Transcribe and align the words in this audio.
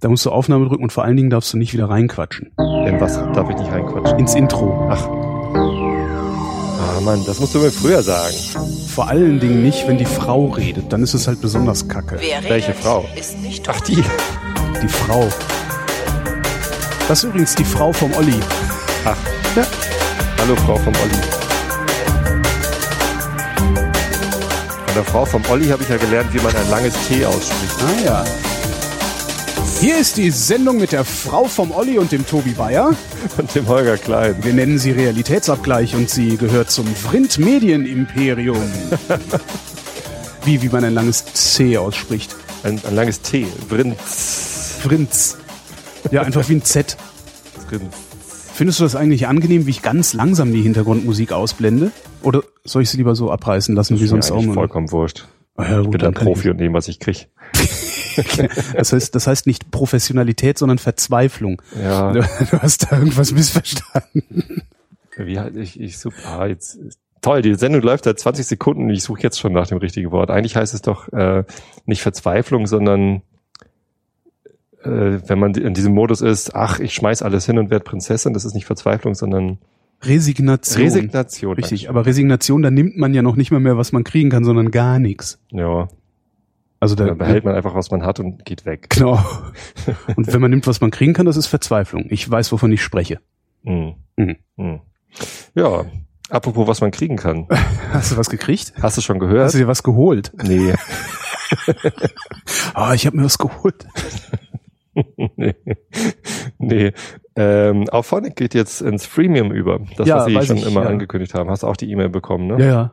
Da 0.00 0.08
musst 0.08 0.26
du 0.26 0.30
Aufnahme 0.30 0.66
drücken 0.68 0.82
und 0.82 0.92
vor 0.92 1.04
allen 1.04 1.16
Dingen 1.16 1.30
darfst 1.30 1.52
du 1.52 1.56
nicht 1.56 1.72
wieder 1.72 1.88
reinquatschen. 1.88 2.50
In 2.58 3.00
was 3.00 3.14
darf 3.14 3.48
ich 3.48 3.56
nicht 3.56 3.70
reinquatschen? 3.70 4.18
Ins 4.18 4.34
Intro. 4.34 4.88
Ach. 4.90 5.08
Ah, 6.78 7.00
Mann, 7.00 7.24
das 7.26 7.40
musst 7.40 7.54
du 7.54 7.58
mir 7.58 7.70
früher 7.70 8.02
sagen. 8.02 8.34
Vor 8.88 9.08
allen 9.08 9.40
Dingen 9.40 9.62
nicht, 9.62 9.88
wenn 9.88 9.96
die 9.98 10.04
Frau 10.04 10.46
redet. 10.48 10.92
Dann 10.92 11.02
ist 11.02 11.14
es 11.14 11.26
halt 11.26 11.40
besonders 11.40 11.88
kacke. 11.88 12.18
Wer 12.20 12.42
Welche 12.50 12.68
redet, 12.68 12.82
Frau? 12.82 13.04
Ist 13.16 13.40
nicht 13.40 13.64
tot. 13.64 13.76
Ach, 13.78 13.80
die. 13.82 14.02
Die 14.82 14.88
Frau. 14.88 15.28
Das 17.08 17.18
ist 17.18 17.24
übrigens 17.24 17.54
die 17.54 17.64
Frau 17.64 17.92
vom 17.92 18.12
Olli. 18.14 18.38
Ach. 19.04 19.16
Ja. 19.56 19.64
Hallo, 20.38 20.56
Frau 20.56 20.76
vom 20.76 20.92
Olli. 21.02 21.20
Von 24.86 24.94
der 24.94 25.04
Frau 25.04 25.24
vom 25.24 25.42
Olli 25.50 25.68
habe 25.68 25.82
ich 25.82 25.88
ja 25.88 25.96
gelernt, 25.96 26.32
wie 26.32 26.40
man 26.40 26.54
ein 26.54 26.70
langes 26.70 26.94
T 27.08 27.24
ausspricht. 27.24 27.76
Ah 27.80 28.04
ja. 28.04 28.24
Hier 29.80 29.98
ist 29.98 30.16
die 30.16 30.30
Sendung 30.30 30.78
mit 30.78 30.92
der 30.92 31.04
Frau 31.04 31.44
vom 31.44 31.70
Olli 31.70 31.98
und 31.98 32.10
dem 32.12 32.26
Tobi 32.26 32.52
Bayer. 32.52 32.94
Und 33.36 33.54
dem 33.54 33.68
Holger 33.68 33.98
Klein. 33.98 34.36
Wir 34.42 34.54
nennen 34.54 34.78
sie 34.78 34.92
Realitätsabgleich 34.92 35.94
und 35.94 36.08
sie 36.08 36.36
gehört 36.36 36.70
zum 36.70 36.86
Vrind 36.86 37.38
Medienimperium. 37.38 38.62
wie, 40.44 40.62
wie 40.62 40.68
man 40.68 40.84
ein 40.84 40.94
langes 40.94 41.24
C 41.26 41.76
ausspricht. 41.76 42.34
Ein, 42.62 42.80
ein 42.86 42.94
langes 42.94 43.20
T. 43.20 43.46
Vrinz. 43.68 44.78
Vrinz. 44.80 45.36
Ja, 46.10 46.22
einfach 46.22 46.48
wie 46.48 46.54
ein 46.54 46.62
Z. 46.64 46.96
Vrinz. 47.68 47.94
Findest 48.54 48.78
du 48.80 48.84
das 48.84 48.94
eigentlich 48.94 49.26
angenehm, 49.26 49.66
wie 49.66 49.70
ich 49.70 49.82
ganz 49.82 50.14
langsam 50.14 50.52
die 50.52 50.62
Hintergrundmusik 50.62 51.32
ausblende? 51.32 51.90
Oder 52.22 52.42
soll 52.64 52.82
ich 52.82 52.90
sie 52.90 52.96
lieber 52.96 53.16
so 53.16 53.30
abreißen 53.30 53.74
lassen, 53.74 53.94
wie 53.98 54.04
Ist 54.04 54.12
mir 54.12 54.22
sonst 54.22 54.30
auch 54.30 54.42
mal? 54.42 54.54
vollkommen 54.54 54.90
wurscht. 54.92 55.26
Ah 55.56 55.70
ja, 55.70 55.78
Ich 55.78 55.84
gut, 55.84 55.92
bin 55.92 56.00
dann 56.00 56.16
ein 56.16 56.24
Profi 56.24 56.50
und 56.50 56.58
nehme, 56.58 56.74
was 56.74 56.88
ich 56.88 56.98
krieg. 56.98 57.28
Ich, 58.16 58.36
das, 58.76 58.92
heißt, 58.92 59.14
das 59.14 59.26
heißt 59.26 59.46
nicht 59.46 59.70
Professionalität, 59.70 60.58
sondern 60.58 60.78
Verzweiflung. 60.78 61.60
Ja. 61.80 62.12
Du, 62.12 62.20
du 62.20 62.62
hast 62.62 62.90
da 62.90 62.98
irgendwas 62.98 63.32
missverstanden. 63.32 64.62
Wie 65.16 65.38
halt 65.38 65.56
ich, 65.56 65.80
ich 65.80 65.98
super. 65.98 66.16
Ah, 66.40 66.46
jetzt 66.46 66.78
toll, 67.22 67.42
die 67.42 67.54
Sendung 67.54 67.82
läuft 67.82 68.04
seit 68.04 68.18
20 68.18 68.46
Sekunden 68.46 68.84
und 68.84 68.90
ich 68.90 69.02
suche 69.02 69.22
jetzt 69.22 69.40
schon 69.40 69.52
nach 69.52 69.66
dem 69.66 69.78
richtigen 69.78 70.10
Wort. 70.10 70.30
Eigentlich 70.30 70.56
heißt 70.56 70.74
es 70.74 70.82
doch 70.82 71.08
äh, 71.12 71.44
nicht 71.86 72.02
Verzweiflung, 72.02 72.66
sondern 72.66 73.22
äh, 74.82 75.18
wenn 75.26 75.38
man 75.38 75.54
in 75.54 75.74
diesem 75.74 75.94
Modus 75.94 76.20
ist, 76.20 76.54
ach, 76.54 76.80
ich 76.80 76.94
schmeiß 76.94 77.22
alles 77.22 77.46
hin 77.46 77.58
und 77.58 77.70
werde 77.70 77.84
Prinzessin, 77.84 78.34
das 78.34 78.44
ist 78.44 78.54
nicht 78.54 78.66
Verzweiflung, 78.66 79.14
sondern 79.14 79.58
Resignation. 80.06 80.82
Resignation. 80.84 81.54
Richtig, 81.54 81.88
aber 81.88 82.06
Resignation, 82.06 82.62
da 82.62 82.70
nimmt 82.70 82.96
man 82.96 83.14
ja 83.14 83.22
noch 83.22 83.36
nicht 83.36 83.50
mal 83.50 83.60
mehr, 83.60 83.76
was 83.76 83.92
man 83.92 84.04
kriegen 84.04 84.30
kann, 84.30 84.44
sondern 84.44 84.70
gar 84.70 84.98
nichts. 84.98 85.38
Ja, 85.50 85.88
Also 86.80 86.94
da 86.94 87.06
dann 87.06 87.18
behält 87.18 87.44
man 87.44 87.54
einfach, 87.54 87.74
was 87.74 87.90
man 87.90 88.04
hat 88.04 88.20
und 88.20 88.44
geht 88.44 88.66
weg. 88.66 88.88
Genau. 88.94 89.18
Und 90.16 90.32
wenn 90.32 90.40
man 90.40 90.50
nimmt, 90.50 90.66
was 90.66 90.80
man 90.80 90.90
kriegen 90.90 91.12
kann, 91.14 91.26
das 91.26 91.36
ist 91.36 91.46
Verzweiflung. 91.46 92.06
Ich 92.10 92.28
weiß, 92.30 92.52
wovon 92.52 92.70
ich 92.72 92.82
spreche. 92.82 93.20
Mhm. 93.62 93.94
Mhm. 94.16 94.36
Mhm. 94.56 94.80
Ja, 95.54 95.84
apropos, 96.28 96.66
was 96.68 96.80
man 96.80 96.90
kriegen 96.90 97.16
kann. 97.16 97.46
Hast 97.92 98.12
du 98.12 98.16
was 98.16 98.28
gekriegt? 98.30 98.72
Hast 98.82 98.96
du 98.98 99.00
schon 99.00 99.18
gehört? 99.18 99.44
Hast 99.46 99.54
du 99.54 99.58
dir 99.58 99.68
was 99.68 99.82
geholt? 99.82 100.32
nee. 100.42 100.74
Ah, 102.74 102.94
ich 102.94 103.06
habe 103.06 103.16
mir 103.16 103.24
was 103.24 103.38
geholt. 103.38 103.86
nee. 105.36 105.54
nee. 106.58 106.92
Ähm, 107.36 107.88
Auphonic 107.90 108.36
geht 108.36 108.54
jetzt 108.54 108.80
ins 108.80 109.06
Freemium 109.06 109.52
über. 109.52 109.80
Das, 109.96 110.06
Ja, 110.06 110.16
was 110.18 110.26
sie 110.26 110.42
schon 110.46 110.56
ich, 110.58 110.66
immer 110.66 110.82
ja. 110.82 110.88
angekündigt 110.88 111.34
haben. 111.34 111.50
Hast 111.50 111.62
du 111.62 111.66
auch 111.66 111.76
die 111.76 111.90
E-Mail 111.90 112.08
bekommen, 112.08 112.46
ne? 112.46 112.58
Ja, 112.60 112.66
ja. 112.66 112.92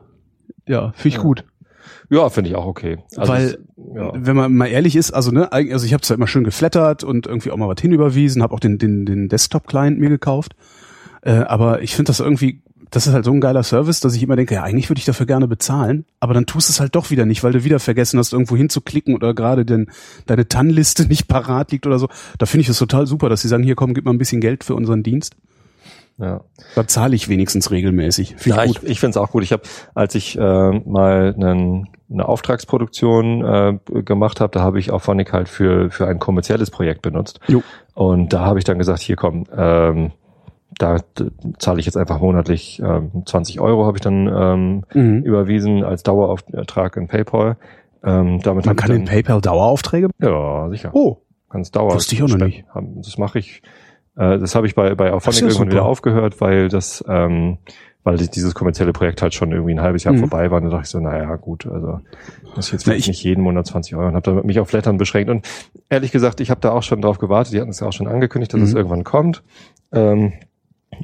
Ja, 0.66 0.92
finde 0.92 1.08
ich 1.08 1.14
Ja. 1.16 1.22
gut. 1.22 1.44
Ja, 2.10 2.28
finde 2.28 2.50
ich 2.50 2.56
auch 2.56 2.66
okay. 2.66 2.98
Also 3.16 3.32
Weil, 3.32 3.44
es- 3.46 3.58
ja. 3.94 4.12
wenn 4.14 4.36
man 4.36 4.54
mal 4.54 4.66
ehrlich 4.66 4.96
ist, 4.96 5.12
also 5.12 5.30
ne, 5.30 5.50
also 5.52 5.86
ich 5.86 5.92
habe 5.94 6.02
zwar 6.02 6.16
immer 6.16 6.26
schön 6.26 6.44
geflattert 6.44 7.04
und 7.04 7.26
irgendwie 7.26 7.50
auch 7.50 7.56
mal 7.56 7.68
was 7.68 7.80
hinüberwiesen, 7.80 8.42
habe 8.42 8.54
auch 8.54 8.60
den, 8.60 8.78
den, 8.78 9.06
den 9.06 9.28
Desktop-Client 9.28 9.98
mir 9.98 10.10
gekauft, 10.10 10.52
äh, 11.22 11.30
aber 11.32 11.80
ich 11.82 11.94
finde 11.96 12.10
das 12.10 12.20
irgendwie, 12.20 12.62
das 12.92 13.06
ist 13.08 13.14
halt 13.14 13.24
so 13.24 13.32
ein 13.32 13.40
geiler 13.40 13.62
Service, 13.64 13.98
dass 14.00 14.14
ich 14.14 14.22
immer 14.22 14.36
denke, 14.36 14.54
ja, 14.54 14.62
eigentlich 14.62 14.88
würde 14.88 15.00
ich 15.00 15.04
dafür 15.04 15.26
gerne 15.26 15.48
bezahlen, 15.48 16.04
aber 16.20 16.34
dann 16.34 16.46
tust 16.46 16.68
du 16.68 16.72
es 16.72 16.78
halt 16.80 16.94
doch 16.94 17.10
wieder 17.10 17.24
nicht, 17.26 17.42
weil 17.42 17.52
du 17.52 17.64
wieder 17.64 17.80
vergessen 17.80 18.18
hast, 18.18 18.32
irgendwo 18.32 18.56
hinzuklicken 18.56 19.14
oder 19.16 19.34
gerade 19.34 19.64
denn 19.64 19.90
deine 20.26 20.46
TAN-Liste 20.46 21.06
nicht 21.08 21.26
parat 21.26 21.72
liegt 21.72 21.86
oder 21.86 21.98
so. 21.98 22.08
Da 22.38 22.46
finde 22.46 22.62
ich 22.62 22.68
es 22.68 22.78
total 22.78 23.06
super, 23.08 23.28
dass 23.28 23.42
sie 23.42 23.48
sagen, 23.48 23.64
hier 23.64 23.74
komm, 23.74 23.94
gib 23.94 24.04
mal 24.04 24.12
ein 24.12 24.18
bisschen 24.18 24.40
Geld 24.40 24.62
für 24.62 24.74
unseren 24.74 25.02
Dienst. 25.02 25.34
ja. 26.18 26.42
Da 26.74 26.86
zahle 26.86 27.16
ich 27.16 27.28
wenigstens 27.28 27.70
regelmäßig. 27.70 28.36
Finde 28.38 28.58
Ja, 28.58 28.64
ich 28.64 28.70
ich, 28.72 28.80
gut. 28.80 28.88
ich 28.90 29.00
finde 29.00 29.10
es 29.10 29.16
auch 29.16 29.30
gut. 29.30 29.42
Ich 29.42 29.52
habe, 29.52 29.62
als 29.94 30.14
ich 30.14 30.38
äh, 30.38 30.40
mal 30.40 31.34
einen, 31.34 31.88
eine 32.10 32.28
Auftragsproduktion 32.28 33.44
äh, 33.44 34.02
gemacht 34.02 34.40
habe, 34.40 34.52
da 34.52 34.60
habe 34.60 34.78
ich 34.78 34.90
Auphonic 34.92 35.32
halt 35.32 35.48
für 35.48 35.90
für 35.90 36.06
ein 36.06 36.18
kommerzielles 36.18 36.70
Projekt 36.70 37.02
benutzt. 37.02 37.40
Jo. 37.48 37.62
Und 37.94 38.32
da 38.32 38.40
habe 38.40 38.58
ich 38.58 38.64
dann 38.64 38.78
gesagt, 38.78 39.00
hier 39.00 39.16
komm, 39.16 39.44
ähm, 39.56 40.12
da 40.82 40.96
zahle 41.58 41.80
ich 41.80 41.86
jetzt 41.86 41.96
einfach 41.96 42.20
monatlich 42.20 42.82
ähm, 42.84 43.22
20 43.24 43.60
Euro 43.60 43.86
habe 43.86 43.96
ich 43.96 44.02
dann 44.02 44.26
ähm, 44.26 44.84
Mhm. 44.92 45.22
überwiesen 45.22 45.84
als 45.84 46.02
Dauerauftrag 46.02 46.96
in 46.96 47.08
PayPal. 47.08 47.56
Ähm, 48.04 48.40
damit 48.42 48.66
Man 48.66 48.76
kann 48.76 48.90
ich 48.90 48.96
in 48.98 49.04
dann, 49.04 49.14
PayPal 49.14 49.40
Daueraufträge. 49.40 50.08
Ja, 50.20 50.68
sicher. 50.70 50.90
Oh, 50.92 51.18
Ganz 51.48 51.70
Dauer. 51.70 51.94
Wusste 51.94 52.14
ich 52.14 52.22
auch 52.22 52.28
noch 52.28 52.46
nicht. 52.46 52.64
Das 52.96 53.18
mache 53.18 53.38
ich. 53.38 53.62
Äh, 54.16 54.38
das 54.38 54.54
habe 54.54 54.66
ich 54.66 54.74
bei 54.74 54.94
bei 54.94 55.12
Auphonic 55.12 55.40
irgendwann 55.42 55.58
super. 55.58 55.70
wieder 55.70 55.84
aufgehört, 55.84 56.40
weil 56.40 56.68
das, 56.68 57.04
ähm, 57.08 57.58
weil 58.04 58.16
die- 58.16 58.28
dieses 58.30 58.54
kommerzielle 58.54 58.92
Projekt 58.94 59.20
halt 59.22 59.34
schon 59.34 59.52
irgendwie 59.52 59.72
ein 59.74 59.80
halbes 59.82 60.02
Jahr 60.04 60.14
Mhm. 60.14 60.18
vorbei 60.20 60.50
war. 60.50 60.58
Und 60.58 60.64
da 60.64 60.70
dachte 60.70 60.84
ich 60.84 60.88
so, 60.90 60.98
naja, 60.98 61.36
gut, 61.36 61.66
also 61.66 62.00
das 62.56 62.66
ist 62.66 62.72
jetzt 62.72 62.86
Na, 62.86 62.94
ich- 62.94 63.06
nicht 63.06 63.22
jeden 63.22 63.42
Monat 63.44 63.66
20 63.66 63.94
Euro 63.94 64.08
und 64.08 64.14
habe 64.14 64.34
dann 64.34 64.46
mich 64.46 64.58
auf 64.60 64.72
Lettern 64.72 64.96
beschränkt. 64.96 65.30
Und 65.30 65.46
ehrlich 65.90 66.10
gesagt, 66.10 66.40
ich 66.40 66.50
habe 66.50 66.60
da 66.60 66.72
auch 66.72 66.82
schon 66.82 67.02
drauf 67.02 67.18
gewartet. 67.18 67.52
Die 67.52 67.60
hatten 67.60 67.70
es 67.70 67.80
ja 67.80 67.86
auch 67.86 67.92
schon 67.92 68.08
angekündigt, 68.08 68.52
dass 68.54 68.60
Mhm. 68.60 68.66
es 68.66 68.74
irgendwann 68.74 69.04
kommt. 69.04 69.42
Ähm, 69.92 70.32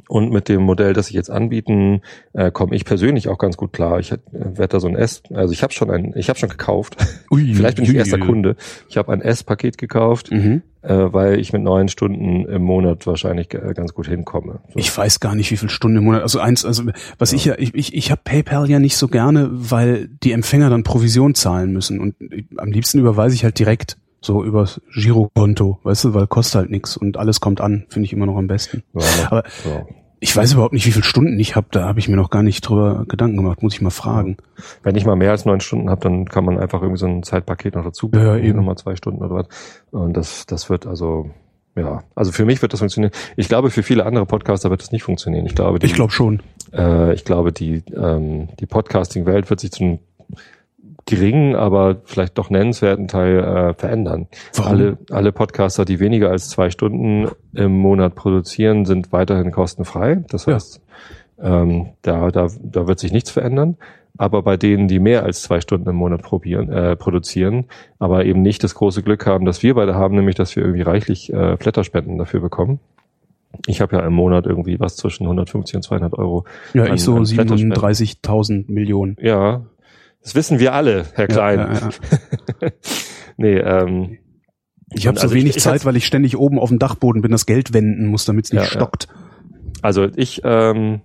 und 0.07 0.31
mit 0.31 0.49
dem 0.49 0.61
Modell, 0.61 0.93
das 0.93 1.07
sie 1.07 1.13
jetzt 1.15 1.29
anbieten, 1.29 2.01
äh, 2.33 2.51
komme 2.51 2.75
ich 2.75 2.85
persönlich 2.85 3.27
auch 3.29 3.37
ganz 3.37 3.57
gut 3.57 3.73
klar. 3.73 3.99
Ich 3.99 4.11
äh, 4.11 4.17
werde 4.31 4.67
da 4.67 4.79
so 4.79 4.87
ein 4.87 4.95
S, 4.95 5.21
also 5.33 5.53
ich 5.53 5.63
habe 5.63 5.73
schon 5.73 5.89
ein, 5.91 6.13
ich 6.15 6.29
habe 6.29 6.39
schon 6.39 6.49
gekauft. 6.49 6.97
Ui, 7.31 7.53
Vielleicht 7.55 7.75
bin 7.77 7.85
ich 7.85 7.91
ui, 7.91 7.97
erster 7.97 8.17
ui. 8.17 8.25
Kunde. 8.25 8.55
Ich 8.87 8.97
habe 8.97 9.11
ein 9.11 9.21
S-Paket 9.21 9.77
gekauft 9.77 10.31
Mhm. 10.31 10.61
äh, 10.81 10.93
weil 10.93 11.39
ich 11.39 11.53
mit 11.53 11.61
neun 11.61 11.87
Stunden 11.89 12.45
im 12.45 12.61
Monat 12.63 13.05
wahrscheinlich 13.07 13.53
äh, 13.53 13.73
ganz 13.75 13.93
gut 13.93 14.07
hinkomme. 14.07 14.59
So. 14.69 14.79
Ich 14.79 14.95
weiß 14.95 15.19
gar 15.19 15.35
nicht, 15.35 15.51
wie 15.51 15.57
viel 15.57 15.69
Stunden 15.69 15.97
im 15.97 16.05
Monat. 16.05 16.21
Also 16.23 16.39
eins, 16.39 16.65
also 16.65 16.83
was 17.17 17.33
ich 17.33 17.45
ja, 17.45 17.55
ich, 17.57 17.73
ich, 17.75 17.93
ich 17.93 18.11
habe 18.11 18.21
PayPal 18.23 18.69
ja 18.69 18.79
nicht 18.79 18.97
so 18.97 19.07
gerne, 19.07 19.49
weil 19.51 20.07
die 20.23 20.31
Empfänger 20.31 20.69
dann 20.69 20.83
Provision 20.83 21.35
zahlen 21.35 21.71
müssen. 21.71 21.99
Und 21.99 22.15
ich, 22.19 22.45
am 22.57 22.71
liebsten 22.71 22.99
überweise 22.99 23.35
ich 23.35 23.43
halt 23.43 23.59
direkt. 23.59 23.97
So 24.21 24.43
übers 24.43 24.81
Girokonto, 24.93 25.79
weißt 25.83 26.05
du, 26.05 26.13
weil 26.13 26.27
kostet 26.27 26.55
halt 26.55 26.69
nichts 26.71 26.97
und 26.97 27.17
alles 27.17 27.39
kommt 27.39 27.61
an, 27.61 27.85
finde 27.89 28.05
ich 28.05 28.13
immer 28.13 28.25
noch 28.25 28.37
am 28.37 28.47
besten. 28.47 28.83
ja, 28.93 29.01
Aber 29.27 29.43
ja. 29.65 29.85
ich 30.19 30.35
weiß 30.35 30.53
überhaupt 30.53 30.73
nicht, 30.73 30.85
wie 30.85 30.91
viele 30.91 31.05
Stunden 31.05 31.39
ich 31.39 31.55
habe, 31.55 31.67
da 31.71 31.85
habe 31.87 31.99
ich 31.99 32.09
mir 32.09 32.17
noch 32.17 32.29
gar 32.29 32.43
nicht 32.43 32.61
drüber 32.61 33.05
Gedanken 33.07 33.37
gemacht, 33.37 33.63
muss 33.63 33.73
ich 33.75 33.81
mal 33.81 33.89
fragen. 33.91 34.35
Wenn 34.83 34.95
ich 34.95 35.05
mal 35.05 35.15
mehr 35.15 35.31
als 35.31 35.45
neun 35.45 35.61
Stunden 35.61 35.89
habe, 35.89 36.01
dann 36.01 36.25
kann 36.25 36.43
man 36.43 36.59
einfach 36.59 36.81
irgendwie 36.81 36.99
so 36.99 37.07
ein 37.07 37.23
Zeitpaket 37.23 37.75
noch 37.75 37.85
dazu 37.85 38.11
Ja, 38.13 38.35
eben. 38.35 38.57
nochmal 38.57 38.75
zwei 38.77 38.95
Stunden 38.97 39.23
oder 39.23 39.35
was. 39.35 39.47
Und 39.91 40.17
das, 40.17 40.45
das 40.45 40.69
wird 40.69 40.85
also, 40.85 41.29
ja, 41.77 42.03
also 42.13 42.33
für 42.33 42.43
mich 42.43 42.61
wird 42.61 42.73
das 42.73 42.79
funktionieren. 42.81 43.13
Ich 43.37 43.47
glaube, 43.47 43.69
für 43.69 43.83
viele 43.83 44.05
andere 44.05 44.25
Podcaster 44.25 44.69
wird 44.69 44.81
das 44.81 44.91
nicht 44.91 45.03
funktionieren. 45.03 45.45
Ich 45.45 45.55
glaube, 45.55 45.79
die, 45.79 45.85
Ich 45.85 45.93
glaube 45.93 46.11
schon. 46.11 46.41
äh, 46.73 47.13
ich 47.13 47.23
glaube, 47.23 47.53
die, 47.53 47.83
ähm, 47.95 48.49
die 48.59 48.65
Podcasting-Welt 48.65 49.49
wird 49.49 49.61
sich 49.61 49.71
zu 49.71 49.83
einem 49.85 49.99
geringen, 51.09 51.55
aber 51.55 51.97
vielleicht 52.05 52.37
doch 52.37 52.49
nennenswerten 52.49 53.07
Teil 53.07 53.39
äh, 53.39 53.73
verändern. 53.73 54.27
Warum? 54.55 54.71
Alle, 54.71 54.97
alle 55.11 55.31
Podcaster, 55.31 55.83
die 55.85 55.99
weniger 55.99 56.29
als 56.29 56.49
zwei 56.49 56.69
Stunden 56.69 57.27
im 57.53 57.77
Monat 57.77 58.15
produzieren, 58.15 58.85
sind 58.85 59.11
weiterhin 59.11 59.51
kostenfrei. 59.51 60.23
Das 60.29 60.45
Ja. 60.45 60.53
heißt, 60.55 60.81
ähm, 61.41 61.87
da, 62.01 62.29
da, 62.31 62.47
da 62.61 62.87
wird 62.87 62.99
sich 62.99 63.11
nichts 63.11 63.31
verändern. 63.31 63.77
Aber 64.17 64.41
bei 64.41 64.57
denen, 64.57 64.87
die 64.89 64.99
mehr 64.99 65.23
als 65.23 65.43
zwei 65.43 65.61
Stunden 65.61 65.87
im 65.89 65.95
Monat 65.95 66.21
probieren, 66.23 66.69
äh, 66.71 66.95
produzieren, 66.97 67.65
aber 67.99 68.25
eben 68.25 68.41
nicht 68.41 68.63
das 68.63 68.75
große 68.75 69.01
Glück 69.03 69.25
haben, 69.25 69.45
dass 69.45 69.63
wir 69.63 69.75
beide 69.75 69.95
haben, 69.95 70.15
nämlich 70.15 70.35
dass 70.35 70.55
wir 70.55 70.63
irgendwie 70.63 70.81
reichlich 70.81 71.31
äh, 71.31 71.55
Flatterspenden 71.57 72.17
dafür 72.17 72.41
bekommen. 72.41 72.79
Ich 73.67 73.81
habe 73.81 73.95
ja 73.95 74.05
im 74.05 74.13
Monat 74.13 74.45
irgendwie 74.45 74.79
was 74.79 74.95
zwischen 74.97 75.23
150 75.23 75.75
und 75.77 75.81
200 75.83 76.13
Euro. 76.17 76.43
Ja, 76.73 76.83
an- 76.83 76.95
ich 76.95 77.03
so 77.03 77.15
an 77.15 77.25
Flatterspenden. 77.25 77.77
37.000 77.79 78.65
Millionen. 78.71 79.15
Ja, 79.21 79.61
das 80.23 80.35
wissen 80.35 80.59
wir 80.59 80.73
alle, 80.73 81.05
Herr 81.13 81.27
Klein. 81.27 81.59
Ja, 81.59 81.73
ja, 81.73 81.89
ja. 82.61 82.69
nee, 83.37 83.57
ähm, 83.57 84.17
Ich 84.93 85.07
habe 85.07 85.17
so 85.17 85.23
also 85.23 85.35
ich- 85.35 85.41
wenig 85.41 85.57
ich 85.57 85.63
Zeit, 85.63 85.73
hab's- 85.75 85.85
weil 85.85 85.95
ich 85.95 86.05
ständig 86.05 86.37
oben 86.37 86.59
auf 86.59 86.69
dem 86.69 86.79
Dachboden 86.79 87.21
bin, 87.21 87.31
das 87.31 87.45
Geld 87.45 87.73
wenden 87.73 88.07
muss, 88.07 88.25
damit 88.25 88.45
es 88.45 88.53
nicht 88.53 88.65
stockt. 88.67 89.07
Also 89.81 90.07
ich, 90.15 90.41
ähm, 90.43 91.01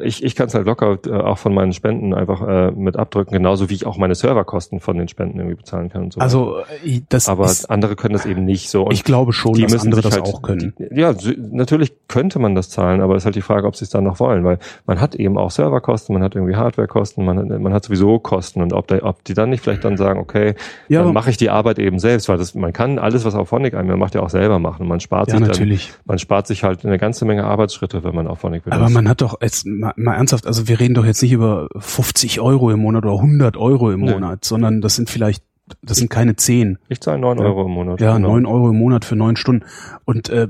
ich, 0.00 0.22
ich 0.22 0.36
kann 0.36 0.48
es 0.48 0.54
halt 0.54 0.66
locker 0.66 0.98
äh, 1.06 1.10
auch 1.12 1.38
von 1.38 1.54
meinen 1.54 1.72
Spenden 1.72 2.12
einfach 2.12 2.46
äh, 2.46 2.70
mit 2.72 2.98
abdrücken, 2.98 3.32
genauso 3.32 3.70
wie 3.70 3.74
ich 3.74 3.86
auch 3.86 3.96
meine 3.96 4.14
Serverkosten 4.14 4.80
von 4.80 4.98
den 4.98 5.08
Spenden 5.08 5.38
irgendwie 5.38 5.56
bezahlen 5.56 5.88
kann 5.88 6.04
und 6.04 6.12
so. 6.12 6.20
Also 6.20 6.58
äh, 6.84 7.00
das 7.08 7.28
aber 7.28 7.46
ist, 7.46 7.70
andere 7.70 7.96
können 7.96 8.12
das 8.12 8.26
eben 8.26 8.44
nicht 8.44 8.68
so. 8.68 8.84
Und 8.84 8.92
ich 8.92 9.02
glaube 9.02 9.32
schon, 9.32 9.54
die 9.54 9.62
dass 9.62 9.72
müssen 9.72 9.86
andere 9.86 10.02
das 10.02 10.12
halt, 10.12 10.24
auch 10.26 10.42
können. 10.42 10.74
Die, 10.78 11.00
ja, 11.00 11.14
natürlich 11.50 11.94
könnte 12.08 12.38
man 12.38 12.54
das 12.54 12.68
zahlen, 12.68 13.00
aber 13.00 13.16
es 13.16 13.22
ist 13.22 13.24
halt 13.24 13.36
die 13.36 13.40
Frage, 13.42 13.66
ob 13.66 13.76
sie 13.76 13.84
es 13.84 13.90
dann 13.90 14.04
noch 14.04 14.20
wollen, 14.20 14.44
weil 14.44 14.58
man 14.86 15.00
hat 15.00 15.14
eben 15.14 15.38
auch 15.38 15.50
Serverkosten, 15.50 16.12
man 16.12 16.22
hat 16.22 16.34
irgendwie 16.34 16.56
Hardwarekosten, 16.56 17.24
man 17.24 17.38
hat, 17.38 17.60
man 17.60 17.72
hat 17.72 17.84
sowieso 17.84 18.18
Kosten 18.18 18.60
und 18.60 18.74
ob, 18.74 18.88
da, 18.88 19.02
ob 19.02 19.24
die 19.24 19.32
dann 19.32 19.48
nicht 19.48 19.62
vielleicht 19.62 19.84
dann 19.84 19.96
sagen, 19.96 20.20
okay, 20.20 20.54
Ja, 20.88 21.02
dann 21.02 21.14
mache 21.14 21.30
ich 21.30 21.38
die 21.38 21.48
Arbeit 21.48 21.78
eben 21.78 21.98
selbst, 21.98 22.28
weil 22.28 22.36
das 22.36 22.54
man 22.54 22.74
kann 22.74 22.98
alles, 22.98 23.24
was 23.24 23.34
Auphonic 23.34 23.72
einem 23.72 23.98
macht, 23.98 24.14
ja 24.14 24.20
auch 24.20 24.30
selber 24.30 24.58
machen. 24.58 24.82
Und 24.82 24.88
man 24.88 25.00
spart 25.00 25.28
Ja, 25.28 25.38
sich 25.38 25.40
dann, 25.40 25.48
natürlich. 25.48 25.92
man 26.04 26.18
spart 26.18 26.46
sich 26.46 26.62
halt 26.62 26.84
eine 26.84 26.98
ganze 26.98 27.24
Menge 27.24 27.44
Arbeitsschritte, 27.44 28.04
wenn 28.04 28.14
man 28.14 28.26
Auphonic 28.26 28.64
benutzt. 28.64 28.80
Aber 28.82 28.90
man 28.90 29.08
hat 29.08 29.22
doch 29.22 29.40
jetzt 29.40 29.61
mal, 29.64 29.92
mal 29.96 30.14
ernsthaft, 30.14 30.46
also 30.46 30.68
wir 30.68 30.80
reden 30.80 30.94
doch 30.94 31.04
jetzt 31.04 31.22
nicht 31.22 31.32
über 31.32 31.68
50 31.76 32.40
Euro 32.40 32.70
im 32.70 32.80
Monat 32.80 33.04
oder 33.04 33.14
100 33.14 33.56
Euro 33.56 33.90
im 33.90 34.00
Nö. 34.00 34.12
Monat, 34.12 34.44
sondern 34.44 34.80
das 34.80 34.96
sind 34.96 35.10
vielleicht, 35.10 35.44
das 35.82 35.98
sind 35.98 36.10
keine 36.10 36.36
10. 36.36 36.78
ich 36.88 37.00
zahle 37.00 37.18
neun 37.18 37.38
Ja. 37.38 37.44
Euro 37.44 37.64
im 37.66 37.72
Monat. 37.72 38.00
Ja, 38.00 38.16
genau. 38.16 38.30
neun 38.30 38.46
Euro 38.46 38.70
im 38.70 38.78
Monat 38.78 39.04
für 39.04 39.16
neun 39.16 39.36
Stunden. 39.36 39.64
Und 40.04 40.28
äh, 40.28 40.48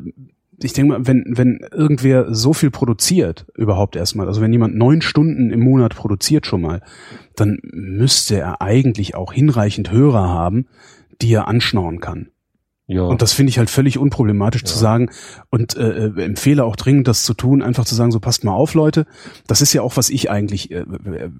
ich 0.63 0.73
denke 0.73 0.93
mal, 0.93 1.07
wenn, 1.07 1.25
wenn 1.29 1.61
irgendwer 1.73 2.35
so 2.35 2.53
viel 2.53 2.71
produziert, 2.71 3.47
überhaupt 3.57 3.97
erstmal, 3.97 4.29
also 4.29 4.41
wenn 4.41 4.53
jemand 4.53 4.77
neun 4.77 5.03
Stunden 5.03 5.51
im 5.51 5.61
Monat 5.61 5.95
produziert 5.95 6.47
schon 6.47 6.61
mal, 6.61 6.83
dann 7.37 7.59
müsste 7.63 8.39
er 8.39 8.63
eigentlich 8.63 9.15
auch 9.15 9.33
hinreichend 9.33 9.91
Hörer 9.91 10.29
haben, 10.29 10.67
die 11.21 11.33
er 11.33 11.49
anschnauen 11.49 12.01
kann. 12.01 12.29
Ja. 12.89 13.03
Und 13.03 13.23
das 13.23 13.33
finde 13.33 13.51
ich 13.51 13.59
halt 13.59 13.71
völlig 13.71 13.97
unproblematisch 13.97 14.65
zu 14.65 14.75
Ja. 14.75 14.81
sagen 14.81 15.11
und 15.51 15.77
äh, 15.77 16.07
äh, 16.09 16.23
empfehle 16.25 16.65
auch 16.65 16.77
dringend, 16.77 17.07
das 17.09 17.23
zu 17.23 17.33
tun, 17.33 17.63
einfach 17.63 17.85
zu 17.85 17.95
sagen, 17.95 18.11
so 18.11 18.19
passt 18.21 18.45
mal 18.45 18.53
auf, 18.53 18.75
Leute. 18.75 19.07
Das 19.47 19.63
ist 19.63 19.73
ja 19.73 19.83
auch, 19.83 19.97
was 19.97 20.11
ich 20.11 20.31
eigentlich 20.31 20.71
äh, 20.73 20.81
äh, 20.81 21.31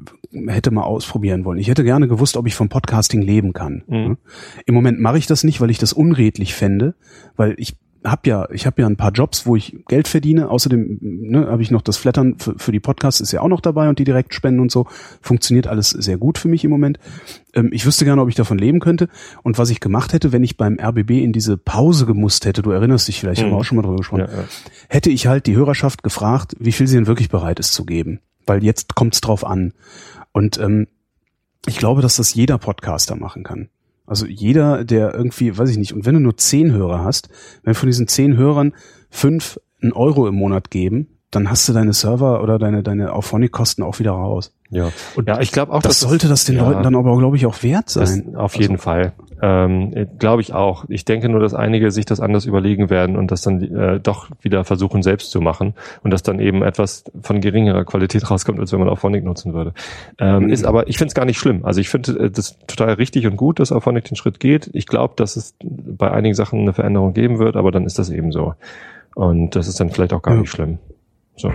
hätte 0.47 0.71
mal 0.71 0.85
ausprobieren 0.85 1.45
wollen. 1.45 1.59
Ich 1.59 1.69
hätte 1.69 1.85
gerne 1.85 2.07
gewusst, 2.09 2.37
ob 2.37 2.47
ich 2.47 2.55
vom 2.55 2.69
Podcasting 2.69 3.23
leben 3.23 3.53
kann. 3.53 3.83
Mhm. 3.89 3.97
ne? 3.97 4.19
Im 4.67 4.75
Moment 4.75 5.01
mache 5.01 5.19
ich 5.19 5.27
das 5.27 5.43
nicht, 5.45 5.61
weil 5.61 5.71
ich 5.71 5.79
das 5.79 5.93
unredlich 5.93 6.55
fände, 6.55 6.95
weil 7.37 7.55
ich 7.59 7.77
hab 8.05 8.27
ja, 8.27 8.49
ich 8.51 8.67
habe 8.67 8.83
ja 8.83 8.87
ein 8.89 8.97
paar 8.97 9.13
Jobs, 9.13 9.47
wo 9.47 9.55
ich 9.57 9.77
Geld 9.89 10.09
verdiene. 10.09 10.49
Außerdem 10.51 10.99
ne, 11.01 11.47
habe 11.47 11.63
ich 11.63 11.71
noch 11.71 11.83
das 11.83 11.97
Flattern 11.97 12.37
für, 12.39 12.59
für 12.59 12.73
die 12.73 12.81
Podcasts 12.81 13.21
ist 13.21 13.33
ja 13.33 13.41
auch 13.41 13.49
noch 13.49 13.61
dabei 13.61 13.89
und 13.89 13.99
die 13.99 14.05
Direktspenden 14.05 14.61
und 14.61 14.73
so. 14.73 14.87
Funktioniert 15.21 15.67
alles 15.67 15.91
sehr 15.91 16.17
gut 16.19 16.39
für 16.39 16.49
mich 16.49 16.65
im 16.65 16.71
Moment. 16.71 16.99
Ähm, 17.55 17.71
ich 17.73 17.87
wüsste 17.87 18.05
gerne, 18.05 18.23
ob 18.23 18.29
ich 18.29 18.35
davon 18.35 18.59
leben 18.59 18.81
könnte. 18.81 19.09
Und 19.43 19.59
was 19.59 19.71
ich 19.71 19.81
gemacht 19.81 20.13
hätte, 20.13 20.33
wenn 20.33 20.43
ich 20.43 20.57
beim 20.57 20.79
RBB 20.81 21.11
in 21.23 21.33
diese 21.33 21.57
Pause 21.57 22.07
gemusst 22.07 22.45
hätte, 22.45 22.63
du 22.63 22.71
erinnerst 22.71 23.09
dich 23.09 23.21
vielleicht, 23.21 23.43
haben 23.43 23.51
wir 23.51 23.55
Mhm. 23.55 23.61
auch 23.61 23.65
schon 23.65 23.77
mal 23.77 23.83
drüber 23.83 23.99
gesprochen, 23.99 24.27
ja, 24.29 24.39
ja. 24.39 24.45
hätte 24.89 25.11
ich 25.11 25.27
halt 25.27 25.47
die 25.47 25.57
Hörerschaft 25.57 26.03
gefragt, 26.03 26.57
wie 26.59 26.73
viel 26.73 26.87
sie 26.87 26.97
denn 26.97 27.07
wirklich 27.07 27.29
bereit 27.29 27.61
ist 27.61 27.73
zu 27.73 27.85
geben. 27.85 28.21
Weil 28.47 28.65
jetzt 28.65 28.95
kommt's 28.97 29.21
drauf 29.21 29.45
an. 29.47 29.73
Und 30.33 30.59
ähm, 30.59 30.89
ich 31.67 31.77
glaube, 31.79 32.03
dass 32.03 32.17
das 32.17 32.35
jeder 32.35 32.59
Podcaster 32.59 33.15
machen 33.15 33.45
kann. 33.45 33.69
Also 34.07 34.27
jeder, 34.27 34.85
der 34.85 35.15
irgendwie, 35.15 35.57
weiß 35.57 35.71
ich 35.71 35.79
nicht, 35.79 35.93
und 35.93 36.07
wenn 36.07 36.15
du 36.15 36.21
nur 36.21 36.37
zehn 36.37 36.73
Hörer 36.73 37.05
hast, 37.05 37.29
wenn 37.63 37.75
von 37.75 37.89
diesen 37.89 38.09
zehn 38.09 38.37
Hörern 38.37 38.75
fünf 39.11 39.59
einen 39.81 39.93
Euro 39.93 40.27
im 40.27 40.35
Monat 40.35 40.71
geben, 40.71 41.19
dann 41.33 41.51
hast 41.51 41.69
du 41.69 41.73
deine 41.73 41.93
Server 41.93 42.43
oder 42.43 42.59
deine, 42.59 42.83
deine 42.83 43.13
Auphonic-Kosten 43.13 43.83
auch 43.83 43.99
wieder 43.99 44.13
raus. 44.13 44.53
Ja, 44.71 44.91
Und 45.17 45.29
ja 45.29 45.41
ich 45.41 45.51
glaube 45.53 45.73
auch, 45.73 45.83
Das 45.83 45.99
dass 46.01 46.09
sollte 46.09 46.29
das 46.29 46.45
den 46.45 46.57
ja. 46.57 46.65
Leuten 46.69 46.83
dann 46.83 46.95
aber, 46.95 47.19
glaube 47.19 47.37
ich, 47.37 47.45
auch 47.47 47.63
wert 47.63 47.91
sein. 47.91 48.37
Auf 48.37 48.55
jeden 48.57 48.79
Fall. 48.79 49.13
Ähm, 49.45 49.93
Glaube 50.21 50.41
ich 50.41 50.55
auch. 50.55 50.85
Ich 50.89 51.05
denke 51.05 51.29
nur, 51.29 51.41
dass 51.41 51.53
einige 51.53 51.91
sich 51.91 52.05
das 52.05 52.21
anders 52.21 52.45
überlegen 52.45 52.91
werden 52.91 53.17
und 53.17 53.33
das 53.33 53.43
dann 53.43 53.61
äh, 53.61 53.99
doch 53.99 54.29
wieder 54.41 54.63
versuchen 54.65 55.03
selbst 55.03 55.33
zu 55.33 55.41
machen 55.41 55.75
und 56.05 56.13
dass 56.13 56.23
dann 56.23 56.39
eben 56.39 56.63
etwas 56.63 57.03
von 57.23 57.41
geringerer 57.41 57.85
Qualität 57.85 58.31
rauskommt, 58.31 58.61
als 58.61 58.71
wenn 58.73 58.79
man 58.79 58.89
Auphonic 58.89 59.25
nutzen 59.25 59.53
würde. 59.53 59.75
Ähm, 60.19 60.45
Mhm. 60.45 60.49
Ist 60.51 60.65
aber, 60.65 60.87
ich 60.89 60.97
finde 60.97 61.09
es 61.09 61.15
gar 61.15 61.25
nicht 61.25 61.39
schlimm. 61.41 61.65
Also 61.65 61.81
ich 61.81 61.89
finde 61.89 62.13
äh, 62.19 62.31
das 62.31 62.57
total 62.69 62.93
richtig 62.95 63.27
und 63.27 63.37
gut, 63.37 63.59
dass 63.59 63.73
Auphonic 63.73 64.05
den 64.05 64.17
Schritt 64.17 64.39
geht. 64.39 64.71
Ich 64.75 64.87
glaube, 64.87 65.15
dass 65.17 65.35
es 65.37 65.55
bei 65.61 66.11
einigen 66.11 66.35
Sachen 66.37 66.61
eine 66.61 66.73
Veränderung 66.73 67.13
geben 67.15 67.39
wird, 67.41 67.57
aber 67.57 67.73
dann 67.73 67.85
ist 67.85 67.99
das 67.99 68.11
eben 68.11 68.31
so. 68.33 68.55
Und 69.15 69.57
das 69.57 69.67
ist 69.67 69.81
dann 69.81 69.91
vielleicht 69.91 70.13
auch 70.13 70.23
gar 70.23 70.35
Ja. 70.35 70.41
nicht 70.41 70.51
schlimm. 70.51 70.79
So, 71.37 71.53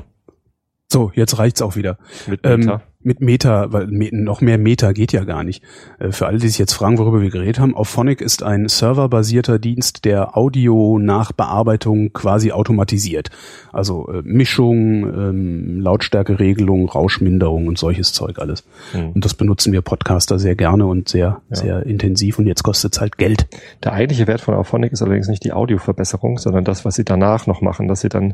So, 0.89 1.11
jetzt 1.15 1.37
reicht's 1.37 1.61
auch 1.61 1.75
wieder. 1.75 1.97
mit 2.27 2.39
Ähm, 2.43 2.61
Meta. 2.61 2.81
mit 3.01 3.19
Meta, 3.21 3.71
weil 3.73 3.87
noch 3.87 4.39
mehr 4.41 4.57
Meta 4.57 4.91
geht 4.93 5.11
ja 5.11 5.23
gar 5.25 5.43
nicht. 5.43 5.61
Äh, 5.99 6.11
Für 6.11 6.27
alle, 6.27 6.37
die 6.39 6.47
sich 6.47 6.57
jetzt 6.59 6.73
fragen, 6.73 6.97
worüber 6.97 7.21
wir 7.21 7.29
geredet 7.29 7.59
haben, 7.59 7.75
Auphonic 7.75 8.21
ist 8.21 8.41
ein 8.41 8.67
serverbasierter 8.69 9.59
Dienst, 9.59 10.05
der 10.05 10.37
Audio-Nachbearbeitung 10.37 12.13
quasi 12.13 12.51
automatisiert. 12.51 13.29
Also 13.71 14.07
äh, 14.11 14.21
Mischung, 14.23 15.03
ähm, 15.03 15.79
Lautstärkeregelung, 15.81 16.87
Rauschminderung 16.89 17.67
und 17.67 17.77
solches 17.77 18.13
Zeug 18.13 18.39
alles. 18.39 18.63
Hm. 18.91 19.11
Und 19.11 19.25
das 19.25 19.33
benutzen 19.33 19.73
wir 19.73 19.81
Podcaster 19.81 20.39
sehr 20.39 20.55
gerne 20.55 20.85
und 20.85 21.09
sehr, 21.09 21.41
Ja. 21.49 21.55
sehr 21.55 21.85
intensiv 21.85 22.39
und 22.39 22.47
jetzt 22.47 22.63
kostet's 22.63 22.99
halt 22.99 23.17
Geld. 23.17 23.47
Der 23.83 23.93
eigentliche 23.93 24.27
Wert 24.27 24.41
von 24.41 24.53
Auphonic 24.55 24.91
ist 24.93 25.01
allerdings 25.01 25.27
nicht 25.27 25.43
die 25.43 25.53
Audioverbesserung, 25.53 26.37
sondern 26.37 26.63
das, 26.63 26.85
was 26.85 26.95
sie 26.95 27.05
danach 27.05 27.47
noch 27.47 27.61
machen, 27.61 27.87
dass 27.87 28.01
sie 28.01 28.09
dann 28.09 28.33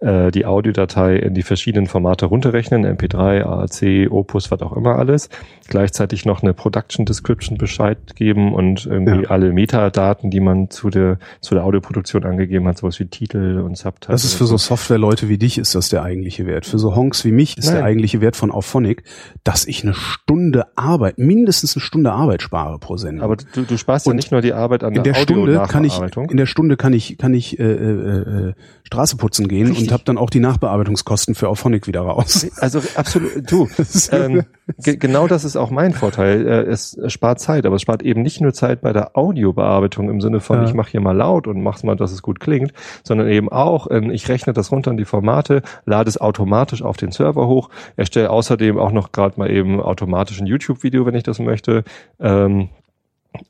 äh, 0.00 0.30
die 0.30 0.46
Audiodatei 0.46 1.16
in 1.16 1.34
die 1.34 1.42
verschiedenen 1.42 1.86
Formate 1.86 2.26
runterrechnen, 2.26 2.84
MP3, 2.86 3.42
AAC, 3.44 4.10
Opus, 4.12 4.50
was 4.50 4.60
auch 4.62 4.76
immer 4.76 4.96
alles, 4.96 5.28
gleichzeitig 5.68 6.24
noch 6.26 6.42
eine 6.42 6.52
Production 6.54 7.06
Description 7.06 7.58
Bescheid 7.58 7.98
geben 8.16 8.54
und 8.54 8.86
irgendwie 8.86 9.22
Ja. 9.22 9.30
alle 9.30 9.52
Metadaten, 9.52 10.30
die 10.30 10.40
man 10.40 10.70
zu 10.70 10.90
der 10.90 11.18
zu 11.40 11.54
der 11.54 11.64
Audioproduktion 11.64 12.24
angegeben 12.24 12.66
hat, 12.68 12.78
sowas 12.78 12.98
wie 13.00 13.06
Titel 13.06 13.60
und 13.64 13.76
Subtitle. 13.76 14.12
Das 14.12 14.24
ist 14.24 14.34
für 14.34 14.46
so 14.46 14.56
Softwareleute 14.56 15.28
wie 15.28 15.38
dich 15.38 15.58
ist 15.58 15.74
das 15.74 15.88
der 15.88 16.02
eigentliche 16.02 16.46
Wert. 16.46 16.66
Für 16.66 16.78
so 16.78 16.94
Honks 16.94 17.24
wie 17.24 17.32
mich 17.32 17.56
ist 17.56 17.66
Nein. 17.66 17.76
der 17.76 17.84
eigentliche 17.84 18.20
Wert 18.20 18.36
von 18.36 18.50
Auphonic, 18.50 19.04
dass 19.42 19.66
ich 19.66 19.82
eine 19.84 19.94
Stunde 19.94 20.66
Arbeit, 20.76 21.18
mindestens 21.18 21.76
eine 21.76 21.82
Stunde 21.82 22.12
Arbeit 22.12 22.42
spare 22.42 22.78
pro 22.78 22.96
Sendung. 22.96 23.24
aber 23.24 23.36
du, 23.36 23.62
du 23.62 23.76
sparst 23.78 24.06
ja 24.06 24.10
Und 24.10 24.16
nicht 24.16 24.32
nur 24.32 24.40
die 24.40 24.52
Arbeit 24.52 24.84
an 24.84 24.94
in 24.94 25.02
der 25.02 25.12
der 25.14 25.20
Stunde 25.20 25.62
kann 25.68 25.84
ich 25.84 25.98
in 26.30 26.36
der 26.36 26.46
Stunde 26.46 26.76
kann 26.76 26.92
ich 26.92 27.16
kann 27.18 27.34
ich 27.34 27.58
äh, 27.58 27.62
äh, 27.62 28.48
äh, 28.48 28.52
Straße 28.84 29.16
putzen 29.16 29.48
gehen 29.48 29.68
Richtig. 29.68 29.83
Und 29.84 29.92
habe 29.92 30.04
dann 30.04 30.18
auch 30.18 30.30
die 30.30 30.40
Nachbearbeitungskosten 30.40 31.34
für 31.34 31.48
Auphonic 31.48 31.86
wieder 31.86 32.02
raus. 32.02 32.46
Also 32.60 32.80
absolut, 32.94 33.50
du, 33.50 33.68
ähm, 34.12 34.44
ge 34.78 34.96
genau 34.96 35.26
das 35.26 35.44
ist 35.44 35.56
auch 35.56 35.70
mein 35.70 35.92
Vorteil. 35.92 36.46
Äh, 36.46 36.62
es 36.62 36.96
spart 37.08 37.40
Zeit, 37.40 37.66
aber 37.66 37.76
es 37.76 37.82
spart 37.82 38.02
eben 38.02 38.22
nicht 38.22 38.40
nur 38.40 38.52
Zeit 38.52 38.80
bei 38.80 38.92
der 38.92 39.16
Audiobearbeitung 39.16 40.08
im 40.08 40.20
Sinne 40.20 40.40
von, 40.40 40.58
Ja. 40.58 40.64
ich 40.64 40.74
mache 40.74 40.90
hier 40.90 41.00
mal 41.00 41.16
laut 41.16 41.46
und 41.46 41.62
mach's 41.62 41.82
mal, 41.82 41.96
dass 41.96 42.12
es 42.12 42.22
gut 42.22 42.40
klingt, 42.40 42.72
sondern 43.02 43.28
eben 43.28 43.50
auch, 43.50 43.88
ähm, 43.90 44.10
ich 44.10 44.28
rechne 44.28 44.52
das 44.52 44.72
runter 44.72 44.90
in 44.90 44.96
die 44.96 45.04
Formate, 45.04 45.62
lade 45.84 46.08
es 46.08 46.20
automatisch 46.20 46.82
auf 46.82 46.96
den 46.96 47.10
Server 47.12 47.46
hoch, 47.46 47.68
erstelle 47.96 48.30
außerdem 48.30 48.78
auch 48.78 48.92
noch 48.92 49.12
gerade 49.12 49.38
mal 49.38 49.50
eben 49.50 49.80
automatisch 49.80 50.40
ein 50.40 50.46
YouTube-Video, 50.46 51.06
wenn 51.06 51.14
ich 51.14 51.22
das 51.24 51.38
möchte. 51.38 51.84
Ähm, 52.20 52.68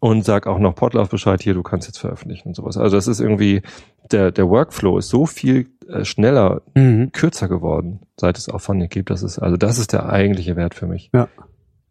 und 0.01 0.25
sag 0.25 0.47
auch 0.47 0.59
noch 0.59 0.75
Podlove 0.75 1.09
Bescheid, 1.09 1.43
hier, 1.43 1.55
du 1.55 1.63
kannst 1.63 1.87
jetzt 1.89 1.99
veröffentlichen 1.99 2.49
und 2.49 2.55
sowas. 2.57 2.77
Also 2.77 2.97
das 2.97 3.07
ist 3.09 3.21
irgendwie, 3.21 3.63
der, 4.13 4.31
der 4.33 4.49
Workflow 4.49 4.99
ist 4.99 5.09
so 5.09 5.27
viel 5.27 5.69
äh, 5.89 6.05
schneller 6.05 6.63
Mhm. 6.75 7.13
kürzer 7.13 7.49
geworden, 7.49 8.01
seit 8.19 8.39
es 8.39 8.49
Auphonic 8.49 8.91
gibt. 8.91 9.11
Das 9.11 9.23
ist, 9.23 9.39
also 9.39 9.57
das 9.57 9.79
ist 9.79 9.93
der 9.93 10.09
eigentliche 10.09 10.57
Wert 10.57 10.75
für 10.75 10.87
mich. 10.87 11.11
Ja. 11.15 11.29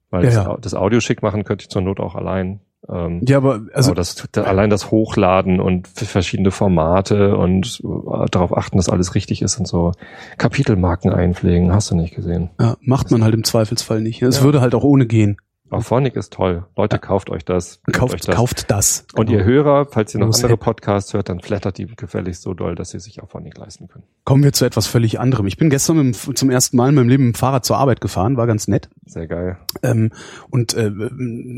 Weil 0.09 0.23
Ja, 0.25 0.29
das, 0.29 0.35
ja. 0.45 0.57
Das 0.61 0.73
Audio 0.75 0.99
schick 0.99 1.21
machen 1.23 1.43
könnte 1.43 1.63
ich 1.63 1.69
zur 1.69 1.81
Not 1.81 1.99
auch 1.99 2.15
allein. 2.15 2.59
Ähm, 2.89 3.21
Ja, 3.27 3.37
aber 3.37 3.61
also 3.73 3.91
aber 3.91 3.95
das, 3.95 4.27
da, 4.31 4.43
allein 4.43 4.69
das 4.69 4.91
Hochladen 4.91 5.59
und 5.61 5.87
verschiedene 5.87 6.51
Formate 6.51 7.37
und 7.37 7.81
äh, 7.83 8.25
darauf 8.29 8.55
achten, 8.57 8.77
dass 8.77 8.89
alles 8.89 9.15
richtig 9.15 9.41
ist 9.41 9.57
und 9.57 9.67
so. 9.67 9.91
Kapitelmarken 10.37 11.11
einpflegen, 11.13 11.71
hast 11.73 11.91
du 11.91 11.95
nicht 11.95 12.13
gesehen. 12.15 12.49
ja, 12.59 12.75
macht 12.81 13.09
man 13.11 13.23
halt 13.23 13.33
im 13.35 13.43
Zweifelsfall 13.43 14.01
nicht. 14.01 14.21
Es 14.21 14.39
Ja. 14.39 14.43
würde 14.43 14.61
halt 14.61 14.75
auch 14.75 14.83
ohne 14.83 15.05
gehen. 15.05 15.37
Auphonic 15.73 16.15
ist 16.15 16.33
toll. 16.33 16.65
Leute, 16.77 16.99
kauft 16.99 17.29
euch 17.29 17.43
das. 17.45 17.79
Nehmt 17.87 17.95
euch 17.97 17.99
Kauft, 18.11 18.27
das. 18.27 18.35
kauft 18.35 18.71
das. 18.71 19.05
Und 19.15 19.25
Genau. 19.27 19.39
ihr 19.39 19.45
Hörer, 19.45 19.85
falls 19.85 20.13
ihr 20.13 20.19
noch 20.19 20.33
andere. 20.33 20.57
Podcasts 20.57 21.13
hört, 21.13 21.29
dann 21.29 21.39
flattert 21.41 21.77
die 21.77 21.85
gefälligst 21.87 22.41
so 22.43 22.53
doll, 22.53 22.75
dass 22.75 22.89
sie 22.91 22.99
sich 22.99 23.21
Auphonic 23.21 23.57
leisten 23.57 23.87
können. 23.87 24.03
Kommen 24.23 24.43
wir 24.43 24.53
zu 24.53 24.65
etwas 24.65 24.87
völlig 24.87 25.19
anderem. 25.19 25.47
Ich 25.47 25.57
bin 25.57 25.69
gestern 25.69 25.97
dem- 25.97 26.13
zum 26.13 26.49
ersten 26.49 26.77
Mal 26.77 26.89
in 26.89 26.95
meinem 26.95 27.09
Leben 27.09 27.25
mit 27.27 27.35
dem 27.35 27.39
Fahrrad 27.39 27.65
zur 27.65 27.77
Arbeit 27.77 28.01
gefahren, 28.01 28.37
war 28.37 28.47
ganz 28.47 28.67
nett. 28.67 28.89
Sehr 29.05 29.27
geil. 29.27 29.57
Ähm, 29.81 30.11
und 30.49 30.73
äh, 30.75 30.91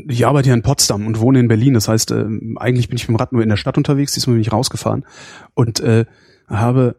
ich 0.08 0.26
arbeite 0.26 0.48
ja 0.48 0.54
in 0.54 0.62
Potsdam 0.62 1.06
und 1.06 1.20
wohne 1.20 1.40
in 1.40 1.48
Berlin. 1.48 1.74
Das 1.74 1.88
heißt, 1.88 2.10
äh, 2.10 2.24
eigentlich 2.56 2.88
bin 2.88 2.96
ich 2.96 3.08
mit 3.08 3.16
dem 3.16 3.20
Rad 3.20 3.32
nur 3.32 3.42
in 3.42 3.48
der 3.48 3.56
Stadt 3.56 3.76
unterwegs. 3.76 4.12
Diesmal 4.12 4.34
bin 4.34 4.40
ich 4.42 4.52
rausgefahren 4.52 5.04
und 5.54 5.80
äh, 5.80 6.04
habe 6.48 6.96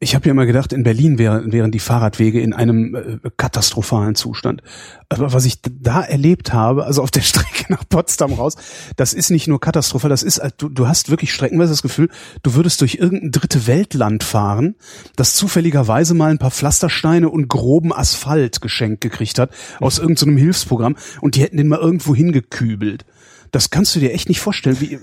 ich 0.00 0.14
habe 0.14 0.26
ja 0.26 0.32
immer 0.32 0.46
gedacht, 0.46 0.72
in 0.72 0.82
Berlin 0.82 1.18
wären, 1.18 1.52
wären 1.52 1.70
die 1.70 1.78
Fahrradwege 1.78 2.40
in 2.40 2.52
einem 2.52 2.94
äh, 2.94 3.30
katastrophalen 3.36 4.14
Zustand. 4.14 4.62
Aber 5.08 5.32
was 5.32 5.44
ich 5.44 5.60
da 5.62 6.02
erlebt 6.02 6.52
habe, 6.52 6.84
also 6.84 7.02
auf 7.02 7.10
der 7.10 7.20
Strecke 7.22 7.72
nach 7.72 7.88
Potsdam 7.88 8.32
raus, 8.32 8.56
das 8.96 9.12
ist 9.12 9.30
nicht 9.30 9.48
nur 9.48 9.60
katastrophal, 9.60 10.10
das 10.10 10.22
ist, 10.22 10.40
halt, 10.40 10.54
du, 10.58 10.68
du 10.68 10.88
hast 10.88 11.10
wirklich 11.10 11.32
streckenweise 11.32 11.72
das 11.72 11.82
Gefühl, 11.82 12.10
du 12.42 12.54
würdest 12.54 12.80
durch 12.80 12.96
irgendein 12.96 13.32
dritte 13.32 13.66
Weltland 13.66 14.24
fahren, 14.24 14.74
das 15.16 15.34
zufälligerweise 15.34 16.14
mal 16.14 16.30
ein 16.30 16.38
paar 16.38 16.50
Pflastersteine 16.50 17.28
und 17.28 17.48
groben 17.48 17.92
Asphalt 17.92 18.60
geschenkt 18.60 19.00
gekriegt 19.00 19.38
hat 19.38 19.50
aus 19.80 19.98
irgendeinem 19.98 20.36
Hilfsprogramm 20.36 20.96
und 21.20 21.36
die 21.36 21.42
hätten 21.42 21.56
den 21.56 21.68
mal 21.68 21.78
irgendwo 21.78 22.14
hingekübelt. 22.14 23.04
Das 23.52 23.70
kannst 23.70 23.94
du 23.94 24.00
dir 24.00 24.12
echt 24.12 24.28
nicht 24.28 24.40
vorstellen. 24.40 24.80
Wie, 24.80 24.98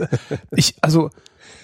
ich, 0.52 0.76
also, 0.82 1.10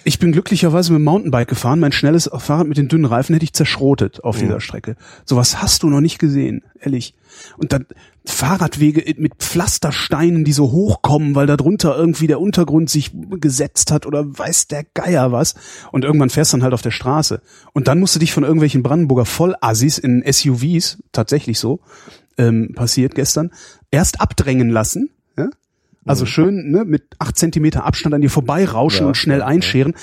ich 0.04 0.18
bin 0.18 0.32
glücklicherweise 0.32 0.92
mit 0.92 1.00
dem 1.00 1.04
Mountainbike 1.04 1.48
gefahren. 1.48 1.80
Mein 1.80 1.92
schnelles 1.92 2.30
Fahrrad 2.32 2.66
mit 2.66 2.78
den 2.78 2.88
dünnen 2.88 3.04
Reifen 3.04 3.34
hätte 3.34 3.44
ich 3.44 3.52
zerschrotet 3.52 4.24
auf 4.24 4.36
mhm. 4.36 4.46
dieser 4.46 4.60
Strecke. 4.60 4.96
Sowas 5.24 5.60
hast 5.60 5.82
du 5.82 5.88
noch 5.88 6.00
nicht 6.00 6.18
gesehen, 6.18 6.62
ehrlich. 6.80 7.14
Und 7.56 7.72
dann 7.72 7.86
Fahrradwege 8.24 9.14
mit 9.18 9.36
Pflastersteinen, 9.36 10.44
die 10.44 10.52
so 10.52 10.70
hochkommen, 10.72 11.34
weil 11.34 11.46
da 11.46 11.56
drunter 11.56 11.96
irgendwie 11.96 12.26
der 12.26 12.40
Untergrund 12.40 12.90
sich 12.90 13.10
gesetzt 13.14 13.90
hat 13.90 14.06
oder 14.06 14.38
weiß 14.38 14.68
der 14.68 14.84
Geier 14.94 15.32
was. 15.32 15.54
Und 15.92 16.04
irgendwann 16.04 16.30
fährst 16.30 16.52
du 16.52 16.58
dann 16.58 16.64
halt 16.64 16.74
auf 16.74 16.82
der 16.82 16.90
Straße. 16.90 17.40
Und 17.72 17.88
dann 17.88 18.00
musst 18.00 18.14
du 18.14 18.18
dich 18.18 18.32
von 18.32 18.44
irgendwelchen 18.44 18.82
Brandenburger 18.82 19.24
Vollassis 19.24 19.98
in 19.98 20.22
SUVs, 20.30 20.98
tatsächlich 21.12 21.58
so, 21.58 21.80
ähm, 22.36 22.72
passiert 22.74 23.14
gestern, 23.14 23.50
erst 23.90 24.20
abdrängen 24.20 24.68
lassen 24.68 25.10
also 26.08 26.24
mhm. 26.24 26.28
schön 26.28 26.70
ne, 26.70 26.84
mit 26.84 27.04
acht 27.18 27.38
Zentimeter 27.38 27.84
Abstand 27.84 28.14
an 28.14 28.20
dir 28.20 28.30
vorbeirauschen 28.30 29.02
ja, 29.02 29.08
und 29.08 29.16
schnell 29.16 29.42
einscheren, 29.42 29.94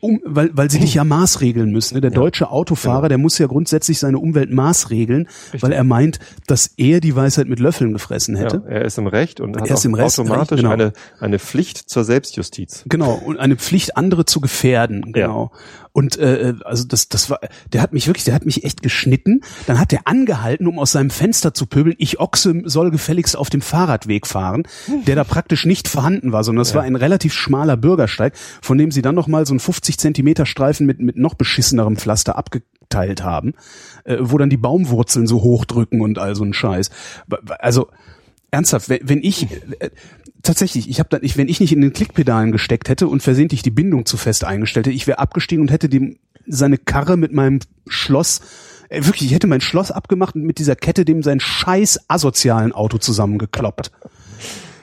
um, 0.00 0.20
weil, 0.24 0.50
weil 0.52 0.70
sie 0.70 0.78
dich 0.78 0.94
ja 0.94 1.04
maßregeln 1.04 1.70
müssen. 1.70 1.94
Ne? 1.94 2.00
Der 2.00 2.10
deutsche 2.10 2.50
Autofahrer, 2.50 3.02
genau. 3.02 3.08
der 3.08 3.18
muss 3.18 3.38
ja 3.38 3.46
grundsätzlich 3.46 3.98
seine 3.98 4.18
Umwelt 4.18 4.50
maßregeln, 4.50 5.26
Richtig. 5.26 5.62
weil 5.62 5.72
er 5.72 5.84
meint, 5.84 6.18
dass 6.46 6.70
er 6.76 7.00
die 7.00 7.14
Weisheit 7.14 7.48
mit 7.48 7.60
Löffeln 7.60 7.92
gefressen 7.92 8.36
hätte. 8.36 8.62
Er 8.68 8.84
ist 8.84 8.98
im 8.98 9.06
Recht 9.06 9.40
und 9.40 9.56
hat 9.56 9.68
er 9.68 9.74
ist 9.74 9.84
im 9.84 9.94
Rest, 9.94 10.18
automatisch 10.18 10.60
genau. 10.60 10.70
eine, 10.70 10.92
eine 11.20 11.38
Pflicht 11.38 11.78
zur 11.78 12.04
Selbstjustiz. 12.04 12.84
Genau, 12.88 13.14
und 13.14 13.38
eine 13.38 13.56
Pflicht, 13.56 13.96
andere 13.96 14.24
zu 14.24 14.40
gefährden. 14.40 15.12
Genau. 15.12 15.52
Und 15.96 16.18
äh, 16.18 16.52
also 16.62 16.84
das, 16.84 17.08
das 17.08 17.30
war, 17.30 17.40
der 17.72 17.80
hat 17.80 17.94
mich 17.94 18.06
wirklich, 18.06 18.24
der 18.24 18.34
hat 18.34 18.44
mich 18.44 18.64
echt 18.64 18.82
geschnitten. 18.82 19.40
Dann 19.66 19.80
hat 19.80 19.94
er 19.94 20.00
angehalten, 20.04 20.66
um 20.66 20.78
aus 20.78 20.92
seinem 20.92 21.08
Fenster 21.08 21.54
zu 21.54 21.64
pöbeln. 21.64 21.96
Ich 21.96 22.20
Ochse 22.20 22.60
soll 22.66 22.90
gefälligst 22.90 23.34
auf 23.34 23.48
dem 23.48 23.62
Fahrradweg 23.62 24.26
fahren, 24.26 24.64
der 25.06 25.16
da 25.16 25.24
praktisch 25.24 25.64
nicht 25.64 25.88
vorhanden 25.88 26.32
war, 26.32 26.44
sondern 26.44 26.60
es 26.60 26.72
ja. 26.72 26.74
war 26.76 26.82
ein 26.82 26.96
relativ 26.96 27.32
schmaler 27.32 27.78
Bürgersteig, 27.78 28.34
von 28.60 28.76
dem 28.76 28.90
sie 28.90 29.00
dann 29.00 29.14
noch 29.14 29.26
mal 29.26 29.46
so 29.46 29.54
einen 29.54 29.60
50 29.60 29.96
Zentimeter 29.96 30.44
Streifen 30.44 30.84
mit 30.84 31.00
mit 31.00 31.16
noch 31.16 31.32
beschissenerem 31.32 31.96
Pflaster 31.96 32.36
abgeteilt 32.36 33.22
haben, 33.22 33.54
äh, 34.04 34.18
wo 34.20 34.36
dann 34.36 34.50
die 34.50 34.58
Baumwurzeln 34.58 35.26
so 35.26 35.40
hochdrücken 35.40 36.02
und 36.02 36.18
all 36.18 36.36
so 36.36 36.44
ein 36.44 36.52
Scheiß. 36.52 36.90
Also 37.58 37.88
ernsthaft, 38.50 38.90
wenn 38.90 39.22
ich 39.22 39.50
äh, 39.78 39.88
tatsächlich, 40.46 40.88
ich 40.88 40.98
habe 40.98 41.08
dann, 41.10 41.22
ich, 41.22 41.36
wenn 41.36 41.48
ich 41.48 41.60
nicht 41.60 41.72
in 41.72 41.80
den 41.80 41.92
Klickpedalen 41.92 42.52
gesteckt 42.52 42.88
hätte 42.88 43.08
und 43.08 43.22
versehentlich 43.22 43.62
die 43.62 43.70
Bindung 43.70 44.06
zu 44.06 44.16
fest 44.16 44.44
eingestellt 44.44 44.86
hätte, 44.86 44.96
ich 44.96 45.06
wäre 45.06 45.18
abgestiegen 45.18 45.62
und 45.62 45.70
hätte 45.70 45.88
dem 45.88 46.18
seine 46.46 46.78
Karre 46.78 47.16
mit 47.16 47.32
meinem 47.32 47.58
Schloss 47.88 48.40
äh, 48.88 49.04
wirklich, 49.04 49.28
ich 49.28 49.34
hätte 49.34 49.46
mein 49.46 49.60
Schloss 49.60 49.90
abgemacht 49.90 50.34
und 50.34 50.42
mit 50.42 50.58
dieser 50.58 50.76
Kette 50.76 51.04
dem 51.04 51.22
sein 51.22 51.40
scheiß 51.40 52.08
asozialen 52.08 52.72
Auto 52.72 52.98
zusammengekloppt. 52.98 53.90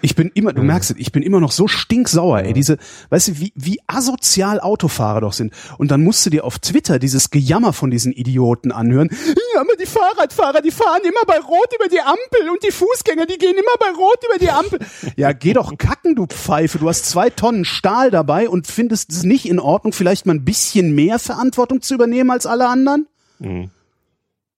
Ich 0.03 0.15
bin 0.15 0.31
immer, 0.33 0.51
du 0.51 0.61
merkst 0.63 0.91
es, 0.91 0.97
ich 0.97 1.13
bin 1.13 1.23
immer 1.23 1.39
noch 1.39 1.53
so 1.53 1.69
stinksauer, 1.69 2.39
ey. 2.39 2.51
Diese, 2.51 2.77
weißt 3.09 3.29
du, 3.29 3.39
wie, 3.39 3.53
wie 3.55 3.79
asozial 3.87 4.59
Autofahrer 4.59 5.21
doch 5.21 5.31
sind. 5.31 5.53
Und 5.77 5.91
dann 5.91 6.03
musst 6.03 6.25
du 6.25 6.29
dir 6.29 6.43
auf 6.43 6.59
Twitter 6.59 6.99
dieses 6.99 7.29
Gejammer 7.29 7.71
von 7.71 7.89
diesen 7.89 8.11
Idioten 8.11 8.73
anhören. 8.73 9.09
Ja, 9.55 9.61
aber 9.61 9.77
die 9.79 9.85
Fahrradfahrer, 9.85 10.61
die 10.61 10.71
fahren 10.71 11.01
immer 11.03 11.25
bei 11.25 11.39
Rot 11.39 11.69
über 11.73 11.87
die 11.87 12.01
Ampel 12.01 12.49
und 12.51 12.61
die 12.63 12.71
Fußgänger, 12.71 13.25
die 13.27 13.37
gehen 13.37 13.53
immer 13.53 13.77
bei 13.79 13.97
Rot 13.97 14.19
über 14.27 14.39
die 14.39 14.49
Ampel. 14.49 14.79
Ja, 15.15 15.31
geh 15.31 15.53
doch 15.53 15.77
kacken, 15.77 16.15
du 16.15 16.25
Pfeife. 16.25 16.79
Du 16.79 16.89
hast 16.89 17.05
zwei 17.05 17.29
Tonnen 17.29 17.63
Stahl 17.63 18.11
dabei 18.11 18.49
und 18.49 18.67
findest 18.67 19.09
es 19.09 19.23
nicht 19.23 19.47
in 19.47 19.57
Ordnung, 19.57 19.93
vielleicht 19.93 20.25
mal 20.25 20.33
ein 20.33 20.43
bisschen 20.43 20.93
mehr 20.93 21.17
Verantwortung 21.17 21.81
zu 21.81 21.93
übernehmen 21.93 22.29
als 22.29 22.45
alle 22.45 22.67
anderen? 22.67 23.07
Mhm. 23.39 23.71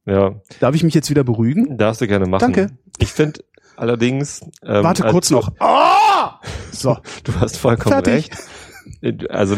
Ja. 0.07 0.41
Darf 0.59 0.73
ich 0.73 0.83
mich 0.83 0.95
jetzt 0.95 1.11
wieder 1.11 1.23
beruhigen? 1.23 1.77
Darfst 1.77 2.01
du 2.01 2.07
gerne 2.07 2.25
machen. 2.25 2.41
Danke. 2.41 2.71
Ich 2.97 3.11
finde, 3.11 3.41
Allerdings. 3.77 4.41
Ähm, 4.63 4.84
Warte 4.84 5.03
kurz 5.03 5.29
noch. 5.29 5.51
Oh! 5.60 5.65
So. 6.72 6.98
Du 7.24 7.39
hast 7.39 7.55
vollkommen 7.55 8.03
Fertig. 8.03 8.29
recht. 9.01 9.29
Also 9.29 9.55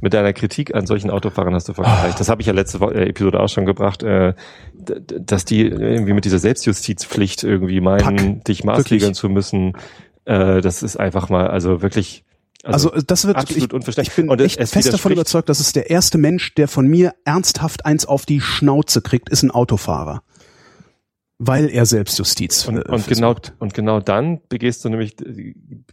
mit 0.00 0.14
deiner 0.14 0.32
Kritik 0.32 0.74
an 0.74 0.86
solchen 0.86 1.10
Autofahrern 1.10 1.54
hast 1.54 1.68
du 1.68 1.74
vollkommen 1.74 1.98
oh. 2.02 2.06
recht. 2.06 2.18
Das 2.18 2.28
habe 2.28 2.40
ich 2.40 2.48
ja 2.48 2.52
letzte 2.52 2.78
äh, 2.78 3.08
Episode 3.08 3.40
auch 3.40 3.48
schon 3.48 3.66
gebracht, 3.66 4.02
äh, 4.02 4.34
dass 4.74 5.44
die 5.44 5.62
irgendwie 5.62 6.12
mit 6.12 6.24
dieser 6.24 6.40
Selbstjustizpflicht 6.40 7.44
irgendwie 7.44 7.80
meinen, 7.80 8.00
Pack. 8.36 8.44
dich 8.46 8.64
maßregeln 8.64 9.14
zu 9.14 9.28
müssen. 9.28 9.74
Äh, 10.24 10.60
das 10.60 10.82
ist 10.82 10.96
einfach 10.96 11.28
mal, 11.28 11.46
also 11.46 11.82
wirklich. 11.82 12.24
Also, 12.64 12.90
also 12.90 13.06
das 13.06 13.26
wird 13.26 13.36
absolut 13.36 13.68
ich, 13.68 13.72
unverständlich. 13.72 14.12
Ich 14.12 14.16
bin 14.16 14.28
und 14.28 14.40
echt 14.40 14.58
es, 14.58 14.72
fest 14.72 14.92
davon 14.92 15.12
überzeugt, 15.12 15.48
dass 15.48 15.60
es 15.60 15.72
der 15.72 15.88
erste 15.88 16.18
Mensch, 16.18 16.54
der 16.54 16.66
von 16.66 16.88
mir 16.88 17.14
ernsthaft 17.24 17.86
eins 17.86 18.06
auf 18.06 18.26
die 18.26 18.40
Schnauze 18.40 19.02
kriegt, 19.02 19.28
ist 19.28 19.44
ein 19.44 19.52
Autofahrer 19.52 20.22
weil 21.38 21.68
er 21.68 21.84
Selbstjustiz 21.84 22.66
und, 22.66 22.78
und 22.88 23.06
genau 23.06 23.34
und 23.58 23.74
genau 23.74 24.00
dann 24.00 24.40
begehst 24.48 24.84
du 24.84 24.88
nämlich 24.88 25.16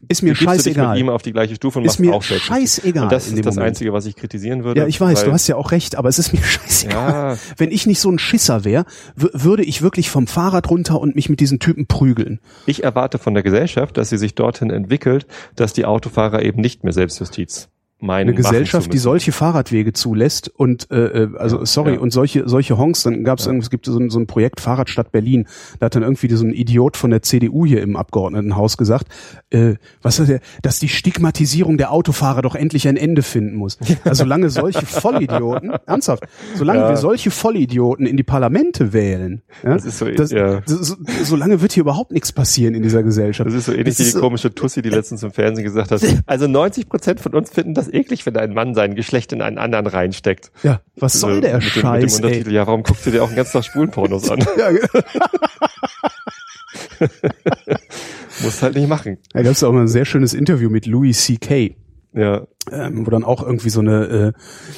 ist 0.07 0.23
mir 0.23 0.35
scheißegal 0.35 0.93
mit 0.93 0.99
ihm 1.01 1.09
auf 1.09 1.21
die 1.21 1.33
gleiche 1.33 1.55
Stufe 1.55 1.79
und 1.79 1.85
ist 1.85 1.99
mir 1.99 2.13
auch 2.13 2.23
scheißegal 2.23 3.03
und 3.03 3.11
das 3.11 3.27
ist 3.27 3.37
das 3.45 3.55
Moment. 3.55 3.69
einzige 3.69 3.91
was 3.91 4.05
ich 4.05 4.15
kritisieren 4.15 4.63
würde 4.63 4.81
ja 4.81 4.87
ich 4.87 4.99
weiß 4.99 5.25
du 5.25 5.33
hast 5.33 5.47
ja 5.47 5.57
auch 5.57 5.71
recht 5.71 5.95
aber 5.95 6.07
es 6.07 6.17
ist 6.17 6.31
mir 6.31 6.43
scheißegal 6.43 7.33
ja. 7.33 7.37
wenn 7.57 7.71
ich 7.71 7.85
nicht 7.85 7.99
so 7.99 8.09
ein 8.09 8.19
Schisser 8.19 8.63
wäre 8.63 8.85
würde 9.15 9.63
ich 9.63 9.81
wirklich 9.81 10.09
vom 10.09 10.27
Fahrrad 10.27 10.69
runter 10.69 11.01
und 11.01 11.15
mich 11.15 11.29
mit 11.29 11.41
diesen 11.41 11.59
Typen 11.59 11.87
prügeln 11.87 12.39
ich 12.65 12.83
erwarte 12.83 13.17
von 13.17 13.33
der 13.33 13.43
Gesellschaft 13.43 13.97
dass 13.97 14.09
sie 14.09 14.17
sich 14.17 14.35
dorthin 14.35 14.69
entwickelt 14.69 15.27
dass 15.55 15.73
die 15.73 15.85
Autofahrer 15.85 16.41
eben 16.41 16.61
nicht 16.61 16.83
mehr 16.83 16.93
Selbstjustiz. 16.93 17.69
Eine 18.09 18.33
Gesellschaft, 18.33 18.91
die 18.93 18.97
solche 18.97 19.31
Fahrradwege 19.31 19.93
zulässt 19.93 20.49
und 20.49 20.89
äh, 20.91 21.23
äh 21.23 21.37
also 21.37 21.63
sorry, 21.65 21.95
ja. 21.95 21.99
und 21.99 22.11
solche 22.11 22.47
solche 22.47 22.77
Honks, 22.77 23.03
dann 23.03 23.23
gab 23.23 23.39
es 23.39 23.45
ja. 23.45 23.53
es 23.53 23.69
gibt 23.69 23.85
so 23.85 23.97
ein, 23.97 24.09
so 24.09 24.19
ein 24.19 24.27
Projekt 24.27 24.59
Fahrradstadt 24.59 25.11
Berlin, 25.11 25.47
da 25.79 25.85
hat 25.85 25.95
dann 25.95 26.03
irgendwie 26.03 26.29
so 26.33 26.45
ein 26.45 26.53
Idiot 26.53 26.97
von 26.97 27.11
der 27.11 27.21
CDU 27.21 27.65
hier 27.65 27.81
im 27.81 27.95
Abgeordnetenhaus 27.95 28.77
gesagt, 28.77 29.07
äh, 29.51 29.75
was 30.01 30.19
ist 30.19 30.29
der, 30.29 30.41
dass 30.61 30.79
die 30.79 30.89
Stigmatisierung 30.89 31.77
der 31.77 31.91
Autofahrer 31.91 32.41
doch 32.41 32.55
endlich 32.55 32.87
ein 32.87 32.97
Ende 32.97 33.21
finden 33.21 33.55
muss. 33.55 33.77
Also 34.03 34.23
solange 34.23 34.49
solche 34.49 34.85
Vollidioten, 34.85 35.71
ernsthaft, 35.85 36.23
solange 36.55 36.79
ja. 36.79 36.89
wir 36.89 36.97
solche 36.97 37.31
Vollidioten 37.31 38.05
in 38.05 38.17
die 38.17 38.23
Parlamente 38.23 38.93
wählen, 38.93 39.41
ja, 39.63 39.73
das 39.73 39.85
ist 39.85 39.99
so, 39.99 40.09
das, 40.09 40.31
ja. 40.31 40.61
so, 40.65 40.95
solange 41.23 41.61
wird 41.61 41.73
hier 41.73 41.81
überhaupt 41.81 42.11
nichts 42.11 42.31
passieren 42.31 42.75
in 42.75 42.83
dieser 42.83 43.03
Gesellschaft. 43.03 43.47
Das 43.47 43.55
ist 43.55 43.65
so 43.65 43.71
ähnlich 43.71 43.97
das 43.97 44.07
wie 44.07 44.11
die 44.11 44.19
komische 44.19 44.53
Tussi, 44.53 44.81
die 44.81 44.89
letztens 44.93 45.23
im 45.23 45.31
Fernsehen 45.31 45.63
gesagt 45.63 45.91
hat. 45.91 46.01
Also 46.25 46.47
90 46.47 46.89
Prozent 46.89 47.19
von 47.19 47.33
uns 47.33 47.49
finden 47.49 47.73
das 47.73 47.92
eklig, 47.93 48.25
wenn 48.25 48.35
ein 48.37 48.53
Mann 48.53 48.73
sein 48.73 48.95
Geschlecht 48.95 49.31
in 49.33 49.41
einen 49.41 49.57
anderen 49.57 49.87
reinsteckt. 49.87 50.51
Ja, 50.63 50.81
was 50.95 51.19
soll 51.19 51.41
der 51.41 51.55
mit 51.55 51.63
Scheiß? 51.63 51.81
Dem, 51.81 51.91
mit 51.91 52.11
dem 52.11 52.15
Untertitel, 52.15 52.49
ey. 52.49 52.55
ja, 52.55 52.67
warum 52.67 52.83
guckst 52.83 53.05
du 53.05 53.11
dir 53.11 53.23
auch 53.23 53.29
den 53.29 53.35
ganzen 53.37 53.53
Tag 53.53 53.65
Spulenpornos 53.65 54.29
an? 54.29 54.39
ja, 54.57 54.69
Muss 58.41 58.61
halt 58.61 58.75
nicht 58.75 58.87
machen. 58.89 59.17
Da 59.31 59.41
gab 59.41 59.51
es 59.51 59.63
auch 59.63 59.71
mal 59.71 59.81
ein 59.81 59.87
sehr 59.87 60.05
schönes 60.05 60.33
Interview 60.33 60.69
mit 60.69 60.85
Louis 60.85 61.25
C.K. 61.25 61.75
Ja. 62.15 62.45
Ähm, 62.71 63.05
wo 63.05 63.11
dann 63.11 63.25
auch 63.25 63.43
irgendwie 63.43 63.69
so 63.69 63.81
eine, 63.81 64.05
äh, 64.05 64.31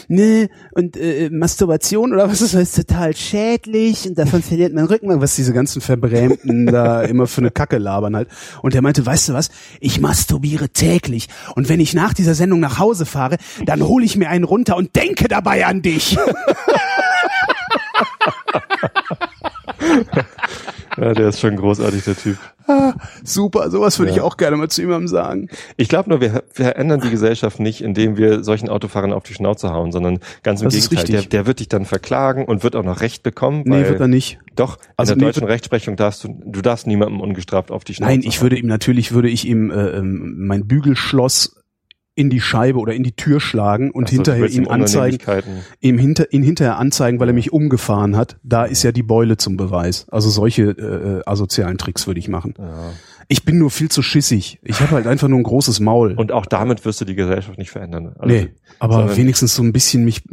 ne, 0.08 0.50
und 0.72 0.98
äh, 0.98 1.30
Masturbation 1.30 2.14
oder 2.14 2.28
was 2.28 2.42
ist 2.42 2.56
das, 2.56 2.64
ist 2.64 2.88
total 2.88 3.16
schädlich 3.16 4.08
und 4.08 4.18
davon 4.18 4.42
verliert 4.42 4.74
man 4.74 4.86
Rücken, 4.86 5.22
was 5.22 5.36
diese 5.36 5.54
ganzen 5.54 5.82
Verbrämten 5.82 6.66
da 6.66 7.02
immer 7.04 7.28
für 7.28 7.42
eine 7.42 7.52
Kacke 7.52 7.78
labern 7.78 8.16
halt. 8.16 8.30
Und 8.64 8.74
der 8.74 8.82
meinte, 8.82 9.06
weißt 9.06 9.30
du 9.30 9.34
was, 9.34 9.52
ich 9.80 10.02
masturbiere 10.02 10.70
täglich 10.70 11.28
und 11.56 11.70
wenn 11.70 11.80
ich 11.80 11.94
nach 11.94 12.16
dieser 12.16 12.34
Sendung 12.34 12.60
nach 12.60 12.80
Hause 12.80 13.06
fahre, 13.06 13.38
dann 13.66 13.84
hole 13.84 14.04
ich 14.04 14.18
mir 14.18 14.30
einen 14.30 14.46
runter 14.46 14.78
und 14.78 14.96
denke 14.96 15.28
dabei 15.28 15.68
an 15.68 15.84
dich. 15.84 16.18
Ja, 20.98 21.14
der 21.14 21.30
ist 21.30 21.40
schon 21.40 21.56
großartig, 21.56 22.04
der 22.04 22.18
Typ. 22.18 22.38
Ah, 22.68 22.94
super, 23.24 23.70
sowas 23.70 24.00
würde 24.00 24.12
ja. 24.12 24.18
ich 24.18 24.24
auch 24.24 24.38
gerne 24.38 24.58
mal 24.58 24.70
zu 24.70 24.82
jemandem 24.82 25.08
sagen. 25.08 25.50
Ich 25.78 25.88
glaube 25.88 26.10
nur, 26.10 26.20
wir 26.20 26.44
verändern 26.50 27.00
die 27.00 27.12
Gesellschaft 27.12 27.60
nicht, 27.60 27.82
indem 27.82 28.18
wir 28.18 28.44
solchen 28.44 28.70
Autofahrern 28.70 29.14
auf 29.14 29.24
die 29.24 29.34
Schnauze 29.34 29.72
hauen, 29.72 29.92
sondern 29.92 30.20
ganz 30.42 30.62
im 30.62 30.70
das 30.70 30.90
Gegenteil. 30.90 31.06
Der, 31.06 31.22
der, 31.24 31.46
wird 31.46 31.60
dich 31.60 31.70
dann 31.70 31.86
verklagen 31.86 32.46
und 32.46 32.64
wird 32.64 32.76
auch 32.76 32.84
noch 32.84 33.02
Recht 33.02 33.22
bekommen. 33.22 33.64
Nee, 33.66 33.88
wird 33.88 34.00
er 34.00 34.08
nicht. 34.08 34.40
Doch, 34.56 34.78
also 34.98 35.14
in 35.14 35.20
der 35.20 35.28
nee, 35.28 35.34
deutschen 35.34 35.48
Rechtsprechung 35.48 35.96
darfst 35.96 36.24
du, 36.24 36.42
du 36.44 36.62
darfst 36.62 36.88
niemandem 36.88 37.22
ungestraft 37.22 37.72
auf 37.72 37.84
die 37.84 37.94
Schnauze 37.94 38.12
Nein, 38.12 38.22
ich 38.22 38.38
hauen. 38.38 38.44
würde 38.44 38.58
ihm, 38.58 38.68
natürlich 38.68 39.12
würde 39.12 39.30
ich 39.30 39.46
ihm 39.46 39.70
äh, 39.70 39.98
ähm, 39.98 40.48
mein 40.48 40.66
Bügelschloss 40.66 41.56
in 42.16 42.30
die 42.30 42.40
Scheibe 42.40 42.80
oder 42.80 42.94
in 42.94 43.04
die 43.04 43.12
Tür 43.12 43.40
schlagen 43.40 43.92
und 43.92 44.06
also, 44.06 44.16
hinterher 44.16 44.50
ihn 44.50 44.68
anzeigen, 44.68 45.20
ihm 45.82 45.98
hinter, 45.98 46.32
ihn 46.32 46.44
hinterher 46.44 46.78
anzeigen, 46.78 47.20
weil 47.20 47.28
er 47.28 47.34
mich 47.34 47.52
umgefahren 47.52 48.16
hat. 48.16 48.38
Da 48.44 48.64
ist 48.64 48.84
ja 48.84 48.94
die 48.94 49.04
Beule 49.04 49.38
zum 49.38 49.58
Beweis. 49.58 50.08
Also 50.10 50.30
solche 50.30 50.64
äh, 50.64 51.30
asozialen 51.30 51.78
Tricks 51.78 52.08
würde 52.08 52.20
ich 52.20 52.30
machen. 52.30 52.54
Ja. 52.58 52.92
Ich 53.28 53.44
bin 53.44 53.58
nur 53.58 53.72
viel 53.72 53.90
zu 53.90 54.02
schissig. 54.02 54.60
Ich 54.62 54.82
habe 54.82 54.92
halt 54.92 55.08
einfach 55.08 55.28
nur 55.28 55.40
ein 55.40 55.44
großes 55.44 55.80
Maul. 55.80 56.14
Und 56.14 56.32
auch 56.32 56.46
damit 56.46 56.86
wirst 56.86 57.02
du 57.02 57.06
die 57.06 57.16
Gesellschaft 57.16 57.58
nicht 57.58 57.72
verändern. 57.72 58.16
Also 58.20 58.34
nee, 58.34 58.50
aber 58.80 59.18
wenigstens 59.18 59.56
so 59.56 59.64
ein 59.64 59.74
bisschen 59.74 60.06
mich, 60.06 60.24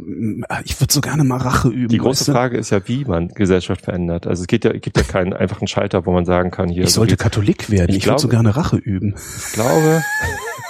ich 0.63 0.79
würde 0.79 0.93
so 0.93 1.01
gerne 1.01 1.23
mal 1.23 1.37
Rache 1.37 1.69
üben. 1.69 1.87
Die 1.87 1.97
große 1.97 2.21
weißt 2.21 2.27
du? 2.27 2.31
Frage 2.33 2.57
ist 2.57 2.69
ja, 2.69 2.87
wie 2.87 3.05
man 3.05 3.29
Gesellschaft 3.29 3.85
verändert. 3.85 4.27
Also 4.27 4.41
es 4.41 4.47
geht 4.47 4.63
ja, 4.63 4.73
gibt 4.73 4.97
ja 4.97 5.03
keinen 5.03 5.33
einfachen 5.33 5.67
Schalter, 5.67 6.05
wo 6.05 6.11
man 6.11 6.25
sagen 6.25 6.51
kann, 6.51 6.69
hier. 6.69 6.83
Ich 6.83 6.91
sollte 6.91 7.13
so 7.13 7.17
Katholik 7.17 7.69
werden. 7.71 7.89
Ich, 7.89 7.97
ich 7.97 8.05
würde 8.05 8.19
so 8.19 8.27
gerne 8.27 8.55
Rache 8.55 8.77
üben. 8.77 9.15
Ich 9.17 9.53
glaube, 9.53 10.03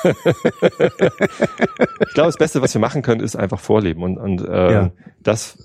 ich 2.08 2.14
glaube, 2.14 2.28
das 2.28 2.38
Beste, 2.38 2.62
was 2.62 2.74
wir 2.74 2.82
machen 2.82 3.02
können, 3.02 3.22
ist 3.22 3.36
einfach 3.36 3.60
vorleben 3.60 4.04
und, 4.04 4.18
und 4.18 4.42
äh, 4.48 4.72
ja. 4.72 4.92
Das, 5.24 5.58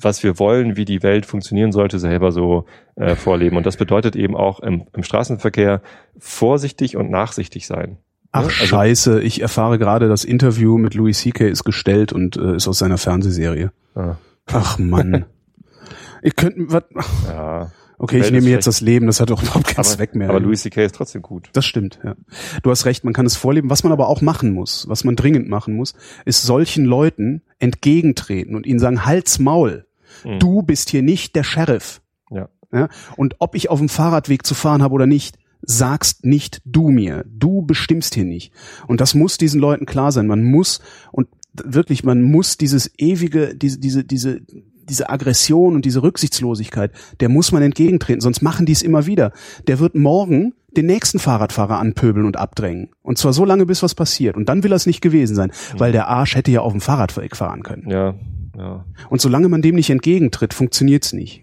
was 0.00 0.22
wir 0.22 0.38
wollen, 0.38 0.76
wie 0.76 0.84
die 0.84 1.02
Welt 1.02 1.26
funktionieren 1.26 1.72
sollte, 1.72 1.98
selber 1.98 2.32
so 2.32 2.66
äh, 2.96 3.14
vorleben. 3.16 3.56
Und 3.56 3.66
das 3.66 3.76
bedeutet 3.76 4.16
eben 4.16 4.36
auch 4.36 4.60
im, 4.60 4.84
im 4.94 5.02
Straßenverkehr 5.02 5.80
vorsichtig 6.18 6.96
und 6.96 7.10
nachsichtig 7.10 7.66
sein. 7.66 7.98
Ach 8.32 8.42
Also- 8.44 8.50
scheiße, 8.50 9.22
ich 9.22 9.40
erfahre 9.40 9.78
gerade, 9.78 10.08
das 10.08 10.24
Interview 10.24 10.76
mit 10.78 10.94
Louis 10.94 11.18
C.K. 11.18 11.48
ist 11.48 11.64
gestellt 11.64 12.12
und 12.12 12.36
äh, 12.36 12.56
ist 12.56 12.68
aus 12.68 12.78
seiner 12.78 12.98
Fernsehserie. 12.98 13.72
Ah, 13.94 14.16
Ach 14.46 14.78
Mann. 14.78 15.24
Ihr 16.22 16.32
könnt, 16.32 16.72
wat, 16.72 16.86
ja. 17.28 17.70
Okay, 17.98 18.20
ich 18.20 18.30
nehme 18.30 18.46
mir 18.46 18.50
jetzt 18.52 18.66
das 18.66 18.80
Leben, 18.80 19.06
das 19.06 19.20
hat 19.20 19.30
doch 19.30 19.42
überhaupt 19.42 19.66
keinen 19.66 19.78
Aber, 19.78 19.88
Zweck 19.88 20.14
mehr. 20.14 20.28
aber 20.30 20.40
Louis 20.40 20.62
C.K. 20.62 20.84
ist 20.84 20.94
trotzdem 20.94 21.22
gut. 21.22 21.50
Das 21.52 21.64
stimmt, 21.64 21.98
ja. 22.04 22.14
Du 22.62 22.70
hast 22.70 22.84
recht, 22.84 23.04
man 23.04 23.12
kann 23.14 23.26
es 23.26 23.36
vorleben. 23.36 23.70
Was 23.70 23.82
man 23.82 23.92
aber 23.92 24.08
auch 24.08 24.20
machen 24.20 24.52
muss, 24.52 24.88
was 24.88 25.04
man 25.04 25.16
dringend 25.16 25.48
machen 25.48 25.74
muss, 25.74 25.94
ist 26.24 26.42
solchen 26.42 26.84
Leuten 26.84 27.42
entgegentreten 27.58 28.54
und 28.54 28.66
ihnen 28.66 28.78
sagen, 28.78 29.04
Halt's 29.04 29.38
Maul. 29.38 29.86
Mhm. 30.24 30.38
Du 30.38 30.62
bist 30.62 30.90
hier 30.90 31.02
nicht 31.02 31.36
der 31.36 31.44
Sheriff. 31.44 32.00
Ja. 32.30 32.48
Ja? 32.72 32.88
Und 33.16 33.36
ob 33.38 33.54
ich 33.54 33.70
auf 33.70 33.78
dem 33.78 33.88
Fahrradweg 33.88 34.46
zu 34.46 34.54
fahren 34.54 34.82
habe 34.82 34.94
oder 34.94 35.06
nicht, 35.06 35.38
sagst 35.62 36.24
nicht 36.24 36.60
du 36.64 36.88
mir. 36.88 37.24
Du 37.28 37.62
bestimmst 37.62 38.14
hier 38.14 38.24
nicht. 38.24 38.52
Und 38.86 39.00
das 39.00 39.14
muss 39.14 39.38
diesen 39.38 39.60
Leuten 39.60 39.86
klar 39.86 40.12
sein. 40.12 40.26
Man 40.26 40.44
muss, 40.44 40.80
und 41.12 41.28
wirklich, 41.54 42.04
man 42.04 42.22
muss 42.22 42.56
dieses 42.56 42.90
ewige, 42.98 43.54
diese, 43.54 43.78
diese, 43.78 44.04
diese, 44.04 44.40
diese 44.88 45.10
Aggression 45.10 45.74
und 45.74 45.84
diese 45.84 46.02
Rücksichtslosigkeit, 46.02 46.92
der 47.20 47.28
muss 47.28 47.52
man 47.52 47.62
entgegentreten, 47.62 48.20
sonst 48.20 48.42
machen 48.42 48.66
die 48.66 48.72
es 48.72 48.82
immer 48.82 49.06
wieder. 49.06 49.32
Der 49.66 49.78
wird 49.78 49.94
morgen 49.94 50.54
den 50.76 50.86
nächsten 50.86 51.18
Fahrradfahrer 51.18 51.78
anpöbeln 51.78 52.26
und 52.26 52.36
abdrängen. 52.36 52.90
Und 53.02 53.18
zwar 53.18 53.32
so 53.32 53.44
lange, 53.44 53.66
bis 53.66 53.82
was 53.82 53.94
passiert. 53.94 54.36
Und 54.36 54.48
dann 54.48 54.62
will 54.62 54.72
es 54.72 54.86
nicht 54.86 55.00
gewesen 55.00 55.34
sein, 55.34 55.52
weil 55.76 55.92
der 55.92 56.08
Arsch 56.08 56.36
hätte 56.36 56.50
ja 56.50 56.60
auf 56.60 56.72
dem 56.72 56.80
Fahrradweg 56.80 57.36
fahren 57.36 57.62
können. 57.62 57.88
Ja, 57.88 58.14
ja. 58.56 58.84
Und 59.08 59.20
solange 59.20 59.48
man 59.48 59.62
dem 59.62 59.74
nicht 59.74 59.90
entgegentritt, 59.90 60.54
funktioniert's 60.54 61.12
nicht. 61.12 61.42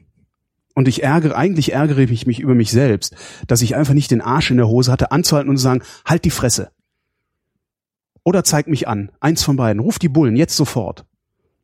Und 0.76 0.88
ich 0.88 1.04
ärgere, 1.04 1.36
eigentlich 1.36 1.74
ärgere 1.74 2.00
ich 2.00 2.26
mich 2.26 2.40
über 2.40 2.56
mich 2.56 2.72
selbst, 2.72 3.16
dass 3.48 3.62
ich 3.62 3.76
einfach 3.76 3.94
nicht 3.94 4.10
den 4.10 4.22
Arsch 4.22 4.50
in 4.50 4.58
der 4.58 4.68
Hose 4.68 4.92
hatte, 4.92 5.12
anzuhalten 5.12 5.50
und 5.50 5.58
zu 5.58 5.64
sagen, 5.64 5.84
halt 6.06 6.26
die 6.26 6.32
Fresse. 6.32 6.72
Oder 8.24 8.44
zeig 8.44 8.68
mich 8.68 8.88
an. 8.88 9.12
Eins 9.20 9.44
von 9.44 9.56
beiden. 9.56 9.82
Ruf 9.82 10.00
die 10.00 10.10
Bullen, 10.10 10.36
jetzt 10.36 10.56
sofort. 10.56 11.06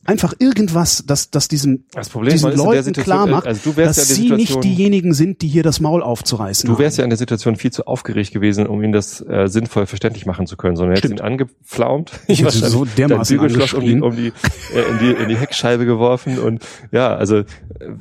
Einfach 0.09 0.33
irgendwas, 0.39 1.03
das, 1.05 1.29
das 1.29 1.47
diesen, 1.47 1.85
Das 1.93 2.09
Problem 2.09 2.33
diesen 2.33 2.55
Leuten 2.55 2.93
klar 2.93 3.27
macht, 3.27 3.45
also 3.45 3.71
dass 3.73 3.97
ja 3.97 4.03
sie 4.03 4.31
nicht 4.31 4.63
diejenigen 4.63 5.13
sind, 5.13 5.43
die 5.43 5.47
hier 5.47 5.61
das 5.61 5.79
Maul 5.79 6.01
aufzureißen 6.01 6.67
du 6.67 6.79
wärst 6.79 6.97
haben. 6.97 7.01
ja 7.01 7.03
in 7.05 7.09
der 7.11 7.17
Situation 7.17 7.55
viel 7.57 7.71
zu 7.71 7.85
aufgeregt 7.85 8.31
gewesen, 8.31 8.65
um 8.65 8.81
ihn 8.81 8.91
das 8.91 9.21
äh, 9.21 9.47
sinnvoll 9.47 9.85
verständlich 9.85 10.25
machen 10.25 10.47
zu 10.47 10.57
können, 10.57 10.75
sondern 10.75 10.95
hättest 10.95 11.13
ihn 11.13 11.21
angepflaumt, 11.21 12.11
Ich 12.27 12.39
hätte 12.43 12.57
so 12.69 12.85
dermaßen 12.85 13.37
Bügelschloss 13.37 13.73
um 13.75 13.85
die, 13.85 14.01
um 14.01 14.15
die, 14.15 14.33
äh, 14.73 14.89
in 14.89 14.99
die 14.99 15.11
in 15.11 15.29
die 15.29 15.37
Heckscheibe 15.37 15.85
geworfen 15.85 16.39
und 16.39 16.65
ja, 16.91 17.15
also 17.15 17.37
äh, 17.37 17.45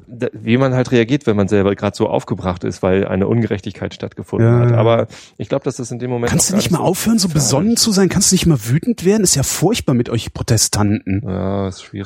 da, 0.07 0.29
wie 0.33 0.57
man 0.57 0.73
halt 0.73 0.91
reagiert, 0.93 1.27
wenn 1.27 1.37
man 1.37 1.49
selber 1.49 1.75
gerade 1.75 1.95
so 1.95 2.09
aufgebracht 2.09 2.65
ist, 2.65 2.83
weil 2.83 3.07
eine 3.07 3.29
Ungerechtigkeit 3.29 3.93
stattgefunden 3.93 4.49
Ja, 4.49 4.61
hat. 4.61 4.73
Aber 4.73 5.09
ich 5.37 5.49
glaube, 5.49 5.65
dass 5.65 5.77
das 5.77 5.91
in 5.91 5.99
dem 5.99 6.11
Moment 6.11 6.31
Kannst 6.31 6.51
du 6.51 6.57
nicht 6.57 6.71
mal 6.71 6.79
aufhören, 6.79 7.19
so 7.19 7.29
besonnen 7.29 7.77
zu 7.77 7.93
sein? 7.93 8.09
Kannst 8.09 8.31
du 8.31 8.35
nicht 8.35 8.47
mal 8.47 8.59
wütend 8.65 9.05
werden? 9.05 9.23
Ist 9.25 9.35
ja 9.35 9.43
furchtbar 9.43 9.95
mit 9.95 10.09
euch 10.09 10.33
Protestanten. 10.33 11.23
Ja, 11.25 11.69
ist 11.69 11.83
schwierig. 11.83 11.98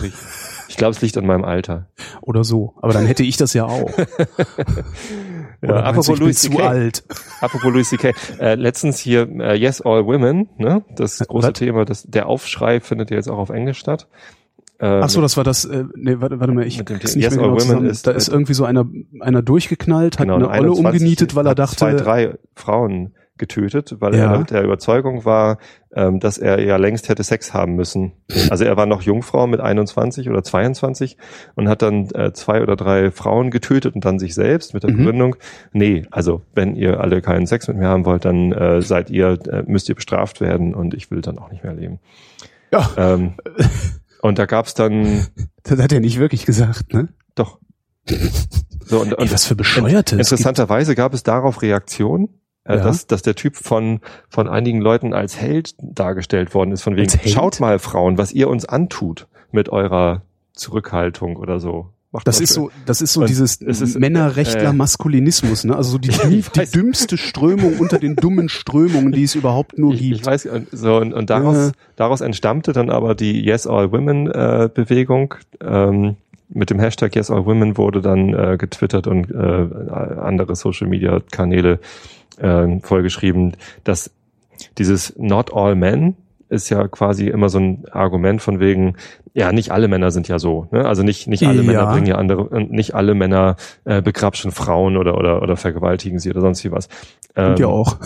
Ich 0.68 0.76
glaube, 0.76 0.92
es 0.92 1.02
liegt 1.02 1.16
an 1.18 1.26
meinem 1.26 1.44
Alter. 1.44 1.87
Oder 2.22 2.44
so. 2.44 2.75
Aber 2.80 2.92
dann 2.92 3.04
hätte 3.06 3.22
ich 3.22 3.37
das 3.37 3.52
ja 3.54 3.64
auch. 3.66 3.90
Ja, 5.64 5.75
meinst 5.75 5.84
du, 5.84 5.84
apropos 5.84 6.08
ich 6.08 6.14
bin 6.14 6.22
Louis 6.25 6.38
zu 6.40 6.50
C.K. 6.50 6.66
alt. 6.68 7.04
Apropos 7.40 7.72
Louis 7.72 7.88
C.K. 7.88 8.12
Äh, 8.40 8.54
letztens 8.56 8.99
hier 8.99 9.28
äh, 9.38 9.54
Yes 9.56 9.80
All 9.80 10.04
Women, 10.06 10.49
ne? 10.58 10.82
Das 10.96 11.20
große 11.20 11.49
Was? 11.49 11.52
Thema, 11.54 11.84
das, 11.84 12.02
der 12.02 12.26
Aufschrei 12.26 12.80
findet 12.80 13.11
ja 13.11 13.16
jetzt 13.16 13.28
auch 13.28 13.38
auf 13.38 13.50
Englisch 13.50 13.78
statt. 13.78 14.08
Äh, 14.80 14.87
Ach 14.87 15.08
so, 15.08 15.20
das 15.20 15.37
war 15.37 15.44
das, 15.44 15.64
äh, 15.64 15.84
nee, 15.94 16.16
warte, 16.18 16.40
warte 16.40 16.52
mal, 16.52 16.66
ich 16.66 16.78
mit 16.78 16.88
dem 16.88 16.99
krieg's 16.99 17.14
Yes, 17.14 17.38
All 17.38 17.44
Women 17.50 17.61
zusammen. 17.61 17.87
ist- 17.87 18.06
Da 18.08 18.11
ist 18.11 18.26
irgendwie 18.26 18.54
so 18.54 18.64
einer, 18.64 18.87
einer 19.20 19.40
durchgeknallt, 19.42 20.18
hat 20.18 20.25
genau, 20.26 20.34
eine 20.34 20.49
Olle 20.49 20.54
21 20.70 20.84
umgenietet, 20.84 21.34
weil 21.37 21.46
er 21.46 21.54
dachte, 21.54 21.76
zwei, 21.76 21.92
drei 21.94 22.34
Frauen 22.56 23.14
getötet, 23.42 23.96
weil 23.99 24.14
Ja. 24.14 24.32
er 24.37 24.44
der 24.44 24.62
Überzeugung 24.62 25.25
war, 25.25 25.58
ähm, 25.94 26.20
dass 26.20 26.38
er 26.38 26.61
ja 26.62 26.76
längst 26.76 27.08
hätte 27.08 27.25
Sex 27.25 27.52
haben 27.52 27.75
müssen. 27.75 28.12
Also 28.50 28.64
er 28.64 28.76
war 28.76 28.87
noch 28.87 29.02
Jungfrau 29.02 29.46
mit 29.49 29.61
21 29.61 30.30
oder 30.30 30.44
22 30.44 31.18
und 31.56 31.68
hat 31.68 31.82
dann 31.82 32.08
äh, 32.14 32.32
zwei 32.32 32.62
oder 32.62 32.76
drei 32.76 33.11
Frauen 33.11 33.50
getötet 33.50 33.94
und 33.96 34.04
dann 34.04 34.18
sich 34.20 34.34
selbst 34.34 34.72
mit 34.75 34.84
der 34.84 34.90
Mhm. 34.92 34.96
Begründung, 34.99 35.37
nee, 35.72 36.06
also 36.12 36.42
wenn 36.54 36.76
ihr 36.76 37.00
alle 37.00 37.20
keinen 37.20 37.46
Sex 37.46 37.66
mit 37.66 37.76
mir 37.76 37.88
haben 37.88 38.04
wollt, 38.06 38.25
dann 38.25 38.52
äh, 38.52 38.80
seid 38.80 39.11
ihr, 39.11 39.38
äh, 39.50 39.64
müsst 39.66 39.88
ihr 39.88 39.94
bestraft 39.96 40.40
werden 40.40 40.75
und 40.75 40.94
ich 40.94 41.11
will 41.11 41.20
dann 41.20 41.38
auch 41.38 41.50
nicht 41.50 41.64
mehr 41.64 41.75
leben. 41.75 41.99
ja, 42.72 42.88
Ähm, 42.96 43.34
und 44.22 44.38
da 44.38 44.46
gab's 44.46 44.75
dann 44.75 45.26
das 45.64 45.80
hat 45.82 45.92
er 45.92 46.00
nicht 46.00 46.18
wirklich 46.20 46.46
gesagt, 46.46 46.94
ne? 46.94 47.08
doch. 47.34 47.58
So, 48.84 49.00
und, 49.00 49.12
Ey, 49.12 49.14
und 49.18 49.32
was 49.32 49.46
für 49.46 49.54
Bescheuerte. 49.54 50.16
interessanterweise 50.16 50.94
gab 50.94 51.14
es 51.14 51.22
darauf 51.22 51.62
Reaktionen, 51.62 52.28
Ja. 52.69 52.76
dass, 52.76 53.07
dass 53.09 53.23
der 53.23 53.35
Typ 53.35 53.57
von, 53.57 54.00
von 54.28 54.49
einigen 54.49 54.81
Leuten 54.81 55.12
als 55.14 55.37
Held 55.40 55.75
dargestellt 55.81 56.54
worden 56.54 56.71
ist, 56.73 56.83
von 56.83 56.97
wegen, 56.97 57.11
schaut 57.28 57.59
mal 57.61 57.78
Frauen, 57.81 58.19
was 58.19 58.33
ihr 58.33 58.49
uns 58.49 58.64
antut 58.64 59.26
mit 59.50 59.69
eurer 59.69 60.23
Zurückhaltung 60.52 61.37
oder 61.37 61.59
so. 61.61 61.88
Macht 62.12 62.28
Das 62.28 62.40
ist 62.40 62.54
schön. 62.54 62.65
so, 62.65 62.71
das 62.84 63.00
ist 63.00 63.15
so 63.15 63.21
Und 63.23 63.28
dieses 63.30 63.60
es 63.63 63.80
ist, 63.80 63.99
Männerrechtler 63.99 64.71
äh, 64.71 64.73
Maskulinismus, 64.75 65.65
ne? 65.65 65.75
Also 65.75 65.93
so 65.93 65.99
die, 65.99 66.08
die 66.30 66.45
weiß. 66.47 66.71
dümmste 66.71 67.17
Strömung 67.17 67.78
unter 67.78 67.99
den 67.99 68.17
dummen 68.17 68.50
Strömungen, 68.50 69.13
die 69.13 69.23
es 69.25 69.34
überhaupt 69.34 69.78
nur 69.78 69.95
ich, 69.95 70.02
ich 70.02 70.10
gibt. 70.13 70.26
weiß, 70.26 70.45
und, 70.47 70.69
so, 70.73 70.97
und, 70.99 71.15
und 71.15 71.30
daraus, 71.30 71.56
Ja. 71.56 71.73
daraus 71.97 72.21
entstammte 72.21 72.73
dann 72.75 72.91
aber 72.91 73.15
die 73.15 73.43
Yes 73.45 73.67
All 73.67 73.91
Women 73.93 74.26
äh, 74.30 74.69
Bewegung. 74.73 75.34
Ähm, 75.63 76.17
mit 76.50 76.69
dem 76.69 76.78
Hashtag 76.78 77.17
Yes 77.17 77.30
All 77.30 77.47
Women 77.47 77.78
wurde 77.78 78.02
dann 78.02 78.34
äh, 78.34 78.56
getwittert 78.58 79.06
und 79.06 79.30
äh, 79.30 79.34
andere 80.21 80.54
Social 80.54 80.86
Media 80.89 81.21
Kanäle 81.30 81.80
äh, 82.38 82.80
vollgeschrieben, 82.80 83.56
dass 83.84 84.10
dieses 84.78 85.14
Not 85.18 85.52
All 85.52 85.75
Men 85.75 86.16
ist 86.49 86.68
ja 86.68 86.86
quasi 86.86 87.28
immer 87.28 87.49
so 87.49 87.58
ein 87.58 87.84
Argument 87.90 88.42
von 88.42 88.60
wegen, 88.60 88.97
ja, 89.32 89.52
nicht 89.52 89.71
alle 89.71 89.88
Männer 89.88 90.10
sind 90.10 90.28
ja 90.28 90.38
so, 90.38 90.68
ne? 90.71 90.84
Also 90.84 91.02
nicht 91.02 91.26
nicht 91.26 91.47
alle 91.47 91.62
Ja. 91.62 91.66
Männer 91.66 91.92
bringen 91.92 92.06
ja 92.06 92.16
andere, 92.16 92.45
und 92.45 92.71
nicht 92.71 92.95
alle 92.95 93.14
Männer 93.14 93.56
äh, 93.84 94.02
begrapschen 94.02 94.52
Frauen 94.52 94.99
oder 94.99 95.16
oder 95.16 95.40
oder 95.42 95.56
vergewaltigen 95.56 96.18
sie 96.18 96.28
oder 96.30 96.42
sonst 96.42 96.62
wie 96.64 96.71
was. 96.71 96.88
Und 97.34 97.58
ja 97.58 97.66
Ähm, 97.66 97.73
auch. 97.73 97.97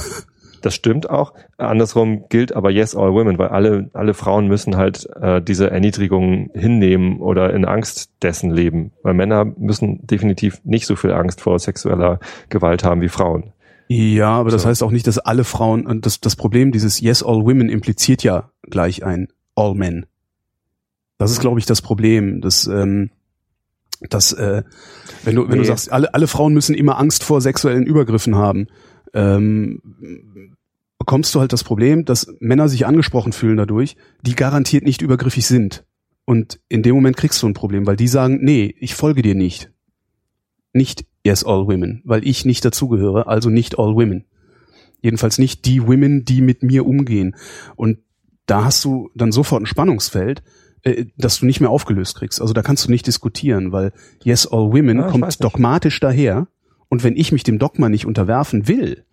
das 0.62 0.74
stimmt 0.76 1.10
auch. 1.10 1.34
Andersrum 1.58 2.24
gilt 2.28 2.54
aber 2.54 2.70
Yes 2.70 2.94
All 2.94 3.12
Women, 3.12 3.36
weil 3.38 3.48
alle, 3.48 3.90
alle 3.92 4.14
Frauen 4.14 4.46
müssen 4.46 4.76
halt 4.76 5.08
äh, 5.20 5.42
diese 5.42 5.70
Erniedrigung 5.70 6.50
hinnehmen 6.54 7.18
oder 7.20 7.52
in 7.52 7.64
Angst 7.64 8.10
dessen 8.22 8.52
leben. 8.52 8.92
Weil 9.02 9.14
Männer 9.14 9.44
müssen 9.44 10.06
definitiv 10.06 10.60
nicht 10.62 10.86
so 10.86 10.94
viel 10.94 11.12
Angst 11.12 11.40
vor 11.40 11.58
sexueller 11.58 12.20
Gewalt 12.48 12.84
haben 12.84 13.00
wie 13.00 13.08
Frauen. 13.08 13.52
Ja, 13.88 14.30
aber 14.30 14.50
das 14.50 14.62
So. 14.62 14.68
heißt 14.68 14.82
auch 14.82 14.90
nicht, 14.90 15.06
dass 15.06 15.18
alle 15.18 15.44
Frauen, 15.44 15.86
und 15.86 16.06
das, 16.06 16.20
das 16.20 16.34
Problem 16.36 16.72
dieses 16.72 17.00
Yes, 17.00 17.22
all 17.22 17.44
women 17.44 17.68
impliziert 17.68 18.22
ja 18.22 18.50
gleich 18.62 19.04
ein 19.04 19.28
All 19.54 19.74
men. 19.74 20.06
Das 21.18 21.30
ist, 21.30 21.40
glaube 21.40 21.58
ich, 21.60 21.66
das 21.66 21.80
Problem, 21.82 22.40
dass, 22.40 22.66
ähm, 22.66 23.10
dass 24.10 24.32
äh, 24.32 24.62
wenn 25.24 25.34
du, 25.34 25.42
wenn 25.44 25.52
du 25.52 25.56
Nee. 25.58 25.64
sagst, 25.64 25.90
alle, 25.90 26.12
alle 26.12 26.26
Frauen 26.26 26.52
müssen 26.52 26.74
immer 26.74 26.98
Angst 26.98 27.24
vor 27.24 27.40
sexuellen 27.40 27.84
Übergriffen 27.86 28.34
haben, 28.36 28.66
ähm, 29.14 29.80
bekommst 30.98 31.34
du 31.34 31.40
halt 31.40 31.52
das 31.52 31.64
Problem, 31.64 32.04
dass 32.04 32.26
Männer 32.40 32.68
sich 32.68 32.86
angesprochen 32.86 33.32
fühlen 33.32 33.56
dadurch, 33.56 33.96
die 34.22 34.34
garantiert 34.34 34.84
nicht 34.84 35.00
übergriffig 35.00 35.46
sind. 35.46 35.84
Und 36.24 36.58
in 36.68 36.82
dem 36.82 36.96
Moment 36.96 37.16
kriegst 37.16 37.40
du 37.42 37.46
ein 37.46 37.54
Problem, 37.54 37.86
weil 37.86 37.96
die 37.96 38.08
sagen, 38.08 38.40
nee, 38.42 38.74
ich 38.80 38.94
folge 38.94 39.22
dir 39.22 39.34
nicht. 39.36 39.70
Nicht 40.72 41.06
yes 41.26 41.44
all 41.44 41.66
women, 41.66 42.02
weil 42.04 42.26
ich 42.26 42.44
nicht 42.44 42.64
dazugehöre, 42.64 43.26
also 43.26 43.50
nicht 43.50 43.78
all 43.78 43.94
women. 43.94 44.24
Jedenfalls 45.02 45.38
nicht 45.38 45.66
die 45.66 45.86
Women, 45.86 46.24
die 46.24 46.40
mit 46.40 46.62
mir 46.62 46.86
umgehen. 46.86 47.36
Und 47.74 47.98
da 48.46 48.64
hast 48.64 48.84
du 48.84 49.10
dann 49.14 49.32
sofort 49.32 49.62
ein 49.62 49.66
Spannungsfeld, 49.66 50.42
äh, 50.82 51.06
das 51.16 51.40
du 51.40 51.46
nicht 51.46 51.60
mehr 51.60 51.70
aufgelöst 51.70 52.16
kriegst. 52.16 52.40
Also 52.40 52.54
da 52.54 52.62
kannst 52.62 52.86
du 52.86 52.90
nicht 52.90 53.06
diskutieren, 53.06 53.72
weil 53.72 53.92
yes 54.22 54.46
all 54.46 54.72
women 54.72 54.98
Ja, 54.98 55.10
kommt 55.10 55.42
dogmatisch 55.42 56.00
daher. 56.00 56.48
Und 56.88 57.02
wenn 57.02 57.16
ich 57.16 57.32
mich 57.32 57.42
dem 57.42 57.58
Dogma 57.58 57.88
nicht 57.88 58.06
unterwerfen 58.06 58.68
will, 58.68 59.04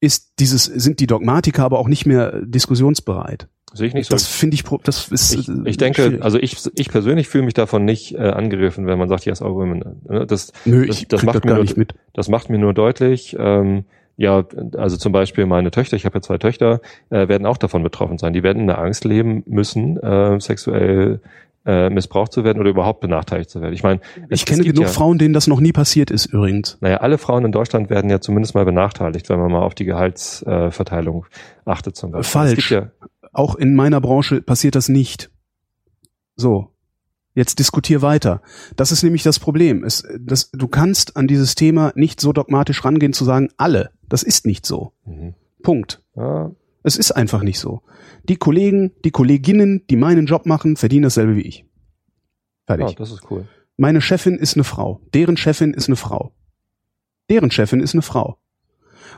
ist 0.00 0.34
dieses, 0.38 0.64
sind 0.64 1.00
die 1.00 1.06
Dogmatiker 1.06 1.64
aber 1.64 1.78
auch 1.78 1.88
nicht 1.88 2.06
mehr 2.06 2.40
diskussionsbereit. 2.42 3.48
Sehe 3.72 3.88
ich 3.88 3.94
nicht 3.94 4.08
so. 4.08 4.14
Das 4.14 4.26
finde 4.26 4.54
ich, 4.54 4.62
das 4.84 5.08
ist. 5.08 5.34
ich, 5.34 5.48
äh, 5.48 5.52
ich 5.64 5.76
denke, 5.76 6.02
schwierig. 6.02 6.22
also 6.22 6.38
ich, 6.38 6.56
ich 6.76 6.88
persönlich 6.88 7.28
fühle 7.28 7.44
mich 7.44 7.54
davon 7.54 7.84
nicht 7.84 8.14
äh, 8.14 8.18
angegriffen, 8.18 8.86
wenn 8.86 8.98
man 8.98 9.08
sagt 9.08 9.24
Yes 9.26 9.42
All 9.42 9.54
Women. 9.54 10.00
Ne? 10.08 10.26
Das, 10.26 10.52
Nö, 10.64 10.86
das- 10.86 11.04
das 11.08 11.22
macht 11.24 11.36
das 11.36 11.44
mir 11.44 11.54
nur- 11.54 11.64
mit. 11.76 11.94
Das 12.14 12.28
macht 12.28 12.48
mir 12.48 12.58
nur 12.58 12.72
deutlich, 12.74 13.36
ähm, 13.38 13.84
ja, 14.18 14.46
also 14.78 14.96
zum 14.96 15.12
Beispiel 15.12 15.44
meine 15.44 15.70
Töchter, 15.70 15.94
ich 15.96 16.06
habe 16.06 16.16
ja 16.18 16.22
zwei 16.22 16.38
Töchter, 16.38 16.80
äh, 17.10 17.28
werden 17.28 17.44
auch 17.46 17.58
davon 17.58 17.82
betroffen 17.82 18.16
sein. 18.16 18.32
Die 18.32 18.42
werden 18.42 18.60
in 18.60 18.66
der 18.66 18.78
Angst 18.78 19.04
leben 19.04 19.42
müssen, 19.46 19.98
äh, 19.98 20.40
sexuell 20.40 21.20
äh, 21.66 21.90
missbraucht 21.90 22.32
zu 22.32 22.44
werden 22.44 22.60
oder 22.60 22.70
überhaupt 22.70 23.00
benachteiligt 23.00 23.50
zu 23.50 23.60
werden. 23.60 23.74
Ich 23.74 23.82
meine, 23.82 24.00
Ich 24.30 24.46
kenne 24.46 24.62
genug 24.62 24.84
ja, 24.84 24.88
Frauen, 24.88 25.18
denen 25.18 25.34
das 25.34 25.48
noch 25.48 25.60
nie 25.60 25.72
passiert 25.72 26.10
ist, 26.10 26.26
übrigens. 26.26 26.78
Naja, 26.80 26.98
alle 26.98 27.18
Frauen 27.18 27.44
in 27.44 27.52
Deutschland 27.52 27.90
werden 27.90 28.08
ja 28.08 28.20
zumindest 28.20 28.54
mal 28.54 28.64
benachteiligt, 28.64 29.28
wenn 29.28 29.40
man 29.40 29.50
mal 29.50 29.62
auf 29.62 29.74
die 29.74 29.84
Gehaltsverteilung 29.84 31.26
äh, 31.66 31.70
achtet 31.70 31.96
zum 31.96 32.12
Beispiel. 32.12 32.30
Falsch. 32.30 32.70
Ja, 32.70 32.90
Auch 33.32 33.56
in 33.56 33.74
meiner 33.74 34.00
Branche 34.00 34.40
passiert 34.40 34.76
das 34.76 34.88
nicht. 34.88 35.30
So. 36.36 36.72
Jetzt 37.34 37.58
diskutier 37.58 38.00
weiter. 38.00 38.40
Das 38.76 38.92
ist 38.92 39.02
nämlich 39.02 39.22
das 39.22 39.38
Problem. 39.38 39.84
Es, 39.84 40.06
das, 40.18 40.50
du 40.52 40.68
kannst 40.68 41.18
an 41.18 41.26
dieses 41.26 41.54
Thema 41.54 41.92
nicht 41.94 42.18
so 42.18 42.32
dogmatisch 42.32 42.82
rangehen 42.82 43.12
zu 43.12 43.24
sagen, 43.24 43.50
alle. 43.58 43.90
Das 44.08 44.22
ist 44.22 44.46
nicht 44.46 44.64
so. 44.64 44.92
mhm. 45.04 45.34
Punkt. 45.62 46.00
Ja, 46.14 46.52
Es 46.86 46.96
ist 46.96 47.10
einfach 47.10 47.42
nicht 47.42 47.58
so. 47.58 47.82
Die 48.28 48.36
Kollegen, 48.36 48.92
die 49.04 49.10
Kolleginnen, 49.10 49.82
die 49.90 49.96
meinen 49.96 50.26
Job 50.26 50.46
machen, 50.46 50.76
verdienen 50.76 51.02
dasselbe 51.02 51.34
wie 51.34 51.40
ich. 51.40 51.64
Fertig. 52.64 52.90
ja, 52.90 52.94
das 52.94 53.10
ist 53.10 53.28
cool. 53.28 53.48
Meine 53.76 54.00
Chefin 54.00 54.36
ist 54.36 54.54
eine 54.54 54.62
Frau. 54.62 55.00
Deren 55.12 55.36
Chefin 55.36 55.74
ist 55.74 55.88
eine 55.88 55.96
Frau. 55.96 56.32
Deren 57.28 57.50
Chefin 57.50 57.80
ist 57.80 57.94
eine 57.94 58.02
Frau. 58.02 58.38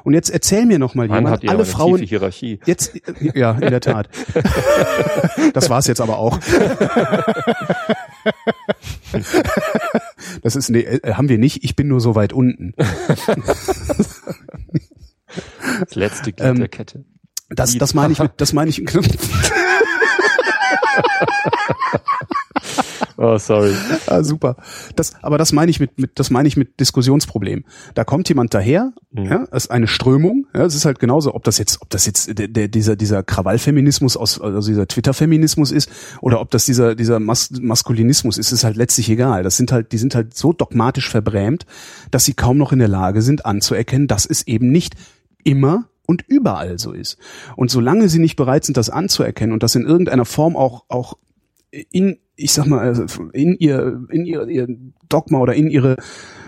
Und 0.03 0.15
jetzt 0.15 0.31
erzähl 0.31 0.65
mir 0.65 0.79
noch 0.79 0.95
mal 0.95 1.09
Man 1.09 1.19
jemand, 1.19 1.35
hat 1.35 1.45
ja 1.45 1.51
alle 1.51 1.67
Frauen, 1.67 2.01
Hierarchie. 2.01 2.59
Jetzt, 2.65 2.99
ja, 3.35 3.53
in 3.53 3.69
der 3.71 3.81
Tat. 3.83 4.09
Das 5.53 5.69
war's 5.69 5.87
jetzt 5.89 6.01
aber 6.01 6.19
auch. 6.19 6.39
Das 10.43 10.57
ist, 10.57 10.71
nee, 10.71 10.81
äh, 10.81 11.13
haben 11.13 11.29
wir 11.29 11.37
nicht. 11.37 11.65
Ich 11.65 11.77
bin 11.77 11.89
nur 11.89 12.01
so 12.01 12.15
weit 12.15 12.33
unten. 12.33 12.73
Das 15.81 15.95
letzte 15.95 16.33
Glied 16.33 16.49
Ähm, 16.49 16.57
der 16.57 16.69
Kette. 16.69 17.05
Das, 17.51 17.77
das 17.77 17.95
meine 17.95 18.13
ich 18.13 18.19
mit, 18.19 18.33
das 18.37 18.53
meine 18.53 18.71
ich. 18.71 18.83
Oh, 23.21 23.37
sorry. 23.37 23.73
ah, 24.07 24.23
super. 24.23 24.55
Das, 24.95 25.13
aber 25.23 25.39
das 25.39 25.53
meine 25.53 25.73
ich 25.73 25.81
mit, 25.81 25.99
mit, 25.99 26.21
das 26.21 26.31
meine 26.31 26.47
ich 26.47 26.57
mit 26.57 26.79
Diskussionsproblem. 26.79 27.65
Da 27.95 28.05
kommt 28.05 28.29
jemand 28.29 28.55
daher, 28.55 28.93
Mhm. 29.11 29.25
ja, 29.25 29.45
ist 29.51 29.71
eine 29.73 29.89
Strömung, 29.89 30.47
ja, 30.55 30.65
es 30.65 30.75
ist 30.77 30.85
halt 30.85 31.01
genauso, 31.01 31.35
ob 31.35 31.43
das 31.43 31.59
jetzt, 31.59 31.83
ob 31.83 31.91
das 31.91 32.07
jetzt 32.07 32.39
der, 32.39 32.47
der, 32.47 32.69
dieser, 32.69 32.95
dieser 32.95 33.23
Krawallfeminismus 33.25 34.17
aus, 34.17 34.41
also 34.41 34.69
dieser 34.69 34.87
Twitter-Feminismus 34.87 35.73
ist, 35.73 35.91
oder 36.21 36.41
ob 36.41 36.51
das 36.53 36.65
dieser, 36.67 36.95
dieser 36.95 37.19
Mas 37.19 37.51
Maskulinismus 37.61 38.39
ist, 38.39 38.53
ist 38.53 38.63
halt 38.63 38.77
letztlich 38.77 39.09
egal. 39.11 39.43
Das 39.43 39.57
sind 39.57 39.73
halt, 39.73 39.91
die 39.91 39.99
sind 39.99 40.15
halt 40.15 40.37
so 40.37 40.53
dogmatisch 40.53 41.09
verbrämt, 41.11 41.67
dass 42.13 42.25
sie 42.25 42.35
kaum 42.35 42.57
noch 42.59 42.73
in 42.73 42.79
der 42.79 42.89
Lage 42.89 43.23
sind, 43.23 43.47
anzuerkennen, 43.47 44.07
dass 44.07 44.27
es 44.27 44.47
eben 44.47 44.71
nicht 44.71 44.95
immer 45.43 45.89
und 46.09 46.25
überall 46.27 46.79
so 46.79 46.93
ist. 46.93 47.19
Und 47.55 47.71
solange 47.71 48.09
sie 48.09 48.19
nicht 48.19 48.37
bereit 48.37 48.65
sind, 48.65 48.79
das 48.79 48.89
anzuerkennen 48.89 49.53
und 49.53 49.63
das 49.63 49.75
in 49.75 49.85
irgendeiner 49.85 50.25
Form 50.25 50.57
auch, 50.57 50.85
auch 50.89 51.19
in, 51.71 52.19
ich 52.35 52.53
sag 52.53 52.67
mal, 52.67 52.81
also 52.81 53.05
in 53.33 53.55
ihr, 53.59 54.01
in 54.09 54.25
ihr, 54.25 54.49
ihr 54.49 54.69
Dogma 55.11 55.39
oder 55.39 55.55
in 55.55 55.69
ihre, 55.69 55.97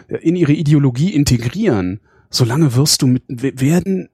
in 0.09 0.35
ihre 0.35 0.55
Ideologie 0.55 1.11
integrieren, 1.11 2.01
solange 2.31 2.75
wirst 2.75 3.03
du 3.03 3.07
mit, 3.07 3.23
werden 3.29 4.09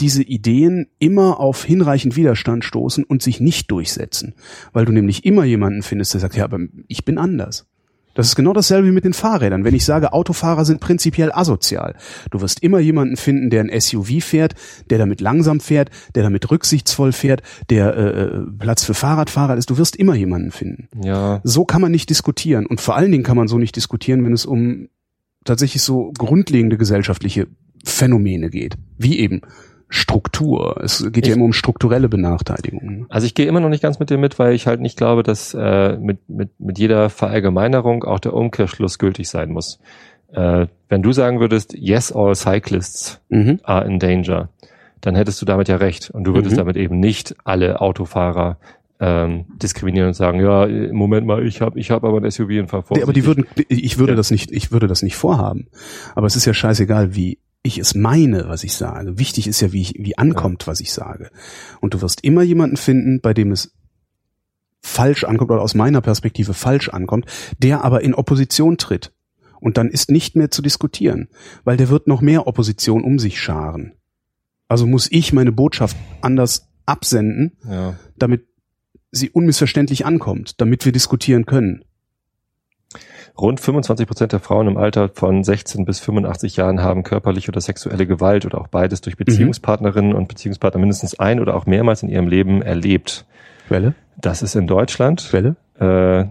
diese 0.00 0.22
Ideen 0.22 0.88
immer 0.98 1.40
auf 1.40 1.64
hinreichend 1.64 2.16
Widerstand 2.16 2.64
stoßen 2.64 3.02
und 3.04 3.22
sich 3.22 3.40
nicht 3.40 3.70
durchsetzen. 3.70 4.34
Weil 4.74 4.84
du 4.84 4.92
nämlich 4.92 5.24
immer 5.24 5.44
jemanden 5.44 5.82
findest, 5.82 6.12
der 6.12 6.20
sagt, 6.20 6.36
ja, 6.36 6.44
aber 6.44 6.58
ich 6.88 7.06
bin 7.06 7.16
anders. 7.16 7.66
Das 8.20 8.28
ist 8.28 8.36
genau 8.36 8.52
dasselbe 8.52 8.88
wie 8.88 8.92
mit 8.92 9.04
den 9.04 9.14
Fahrrädern. 9.14 9.64
Wenn 9.64 9.74
ich 9.74 9.86
sage, 9.86 10.12
Autofahrer 10.12 10.66
sind 10.66 10.78
prinzipiell 10.78 11.32
asozial, 11.32 11.94
du 12.30 12.42
wirst 12.42 12.62
immer 12.62 12.78
jemanden 12.78 13.16
finden, 13.16 13.48
der 13.48 13.62
ein 13.62 13.80
SUV 13.80 14.22
fährt, 14.22 14.54
der 14.90 14.98
damit 14.98 15.22
langsam 15.22 15.58
fährt, 15.58 15.88
der 16.14 16.22
damit 16.22 16.50
rücksichtsvoll 16.50 17.12
fährt, 17.12 17.40
der 17.70 17.96
äh, 17.96 18.40
Platz 18.58 18.84
für 18.84 18.92
Fahrradfahrer 18.92 19.56
ist. 19.56 19.70
Du 19.70 19.78
wirst 19.78 19.96
immer 19.96 20.14
jemanden 20.14 20.50
finden. 20.50 20.88
Ja, 21.02 21.40
So 21.44 21.64
kann 21.64 21.80
man 21.80 21.92
nicht 21.92 22.10
diskutieren. 22.10 22.66
Und 22.66 22.82
vor 22.82 22.94
allen 22.94 23.10
Dingen 23.10 23.24
kann 23.24 23.38
man 23.38 23.48
so 23.48 23.56
nicht 23.56 23.74
diskutieren, 23.74 24.22
wenn 24.22 24.34
es 24.34 24.44
um 24.44 24.88
tatsächlich 25.46 25.82
so 25.82 26.12
grundlegende 26.18 26.76
gesellschaftliche 26.76 27.46
Phänomene 27.86 28.50
geht. 28.50 28.76
Wie 28.98 29.18
eben 29.18 29.40
Struktur. 29.90 30.80
Es 30.82 31.04
geht 31.12 31.26
ja 31.26 31.32
Ich- 31.32 31.36
immer 31.36 31.44
um 31.44 31.52
strukturelle 31.52 32.08
Benachteiligungen. 32.08 33.06
also 33.08 33.26
ich 33.26 33.34
gehe 33.34 33.46
immer 33.46 33.60
noch 33.60 33.68
nicht 33.68 33.82
ganz 33.82 33.98
mit 33.98 34.08
dir 34.08 34.18
mit, 34.18 34.38
weil 34.38 34.54
ich 34.54 34.66
halt 34.66 34.80
nicht 34.80 34.96
glaube, 34.96 35.22
dass 35.22 35.52
äh, 35.52 35.96
mit, 35.98 36.28
mit, 36.28 36.58
mit 36.60 36.78
jeder 36.78 37.10
Verallgemeinerung 37.10 38.04
auch 38.04 38.20
der 38.20 38.32
Umkehrschluss 38.34 38.98
gültig 38.98 39.28
sein 39.28 39.50
muss. 39.50 39.80
Äh, 40.32 40.68
wenn 40.88 41.02
du 41.02 41.10
sagen 41.12 41.40
würdest, 41.40 41.74
yes, 41.76 42.12
all 42.12 42.34
cyclists 42.36 43.20
Mhm. 43.30 43.58
are 43.64 43.84
in 43.84 43.98
danger, 43.98 44.48
dann 45.00 45.16
hättest 45.16 45.42
du 45.42 45.46
damit 45.46 45.68
ja 45.68 45.76
recht. 45.76 46.08
Und 46.10 46.22
du 46.24 46.34
würdest 46.34 46.54
Mhm. 46.54 46.58
damit 46.58 46.76
eben 46.76 47.00
nicht 47.00 47.34
alle 47.44 47.80
Autofahrer 47.80 48.58
ähm, 49.02 49.46
diskriminieren 49.60 50.08
und 50.08 50.14
sagen, 50.14 50.40
ja, 50.40 50.68
Moment 50.92 51.26
mal, 51.26 51.44
ich 51.46 51.62
habe 51.62 51.78
ich 51.80 51.90
hab 51.90 52.04
aber 52.04 52.18
ein 52.20 52.30
SUV 52.30 52.68
fahr 52.68 52.84
Nee, 52.94 53.02
aber 53.02 53.14
die 53.14 53.24
würden, 53.24 53.46
ich 53.68 53.98
würde 53.98 54.12
Ja. 54.12 54.16
das 54.16 54.30
nicht, 54.30 54.52
ich 54.52 54.72
würde 54.72 54.86
das 54.88 55.02
nicht 55.02 55.16
vorhaben. 55.16 55.68
Aber 56.14 56.26
es 56.26 56.36
ist 56.36 56.44
ja 56.44 56.52
scheißegal, 56.52 57.14
wie 57.14 57.38
ich 57.62 57.78
es 57.78 57.94
meine, 57.94 58.48
was 58.48 58.64
ich 58.64 58.74
sage. 58.74 59.18
Wichtig 59.18 59.46
ist 59.46 59.60
ja, 59.60 59.72
wie 59.72 59.82
ich, 59.82 59.94
wie 59.98 60.16
ankommt, 60.16 60.66
was 60.66 60.80
ich 60.80 60.92
sage. 60.92 61.30
Und 61.80 61.94
du 61.94 62.00
wirst 62.00 62.24
immer 62.24 62.42
jemanden 62.42 62.76
finden, 62.76 63.20
bei 63.20 63.34
dem 63.34 63.52
es 63.52 63.72
falsch 64.82 65.24
ankommt 65.24 65.50
oder 65.50 65.60
aus 65.60 65.74
meiner 65.74 66.00
Perspektive 66.00 66.54
falsch 66.54 66.88
ankommt, 66.88 67.26
der 67.58 67.84
aber 67.84 68.02
in 68.02 68.14
Opposition 68.14 68.78
tritt. 68.78 69.12
Und 69.60 69.76
dann 69.76 69.90
ist 69.90 70.10
nicht 70.10 70.36
mehr 70.36 70.50
zu 70.50 70.62
diskutieren, 70.62 71.28
weil 71.64 71.76
der 71.76 71.90
wird 71.90 72.06
noch 72.06 72.22
mehr 72.22 72.46
Opposition 72.46 73.04
um 73.04 73.18
sich 73.18 73.38
scharen. 73.38 73.92
Also 74.68 74.86
muss 74.86 75.08
ich 75.10 75.34
meine 75.34 75.52
Botschaft 75.52 75.96
anders 76.22 76.68
absenden, 76.86 77.58
Ja. 77.68 77.98
damit 78.16 78.46
sie 79.10 79.28
unmissverständlich 79.28 80.06
ankommt, 80.06 80.60
damit 80.60 80.84
wir 80.86 80.92
diskutieren 80.92 81.44
können. 81.44 81.84
Rund 83.40 83.58
25 83.60 84.06
Prozent 84.06 84.32
der 84.32 84.40
Frauen 84.40 84.68
im 84.68 84.76
Alter 84.76 85.08
von 85.08 85.42
16 85.44 85.84
bis 85.84 85.98
85 86.00 86.56
Jahren 86.56 86.82
haben 86.82 87.02
körperliche 87.04 87.50
oder 87.50 87.60
sexuelle 87.60 88.06
Gewalt 88.06 88.44
oder 88.46 88.60
auch 88.60 88.68
beides 88.68 89.00
durch 89.00 89.16
Beziehungspartnerinnen 89.16 90.14
und 90.14 90.28
Beziehungspartner 90.28 90.78
mindestens 90.80 91.18
ein 91.18 91.40
oder 91.40 91.54
auch 91.56 91.66
mehrmals 91.66 92.02
in 92.02 92.08
ihrem 92.08 92.28
Leben 92.28 92.60
erlebt. 92.62 93.24
Quelle? 93.68 93.94
Das 94.16 94.42
ist 94.42 94.54
in 94.56 94.66
Deutschland. 94.66 95.26
Quelle? 95.30 95.56
Äh, 95.78 96.26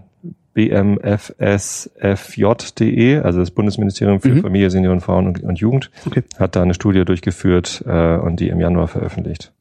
BMFSFJ.de, 2.00 3.18
also 3.20 3.40
das 3.40 3.50
Bundesministerium 3.50 4.20
für 4.20 4.28
Mhm. 4.30 4.42
Familie, 4.42 4.70
Senioren, 4.70 5.00
Frauen 5.00 5.26
und, 5.28 5.42
und 5.42 5.58
Jugend, 5.58 5.90
Okay. 6.06 6.22
hat 6.38 6.54
da 6.56 6.62
eine 6.62 6.74
Studie 6.74 7.04
durchgeführt 7.04 7.82
äh, 7.86 8.16
und 8.16 8.40
die 8.40 8.48
im 8.48 8.60
Januar 8.60 8.88
veröffentlicht. 8.88 9.52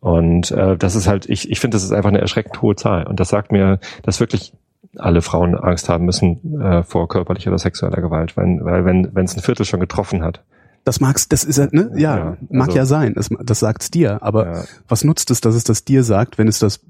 Und 0.00 0.50
äh, 0.50 0.76
das 0.76 0.94
ist 0.96 1.06
halt, 1.06 1.28
ich, 1.28 1.50
ich 1.50 1.60
finde, 1.60 1.76
das 1.76 1.84
ist 1.84 1.92
einfach 1.92 2.08
eine 2.10 2.20
erschreckend 2.20 2.60
hohe 2.60 2.74
Zahl. 2.76 3.06
Und 3.06 3.20
das 3.20 3.28
sagt 3.28 3.52
mir, 3.52 3.78
dass 4.02 4.18
wirklich 4.20 4.52
alle 4.98 5.22
Frauen 5.22 5.54
Angst 5.54 5.88
haben 5.88 6.04
müssen 6.04 6.60
äh, 6.60 6.82
vor 6.82 7.08
körperlicher 7.08 7.50
oder 7.50 7.58
sexueller 7.58 8.00
Gewalt, 8.02 8.36
wenn, 8.36 8.64
weil 8.64 8.84
wenn 8.84 9.14
wenn 9.14 9.24
es 9.24 9.36
ein 9.36 9.42
Viertel 9.42 9.64
schon 9.64 9.80
getroffen 9.80 10.22
hat. 10.22 10.42
Das 10.84 11.00
magst, 11.00 11.32
das 11.32 11.44
ist 11.44 11.58
ja, 11.58 11.68
ne? 11.70 11.92
Ja, 11.94 12.16
Ja, 12.18 12.36
mag 12.50 12.66
also- 12.68 12.78
ja 12.78 12.84
sein. 12.86 13.14
Das, 13.14 13.30
das 13.44 13.60
sagt's 13.60 13.90
dir. 13.90 14.22
Aber 14.22 14.46
Ja, 14.52 14.64
was 14.88 15.04
nutzt 15.04 15.30
es, 15.30 15.40
dass 15.40 15.54
es 15.54 15.64
das 15.64 15.84
dir 15.84 16.02
sagt, 16.02 16.38
wenn 16.38 16.48
es 16.48 16.58
das 16.58 16.80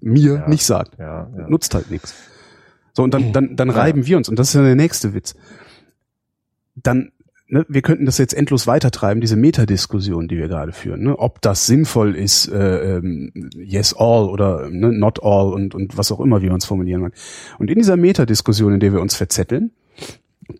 mir 0.00 0.34
Ja. 0.34 0.48
nicht 0.48 0.64
sagt? 0.66 0.98
ja. 0.98 1.28
Nutzt 1.48 1.74
halt 1.74 1.90
nichts. 1.90 2.14
So, 2.92 3.02
und 3.02 3.12
dann, 3.14 3.32
dann, 3.32 3.56
dann 3.56 3.70
reiben 3.70 4.06
wir 4.06 4.16
uns. 4.18 4.28
Und 4.28 4.38
das 4.38 4.48
ist 4.48 4.54
ja 4.54 4.62
der 4.62 4.76
nächste 4.76 5.14
Witz. 5.14 5.34
Dann, 6.76 7.10
ne, 7.54 7.64
wir 7.68 7.82
könnten 7.82 8.04
das 8.04 8.18
jetzt 8.18 8.34
endlos 8.34 8.66
weitertreiben, 8.66 9.20
diese 9.20 9.36
Metadiskussion, 9.36 10.26
die 10.26 10.36
wir 10.36 10.48
gerade 10.48 10.72
führen, 10.72 11.04
ne? 11.04 11.18
ob 11.18 11.40
das 11.40 11.66
sinnvoll 11.66 12.16
ist, 12.16 12.48
äh, 12.48 12.96
ähm, 12.96 13.32
yes 13.54 13.94
all 13.96 14.24
oder 14.24 14.68
ne, 14.70 14.92
not 14.92 15.22
all 15.22 15.52
und, 15.52 15.74
und 15.74 15.96
was 15.96 16.10
auch 16.10 16.20
immer, 16.20 16.42
wie 16.42 16.48
man 16.48 16.58
es 16.58 16.64
formulieren 16.64 17.00
mag. 17.00 17.14
Und 17.58 17.70
in 17.70 17.78
dieser 17.78 17.96
Metadiskussion, 17.96 18.74
in 18.74 18.80
der 18.80 18.92
wir 18.92 19.00
uns 19.00 19.14
verzetteln, 19.14 19.70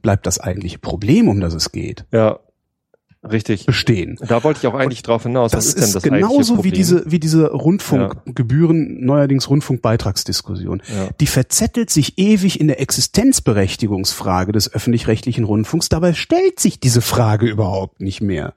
bleibt 0.02 0.26
das 0.26 0.38
eigentliche 0.38 0.78
Problem, 0.78 1.28
um 1.28 1.40
das 1.40 1.52
es 1.52 1.72
geht, 1.72 2.06
ja, 2.12 2.38
richtig. 3.30 3.66
bestehen. 3.66 4.16
Da 4.26 4.42
wollte 4.44 4.60
ich 4.60 4.66
auch 4.66 4.74
eigentlich 4.74 5.02
drauf 5.02 5.22
hinaus. 5.24 5.52
Das 5.52 5.58
Was 5.58 5.66
ist, 5.66 5.76
denn 5.76 5.84
ist 5.84 5.94
das 5.94 6.04
eigentliche 6.04 6.28
genauso 6.28 6.64
wie 6.64 6.70
diese, 6.70 7.10
wie 7.10 7.18
diese 7.18 7.50
Rundfunkgebühren, 7.50 9.04
neuerdings 9.04 9.48
Rundfunkbeitragsdiskussion. 9.50 10.82
Ja. 10.94 11.08
Die 11.20 11.26
verzettelt 11.26 11.90
sich 11.90 12.18
ewig 12.18 12.60
in 12.60 12.68
der 12.68 12.80
Existenzberechtigungsfrage 12.80 14.52
des 14.52 14.72
öffentlich-rechtlichen 14.72 15.44
Rundfunks. 15.44 15.88
Dabei 15.88 16.14
stellt 16.14 16.60
sich 16.60 16.80
diese 16.80 17.00
Frage 17.00 17.46
überhaupt 17.46 18.00
nicht 18.00 18.20
mehr. 18.20 18.54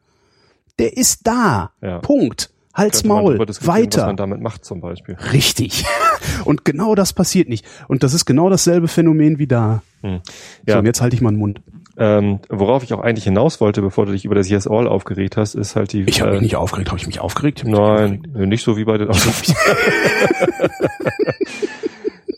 Der 0.79 0.95
ist 0.95 1.21
da. 1.25 1.71
Ja. 1.81 1.99
Punkt. 1.99 2.49
Hals 2.73 3.03
Maul. 3.03 3.39
diskutieren, 3.39 3.49
Was 3.49 3.67
Weiter. 3.67 4.05
man 4.05 4.17
damit 4.17 4.39
macht 4.41 4.63
zum 4.63 4.81
Beispiel. 4.81 5.15
Richtig. 5.33 5.83
Und 6.45 6.63
genau 6.63 6.93
das 6.93 7.11
passiert 7.11 7.49
nicht. 7.49 7.65
Und 7.87 8.03
das 8.03 8.13
ist 8.13 8.25
genau 8.25 8.51
dasselbe 8.51 8.87
Phänomen 8.87 9.39
wie 9.39 9.47
da. 9.47 9.81
Hm. 10.01 10.19
So, 10.23 10.73
Ja. 10.73 10.79
und 10.79 10.85
jetzt 10.85 11.01
halte 11.01 11.15
ich 11.15 11.21
mal 11.21 11.31
den 11.31 11.39
Mund. 11.39 11.59
Ähm, 11.99 12.39
worauf 12.49 12.83
ich 12.83 12.93
auch 12.93 13.01
eigentlich 13.01 13.23
hinaus 13.23 13.59
wollte, 13.59 13.81
bevor 13.81 14.05
du 14.05 14.11
dich 14.11 14.23
über 14.23 14.35
das 14.35 14.49
Yes 14.49 14.67
All 14.67 14.87
aufgeregt 14.87 15.35
hast, 15.35 15.55
ist 15.55 15.75
halt 15.75 15.93
die. 15.93 16.03
Ich 16.03 16.21
habe 16.21 16.31
äh, 16.31 16.33
mich 16.33 16.43
nicht 16.43 16.55
aufgeregt. 16.55 16.89
Habe 16.89 16.99
ich 16.99 17.07
mich 17.07 17.19
aufgeregt? 17.19 17.59
Ich 17.59 17.65
mich 17.65 17.73
nicht 17.73 17.81
aufgeregt. 17.81 18.27
Nein, 18.33 18.49
nicht 18.49 18.63
so 18.63 18.77
wie 18.77 18.85
bei 18.85 18.99
den 18.99 19.09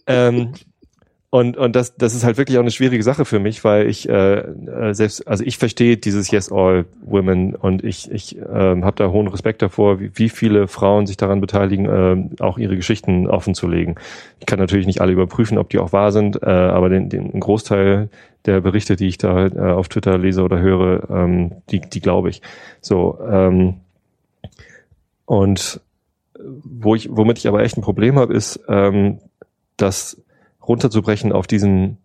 ähm, 0.08 0.54
und 1.32 1.58
und 1.58 1.76
das 1.76 1.96
das 1.96 2.16
ist 2.16 2.24
halt 2.24 2.38
wirklich 2.38 2.58
auch 2.58 2.64
eine 2.64 2.72
schwierige 2.72 3.04
Sache 3.04 3.24
für 3.24 3.40
mich, 3.40 3.64
weil 3.64 3.88
ich 3.88 4.10
äh, 4.10 4.40
äh, 4.40 4.94
selbst 4.94 5.28
also 5.28 5.44
ich 5.44 5.60
verstehe 5.60 5.98
dieses 5.98 6.32
Yes 6.32 6.52
All 6.52 6.86
Women 7.02 7.54
und 7.54 7.84
ich 7.84 8.10
ich 8.12 8.38
ähm, 8.38 8.84
habe 8.84 8.96
da 8.96 9.12
hohen 9.12 9.28
Respekt 9.28 9.62
davor, 9.62 10.00
wie, 10.00 10.12
wie 10.16 10.30
viele 10.30 10.68
Frauen 10.68 11.06
sich 11.06 11.18
daran 11.18 11.40
beteiligen, 11.40 11.86
ähm, 11.86 12.32
auch 12.40 12.58
ihre 12.58 12.76
Geschichten 12.76 13.28
offen 13.28 13.54
zu 13.54 13.68
legen. 13.68 13.96
Ich 14.40 14.48
kann 14.48 14.58
natürlich 14.58 14.88
nicht 14.88 15.02
alle 15.02 15.12
überprüfen, 15.12 15.60
ob 15.60 15.70
die 15.70 15.78
auch 15.78 15.94
wahr 15.94 16.12
sind, 16.12 16.42
äh, 16.42 16.48
aber 16.48 16.90
den, 16.90 17.10
den 17.10 17.40
Großteil 17.40 18.10
der 18.46 18.62
Berichte, 18.62 18.96
die 18.96 19.08
ich 19.08 19.20
da 19.20 19.48
äh, 19.48 19.74
auf 19.74 19.88
Twitter 19.88 20.18
lese 20.18 20.42
oder 20.42 20.60
höre, 20.60 21.10
ähm, 21.12 21.52
die 21.70 21.82
die 21.82 22.02
glaube 22.02 22.30
ich. 22.30 22.42
So 22.82 23.20
ähm, 23.30 23.76
und 25.26 25.80
wo 26.64 26.96
ich, 26.96 27.08
womit 27.12 27.38
ich 27.38 27.48
aber 27.48 27.62
echt 27.62 27.78
ein 27.78 27.82
Problem 27.82 28.18
habe, 28.18 28.34
ist, 28.34 28.60
ähm, 28.68 29.20
das 29.78 30.22
runterzubrechen 30.70 31.34
auf 31.34 31.48
diesen 31.48 31.98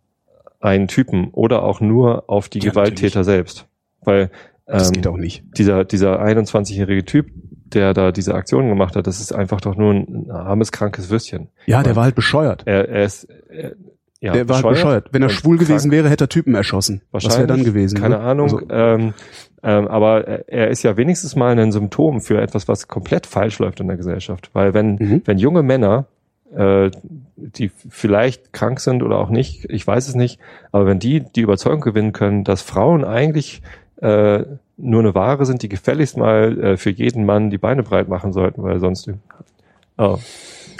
einen 0.60 0.88
Typen 0.88 1.28
oder 1.30 1.62
auch 1.62 1.80
nur 1.80 2.24
auf 2.28 2.48
die 2.48 2.58
Ja, 2.58 2.70
Gewalttäter 2.70 3.22
selbst. 3.22 3.66
Weil 4.00 4.30
Das 4.66 4.88
ähm, 4.88 4.92
geht 4.94 5.06
auch 5.06 5.16
nicht. 5.16 5.44
dieser, 5.58 5.84
dieser 5.84 6.20
21-jährige 6.22 7.04
Typ, 7.04 7.30
der 7.66 7.92
da 7.92 8.12
diese 8.12 8.34
Aktion 8.34 8.68
gemacht 8.68 8.96
hat, 8.96 9.06
das 9.06 9.20
ist 9.20 9.32
einfach 9.32 9.60
doch 9.60 9.76
nur 9.76 9.92
ein 9.92 10.30
armes, 10.30 10.72
krankes 10.72 11.10
Würstchen. 11.10 11.48
Ja, 11.66 11.82
der 11.82 11.96
war 11.96 12.04
halt 12.04 12.14
bescheuert. 12.14 12.62
Er, 12.64 12.88
er 12.88 13.04
ist, 13.04 13.28
er, 13.50 13.72
ja, 14.20 14.32
der 14.32 14.48
war 14.48 14.56
halt 14.56 14.68
bescheuert. 14.68 15.08
Wenn 15.12 15.22
er 15.22 15.28
schwul 15.28 15.58
gewesen 15.58 15.90
wäre, 15.90 16.08
hätte 16.08 16.24
er 16.24 16.28
Typen 16.30 16.54
erschossen. 16.54 17.02
Was 17.10 17.24
wäre 17.24 17.46
dann 17.46 17.62
gewesen? 17.62 17.98
Keine 18.00 18.16
ne? 18.16 18.20
Ahnung. 18.22 18.46
Also, 18.46 18.70
ähm, 18.70 19.14
ähm, 19.62 19.88
aber 19.88 20.26
er 20.48 20.68
ist 20.68 20.82
ja 20.82 20.96
wenigstens 20.96 21.36
mal 21.36 21.58
ein 21.58 21.72
Symptom 21.72 22.22
für 22.22 22.40
etwas, 22.40 22.66
was 22.66 22.88
komplett 22.88 23.26
falsch 23.26 23.58
läuft 23.58 23.80
in 23.80 23.88
der 23.88 23.98
Gesellschaft. 23.98 24.48
Weil 24.54 24.72
wenn, 24.72 24.94
mhm. 24.94 25.22
wenn 25.26 25.36
junge 25.36 25.62
Männer, 25.62 26.06
äh, 26.56 26.90
die 27.36 27.68
vielleicht 27.68 28.52
krank 28.52 28.80
sind 28.80 29.02
oder 29.02 29.18
auch 29.18 29.30
nicht, 29.30 29.66
ich 29.70 29.86
weiß 29.86 30.08
es 30.08 30.14
nicht, 30.14 30.38
aber 30.72 30.86
wenn 30.86 30.98
die 30.98 31.20
die 31.20 31.40
Überzeugung 31.40 31.80
gewinnen 31.80 32.12
können, 32.12 32.44
dass 32.44 32.62
Frauen 32.62 33.04
eigentlich 33.04 33.62
äh, 34.00 34.44
nur 34.76 35.00
eine 35.00 35.14
Ware 35.14 35.46
sind, 35.46 35.62
die 35.62 35.68
gefälligst 35.68 36.16
mal 36.16 36.58
äh, 36.58 36.76
für 36.76 36.90
jeden 36.90 37.24
Mann 37.24 37.50
die 37.50 37.58
Beine 37.58 37.82
breit 37.82 38.08
machen 38.08 38.32
sollten, 38.32 38.62
weil 38.62 38.80
sonst. 38.80 39.10
Oh. 39.96 40.18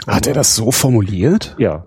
Hat 0.07 0.27
er 0.27 0.33
das 0.33 0.55
so 0.55 0.71
formuliert? 0.71 1.55
Ja. 1.57 1.85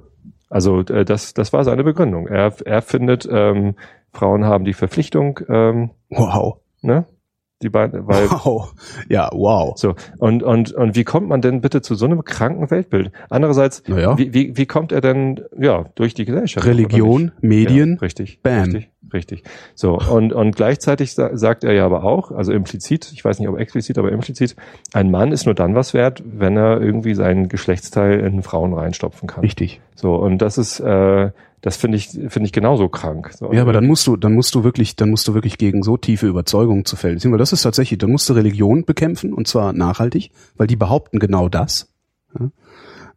Also 0.49 0.81
äh, 0.81 1.05
das, 1.05 1.35
das 1.35 1.53
war 1.53 1.65
seine 1.65 1.85
Begründung. 1.85 2.27
Er, 2.27 2.55
er 2.65 2.83
findet, 2.83 3.29
ähm, 3.31 3.75
Frauen 4.13 4.45
haben 4.45 4.65
die 4.65 4.73
Verpflichtung. 4.73 5.41
Ähm, 5.49 5.91
wow. 6.09 6.57
Ne? 6.81 7.05
Die 7.63 7.71
beiden, 7.71 8.07
weil 8.07 8.31
wow, 8.31 8.73
ja, 9.09 9.31
wow. 9.33 9.77
So 9.77 9.97
und 10.19 10.43
und 10.45 10.73
und 10.73 10.95
wie 10.95 11.03
kommt 11.05 11.29
man 11.29 11.41
denn 11.41 11.61
bitte 11.61 11.83
zu 11.83 11.97
so 11.97 12.07
einem 12.07 12.25
kranken 12.25 12.71
Weltbild? 12.71 13.11
Andererseits, 13.31 13.83
naja. 13.89 14.17
wie, 14.17 14.33
wie 14.33 14.57
wie 14.57 14.67
kommt 14.67 14.93
er 14.93 15.01
denn 15.01 15.41
ja 15.59 15.87
durch 15.97 16.15
die 16.15 16.25
Gesellschaft? 16.25 16.67
Religion, 16.67 17.33
Medien, 17.41 17.95
ja, 17.95 18.01
richtig, 18.01 18.43
bam. 18.43 18.63
richtig, 18.65 18.91
richtig. 19.13 19.43
So 19.75 19.99
und 19.99 20.33
und 20.33 20.57
gleichzeitig 20.57 21.15
sagt 21.15 21.65
er 21.65 21.73
ja 21.73 21.85
aber 21.87 22.05
auch, 22.05 22.31
also 22.31 22.53
implizit, 22.53 23.11
ich 23.13 23.25
weiß 23.25 23.39
nicht 23.39 23.49
ob 23.49 23.59
explizit, 23.59 23.99
aber 23.99 24.13
implizit, 24.13 24.57
ein 24.93 25.11
Mann 25.11 25.33
ist 25.33 25.47
nur 25.47 25.55
dann 25.55 25.75
was 25.75 25.95
wert, 25.95 26.23
wenn 26.25 26.57
er 26.57 26.81
irgendwie 26.81 27.15
seinen 27.15 27.49
Geschlechtsteil 27.49 28.21
in 28.21 28.43
Frauen 28.43 28.73
reinstopfen 28.73 29.29
kann. 29.29 29.41
Richtig. 29.41 29.81
So 29.95 30.15
und 30.15 30.39
das 30.39 30.59
ist 30.59 30.81
äh, 30.81 31.31
das 31.61 31.77
finde 31.77 31.97
ich, 31.97 32.09
finde 32.09 32.45
ich 32.45 32.53
genauso 32.53 32.89
krank. 32.89 33.33
So, 33.37 33.53
ja, 33.53 33.63
aber 33.63 33.73
dann 33.73 33.87
musst 33.87 34.07
du, 34.07 34.17
dann 34.17 34.35
musst 34.35 34.55
du 34.55 34.63
wirklich, 34.63 34.95
dann 34.97 35.11
musst 35.11 35.27
du 35.27 35.35
wirklich 35.35 35.59
gegen 35.59 35.83
so 35.83 35.97
tiefe 35.97 36.27
Überzeugungen 36.27 36.85
zu 36.85 36.97
ziehen, 36.97 37.33
weil 37.33 37.39
das 37.39 37.53
ist 37.53 37.63
tatsächlich, 37.63 37.99
dann 37.99 38.11
musst 38.11 38.29
du 38.29 38.35
Religion 38.35 38.85
bekämpfen 38.85 39.33
und 39.33 39.49
zwar 39.49 39.73
nachhaltig, 39.73 40.31
weil 40.57 40.67
die 40.67 40.77
behaupten 40.77 41.19
genau 41.19 41.49
das. 41.49 41.93
Ja? 42.39 42.51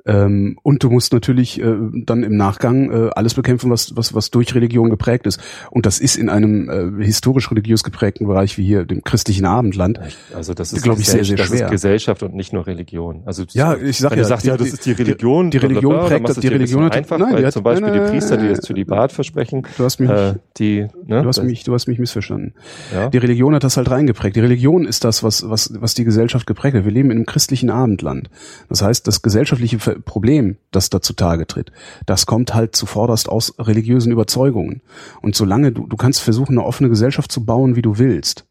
Ähm, 0.06 0.58
und 0.64 0.84
du 0.84 0.90
musst 0.90 1.14
natürlich 1.14 1.62
äh, 1.62 1.76
dann 2.06 2.24
im 2.24 2.36
Nachgang 2.36 2.92
äh, 2.92 3.10
alles 3.16 3.34
bekämpfen, 3.34 3.72
was, 3.72 3.96
was, 3.96 4.14
was 4.14 4.32
durch 4.32 4.56
Religion 4.56 4.90
geprägt 4.90 5.28
ist. 5.28 5.40
Und 5.70 5.86
das 5.86 6.00
ist 6.00 6.16
in 6.16 6.30
einem 6.30 7.00
äh, 7.00 7.04
historisch-religiös 7.04 7.84
geprägten 7.84 8.28
Bereich 8.28 8.58
wie 8.58 8.66
hier 8.66 8.86
dem 8.86 9.04
christlichen 9.04 9.46
Abendland, 9.46 10.00
also 10.34 10.54
das 10.54 10.74
ist, 10.74 10.84
glaube 10.84 11.02
ich, 11.02 11.08
sehr, 11.08 11.24
sehr 11.24 11.38
schwer. 11.38 11.48
Das 11.48 11.62
ist 11.62 11.72
Gesellschaft 11.72 12.24
und 12.24 12.36
nicht 12.36 12.54
nur 12.54 12.68
Religion. 12.68 13.22
Also 13.26 13.44
ja, 13.52 13.76
ich 13.76 13.98
sag 13.98 14.12
ja, 14.12 14.18
du 14.18 14.26
sagst, 14.26 14.46
die, 14.46 14.50
ja, 14.50 14.58
das 14.58 14.68
ist 14.70 14.86
die 14.86 14.92
Religion. 14.92 15.52
Die, 15.52 15.60
die 15.60 15.66
Religion 15.66 15.92
blablabla, 15.94 16.18
prägt 16.18 16.30
das, 16.30 16.40
die 16.40 16.48
Religion 16.48 16.84
hat, 16.84 16.96
einfach, 16.96 17.18
nein, 17.18 17.34
weil 17.34 17.46
hat, 17.46 17.54
zum 17.54 17.64
Beispiel 17.64 17.88
nein, 17.88 17.98
nein, 17.98 18.06
die 18.06 18.12
Priester, 18.12 18.38
die 18.38 18.48
das 18.48 18.62
zu 18.62 18.74
die 18.74 18.86
Bart 18.86 19.12
versprechen, 19.12 19.64
du 19.78 19.84
hast 19.84 20.00
mich, 20.00 20.10
äh, 20.10 20.36
die, 20.58 20.88
ne, 21.06 21.22
du 21.22 21.28
hast 21.28 21.44
mich, 21.44 21.64
du 21.64 21.74
hast 21.74 21.88
mich 21.88 22.00
missverstanden. 22.00 22.54
Ja? 22.94 23.10
Die 23.10 23.18
Religion 23.18 23.54
hat 23.56 23.64
das 23.64 23.78
halt 23.78 23.90
reingeprägt. 23.90 24.36
Die 24.36 24.42
Religion 24.42 24.86
ist 24.86 25.04
das, 25.04 25.24
was, 25.24 25.50
was, 25.50 25.74
was 25.80 25.94
die 25.94 26.04
Gesellschaft 26.04 26.48
geprägt 26.48 26.76
hat. 26.76 26.86
Wir 26.86 26.92
leben 26.92 27.12
in 27.12 27.18
einem 27.18 27.26
christlichen 27.26 27.70
Abendland. 27.70 28.30
Das 28.70 28.82
heißt, 28.82 29.08
das 29.08 29.22
gesellschaftliche 29.22 29.80
Problem 29.96 30.58
das 30.72 30.90
da 30.90 31.02
zutage 31.02 31.48
tritt. 31.48 31.72
Das 32.06 32.26
kommt 32.26 32.54
halt 32.54 32.76
zuvorderst 32.76 33.30
aus 33.30 33.54
religiösen 33.60 34.12
Überzeugungen. 34.12 34.82
Und 35.22 35.36
solange 35.36 35.72
du, 35.72 35.88
du 35.88 35.98
kannst 35.98 36.22
versuchen, 36.22 36.58
eine 36.58 36.66
offene 36.66 36.90
Gesellschaft 36.90 37.32
zu 37.32 37.46
bauen, 37.46 37.76
wie 37.76 37.82
du 37.82 37.98
willst, 37.98 38.46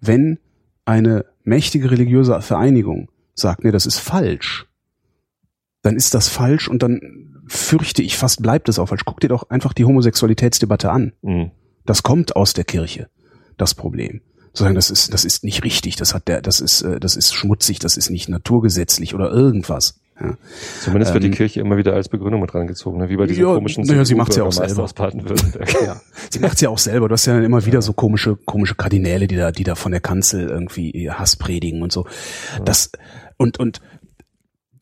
wenn 0.00 0.38
eine 0.84 1.24
mächtige 1.44 1.90
religiöse 1.90 2.40
Vereinigung 2.40 3.10
sagt, 3.34 3.64
nee, 3.64 3.70
das 3.70 3.86
ist 3.86 3.98
falsch, 3.98 4.66
dann 5.82 5.96
ist 5.96 6.14
das 6.14 6.28
falsch 6.28 6.68
und 6.68 6.82
dann 6.82 7.42
fürchte 7.46 8.02
ich 8.02 8.16
fast 8.16 8.42
bleibt 8.42 8.68
es 8.68 8.78
auch 8.78 8.88
falsch. 8.88 9.04
Guck 9.04 9.20
dir 9.20 9.28
doch 9.28 9.50
einfach 9.50 9.72
die 9.72 9.84
Homosexualitätsdebatte 9.84 10.90
an. 10.90 11.12
Mhm. 11.22 11.50
Das 11.84 12.02
kommt 12.02 12.36
aus 12.36 12.54
der 12.54 12.64
Kirche, 12.64 13.08
das 13.56 13.74
Problem. 13.74 14.22
Sagen, 14.54 14.76
das 14.76 14.88
ist, 14.88 15.12
das 15.12 15.24
ist 15.24 15.42
nicht 15.42 15.64
richtig, 15.64 15.96
das 15.96 16.14
hat 16.14 16.28
der, 16.28 16.40
das 16.40 16.60
ist, 16.60 16.82
äh, 16.82 17.00
das 17.00 17.16
ist 17.16 17.34
schmutzig, 17.34 17.80
das 17.80 17.96
ist 17.96 18.08
nicht 18.08 18.28
naturgesetzlich 18.28 19.14
oder 19.14 19.30
irgendwas. 19.30 19.98
Ja. 20.20 20.36
Zumindest 20.80 21.12
wird 21.12 21.24
ähm, 21.24 21.32
die 21.32 21.36
Kirche 21.36 21.60
immer 21.60 21.76
wieder 21.76 21.92
als 21.94 22.08
Begründung 22.08 22.40
mit 22.40 22.54
rangezogen, 22.54 23.00
ne? 23.00 23.08
wie 23.08 23.16
bei 23.16 23.26
diesem 23.26 23.46
ja, 23.46 23.54
komischen 23.54 23.84
naja, 23.84 24.04
sie 24.04 24.14
macht's 24.14 24.36
ja 24.36 24.44
auch 24.44 24.52
selber. 24.52 24.88
Ja. 25.84 26.00
Sie 26.30 26.38
macht's 26.38 26.60
ja 26.60 26.68
auch 26.68 26.78
selber. 26.78 27.08
Du 27.08 27.14
hast 27.14 27.26
ja 27.26 27.40
immer 27.40 27.66
wieder 27.66 27.82
so 27.82 27.92
komische, 27.92 28.36
komische 28.36 28.76
Kardinäle, 28.76 29.26
die 29.26 29.36
da, 29.36 29.50
die 29.50 29.64
da 29.64 29.74
von 29.74 29.90
der 29.90 30.00
Kanzel 30.00 30.48
irgendwie 30.48 31.10
Hass 31.10 31.36
predigen 31.36 31.82
und 31.82 31.90
so. 31.90 32.06
Das, 32.64 32.92
und, 33.38 33.58
und, 33.58 33.80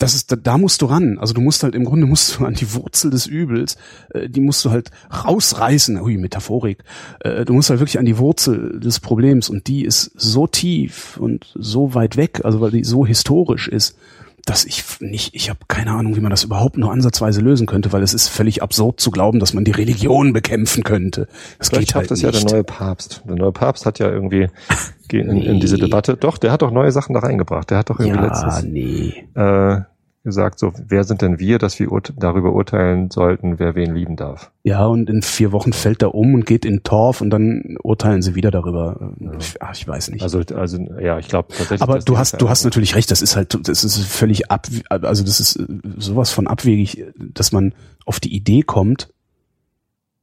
das 0.02 0.14
ist, 0.14 0.32
da, 0.32 0.36
da 0.36 0.58
musst 0.58 0.82
du 0.82 0.86
ran. 0.86 1.18
Also 1.18 1.32
du 1.32 1.40
musst 1.40 1.62
halt 1.62 1.74
im 1.74 1.84
Grunde 1.84 2.06
musst 2.06 2.38
du 2.38 2.44
an 2.44 2.54
die 2.54 2.74
Wurzel 2.74 3.10
des 3.10 3.26
Übels, 3.26 3.76
äh, 4.12 4.28
die 4.28 4.40
musst 4.40 4.64
du 4.64 4.70
halt 4.70 4.90
rausreißen. 5.24 6.00
Ui, 6.00 6.18
Metaphorik. 6.18 6.84
Äh, 7.20 7.44
du 7.44 7.54
musst 7.54 7.70
halt 7.70 7.80
wirklich 7.80 7.98
an 7.98 8.04
die 8.04 8.18
Wurzel 8.18 8.80
des 8.80 9.00
Problems 9.00 9.48
und 9.48 9.66
die 9.68 9.84
ist 9.84 10.10
so 10.14 10.46
tief 10.46 11.16
und 11.16 11.52
so 11.54 11.94
weit 11.94 12.16
weg, 12.16 12.40
also 12.44 12.60
weil 12.60 12.72
die 12.72 12.84
so 12.84 13.06
historisch 13.06 13.68
ist 13.68 13.96
dass 14.44 14.64
ich 14.64 14.84
nicht, 15.00 15.34
ich 15.34 15.48
habe 15.50 15.60
keine 15.68 15.92
Ahnung, 15.92 16.16
wie 16.16 16.20
man 16.20 16.30
das 16.30 16.42
überhaupt 16.42 16.76
nur 16.76 16.90
ansatzweise 16.90 17.40
lösen 17.40 17.66
könnte, 17.66 17.92
weil 17.92 18.02
es 18.02 18.12
ist 18.12 18.28
völlig 18.28 18.62
absurd 18.62 19.00
zu 19.00 19.10
glauben, 19.10 19.38
dass 19.38 19.54
man 19.54 19.64
die 19.64 19.70
Religion 19.70 20.32
bekämpfen 20.32 20.82
könnte. 20.82 21.28
Das 21.58 21.68
Vielleicht 21.68 21.88
geht 21.88 21.94
halt 21.94 22.10
das 22.10 22.22
nicht. 22.22 22.34
ja 22.34 22.40
der 22.40 22.50
neue 22.50 22.64
Papst. 22.64 23.22
Der 23.26 23.36
neue 23.36 23.52
Papst 23.52 23.86
hat 23.86 23.98
ja 24.00 24.10
irgendwie 24.10 24.48
in, 25.12 25.42
in, 25.42 25.60
diese 25.60 25.78
Debatte, 25.78 26.16
doch, 26.16 26.38
der 26.38 26.50
hat 26.50 26.62
doch 26.62 26.72
neue 26.72 26.90
Sachen 26.90 27.14
da 27.14 27.20
reingebracht. 27.20 27.70
Der 27.70 27.78
hat 27.78 27.90
doch 27.90 28.00
irgendwie 28.00 28.18
ja, 28.18 28.26
letztes, 28.26 28.64
nee. 28.64 29.24
äh, 29.34 29.80
gesagt, 30.24 30.58
so, 30.58 30.72
wer 30.86 31.04
sind 31.04 31.20
denn 31.20 31.40
wir, 31.40 31.58
dass 31.58 31.80
wir 31.80 31.88
darüber 32.16 32.52
urteilen 32.52 33.10
sollten, 33.10 33.58
wer 33.58 33.74
wen 33.74 33.94
lieben 33.94 34.16
darf? 34.16 34.52
Ja, 34.62 34.86
und 34.86 35.10
in 35.10 35.22
vier 35.22 35.50
Wochen 35.50 35.72
fällt 35.72 36.02
er 36.02 36.14
um 36.14 36.34
und 36.34 36.46
geht 36.46 36.64
in 36.64 36.84
Torf 36.84 37.20
und 37.20 37.30
dann 37.30 37.76
urteilen 37.82 38.22
sie 38.22 38.34
wieder 38.34 38.50
darüber. 38.50 39.14
Ja. 39.18 39.32
Ach, 39.60 39.74
ich 39.74 39.86
weiß 39.86 40.10
nicht. 40.10 40.22
Also, 40.22 40.40
also 40.54 40.78
ja, 41.00 41.18
ich 41.18 41.28
glaube 41.28 41.48
tatsächlich. 41.48 41.82
Aber 41.82 41.98
du 41.98 42.18
hast, 42.18 42.40
du 42.40 42.48
hast 42.48 42.64
natürlich 42.64 42.94
recht. 42.94 43.10
Das 43.10 43.20
ist 43.20 43.34
halt, 43.34 43.58
das 43.68 43.82
ist 43.82 43.98
völlig 44.04 44.50
ab, 44.50 44.68
also 44.88 45.24
das 45.24 45.40
ist 45.40 45.60
sowas 45.98 46.30
von 46.30 46.46
abwegig, 46.46 47.04
dass 47.16 47.50
man 47.50 47.74
auf 48.06 48.20
die 48.20 48.34
Idee 48.34 48.62
kommt. 48.62 49.12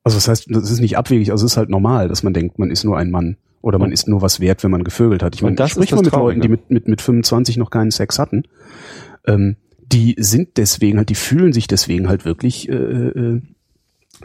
Also 0.04 0.18
das 0.18 0.30
heißt, 0.30 0.48
das 0.50 0.72
ist 0.72 0.80
nicht 0.80 0.98
abwegig, 0.98 1.32
also 1.32 1.46
es 1.46 1.54
ist 1.54 1.58
halt 1.58 1.70
normal, 1.70 2.08
dass 2.08 2.24
man 2.24 2.34
denkt, 2.34 2.58
man 2.58 2.72
ist 2.72 2.86
nur 2.86 2.98
ein 2.98 3.12
Mann. 3.12 3.38
Oder 3.62 3.78
man 3.78 3.92
ist 3.92 4.08
nur 4.08 4.22
was 4.22 4.40
wert, 4.40 4.64
wenn 4.64 4.72
man 4.72 4.86
gevögelt 4.86 5.22
hat. 5.22 5.36
Ich 5.36 5.42
meine, 5.42 5.58
das 5.58 5.72
sprich 5.72 5.92
mal 5.92 6.02
mit 6.02 6.14
Leuten, 6.14 6.40
die 6.40 6.48
mit, 6.48 6.72
mit, 6.72 6.88
mit 6.88 7.02
25 7.02 7.58
noch 7.58 7.70
keinen 7.70 7.92
Sex 7.92 8.18
hatten. 8.18 8.44
Ähm, 9.28 9.58
die 9.92 10.16
sind 10.18 10.58
deswegen 10.58 10.98
halt, 10.98 11.10
die 11.10 11.16
fühlen 11.16 11.54
sich 11.54 11.68
deswegen 11.68 12.08
halt 12.08 12.26
wirklich 12.26 12.70
äh, 12.70 12.74
äh, 12.74 13.42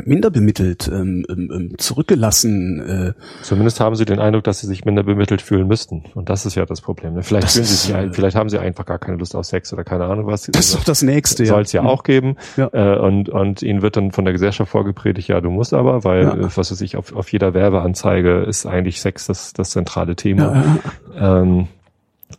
minder 0.03 0.31
bemittelt, 0.31 0.88
ähm, 0.88 1.24
ähm, 1.29 1.50
ähm, 1.55 1.79
zurückgelassen. 1.79 2.81
Äh. 2.81 3.12
Zumindest 3.42 3.81
haben 3.81 3.94
sie 3.94 4.05
den 4.05 4.18
Eindruck, 4.18 4.44
dass 4.44 4.61
sie 4.61 4.66
sich 4.66 4.85
minder 4.85 5.05
bemittelt 5.05 5.40
fühlen 5.40 5.68
müssten. 5.68 6.05
Und 6.14 6.29
das 6.29 6.46
ist 6.46 6.57
ja 6.57 6.66
das 6.66 6.81
Problem. 6.81 7.14
Ne? 7.14 7.22
Vielleicht 7.22 7.50
fühlen 7.50 7.64
sie 7.64 7.74
sich, 7.74 7.94
ein, 7.94 8.12
vielleicht 8.12 8.37
haben 8.37 8.48
sie 8.48 8.59
einfach 8.59 8.85
gar 8.85 8.98
keine 8.98 9.16
Lust 9.18 9.37
auf 9.37 9.46
Sex 9.46 9.72
oder 9.72 9.85
keine 9.85 10.05
Ahnung 10.05 10.27
was. 10.27 10.42
Das 10.42 10.66
ist 10.66 10.74
doch 10.74 10.85
das 10.85 11.03
Nächste. 11.03 11.46
Soll 11.46 11.62
es 11.62 11.72
ja, 11.72 11.83
ja 11.83 11.88
auch 11.88 12.03
geben. 12.03 12.37
Ja. 12.57 12.70
Äh, 12.72 12.98
und, 12.98 13.29
und 13.29 13.62
ihnen 13.62 13.83
wird 13.83 13.96
dann 13.96 14.11
von 14.11 14.24
der 14.24 14.33
Gesellschaft 14.33 14.70
vorgepredigt, 14.70 15.29
ja, 15.29 15.40
du 15.40 15.50
musst 15.50 15.72
aber, 15.72 16.05
weil, 16.05 16.24
ja. 16.24 16.35
äh, 16.35 16.57
was 16.57 16.70
weiß 16.70 16.81
ich, 16.81 16.96
auf, 16.96 17.14
auf 17.14 17.31
jeder 17.33 17.55
Werbeanzeige 17.55 18.42
ist 18.42 18.66
eigentlich 18.66 19.00
Sex 19.00 19.27
das, 19.27 19.53
das 19.53 19.70
zentrale 19.70 20.16
Thema. 20.16 20.81
Ja, 21.14 21.42
ähm, 21.42 21.68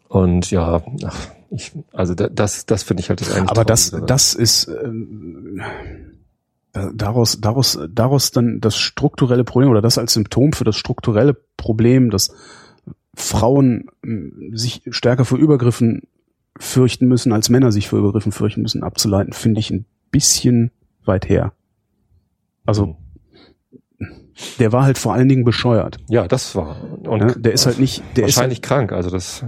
und 0.10 0.52
ja, 0.52 0.82
ach, 1.06 1.28
ich, 1.50 1.72
also 1.94 2.14
das, 2.16 2.66
das 2.66 2.84
finde 2.84 3.02
ich 3.02 3.10
halt 3.10 3.22
das 3.22 3.32
eigentlich. 3.32 3.50
Aber 3.50 3.66
das, 3.66 3.96
das 4.06 4.34
ist 4.34 4.68
ähm, 4.68 5.62
daraus, 6.94 7.40
daraus, 7.40 7.80
daraus 7.90 8.32
dann 8.32 8.60
das 8.62 8.76
strukturelle 8.78 9.44
Problem 9.44 9.70
oder 9.70 9.82
das 9.82 9.98
als 9.98 10.14
Symptom 10.14 10.54
für 10.54 10.64
das 10.64 10.76
strukturelle 10.76 11.34
Problem, 11.58 12.10
dass 12.10 12.34
Frauen 13.16 13.90
ähm, 14.04 14.52
sich 14.54 14.84
stärker 14.90 15.26
vor 15.26 15.38
Übergriffen 15.38 16.04
fürchten 16.58 17.08
müssen, 17.08 17.34
als 17.34 17.50
Männer 17.50 17.72
sich 17.72 17.90
vor 17.90 18.00
Übergriffen 18.00 18.32
fürchten 18.32 18.62
müssen, 18.62 18.84
abzuleiten, 18.84 19.34
finde 19.34 19.60
ich 19.60 19.72
ein 19.72 19.86
bisschen 20.12 20.72
weit 21.04 21.28
her. 21.28 21.54
Also 22.66 22.88
mhm 22.88 22.96
der 24.60 24.72
war 24.72 24.84
halt 24.84 24.98
vor 24.98 25.14
allen 25.14 25.30
Dingen 25.30 25.46
bescheuert. 25.46 25.98
Ja, 26.10 26.28
das 26.28 26.56
war. 26.56 26.78
Und 27.08 27.22
ja, 27.22 27.34
der 27.36 27.54
ist 27.54 27.66
halt 27.66 27.80
nicht, 27.80 28.04
der 28.16 28.24
wahrscheinlich 28.24 28.60
ist 28.60 28.70
halt, 28.70 28.90
krank. 28.90 28.92
Also 28.92 29.10
das. 29.10 29.46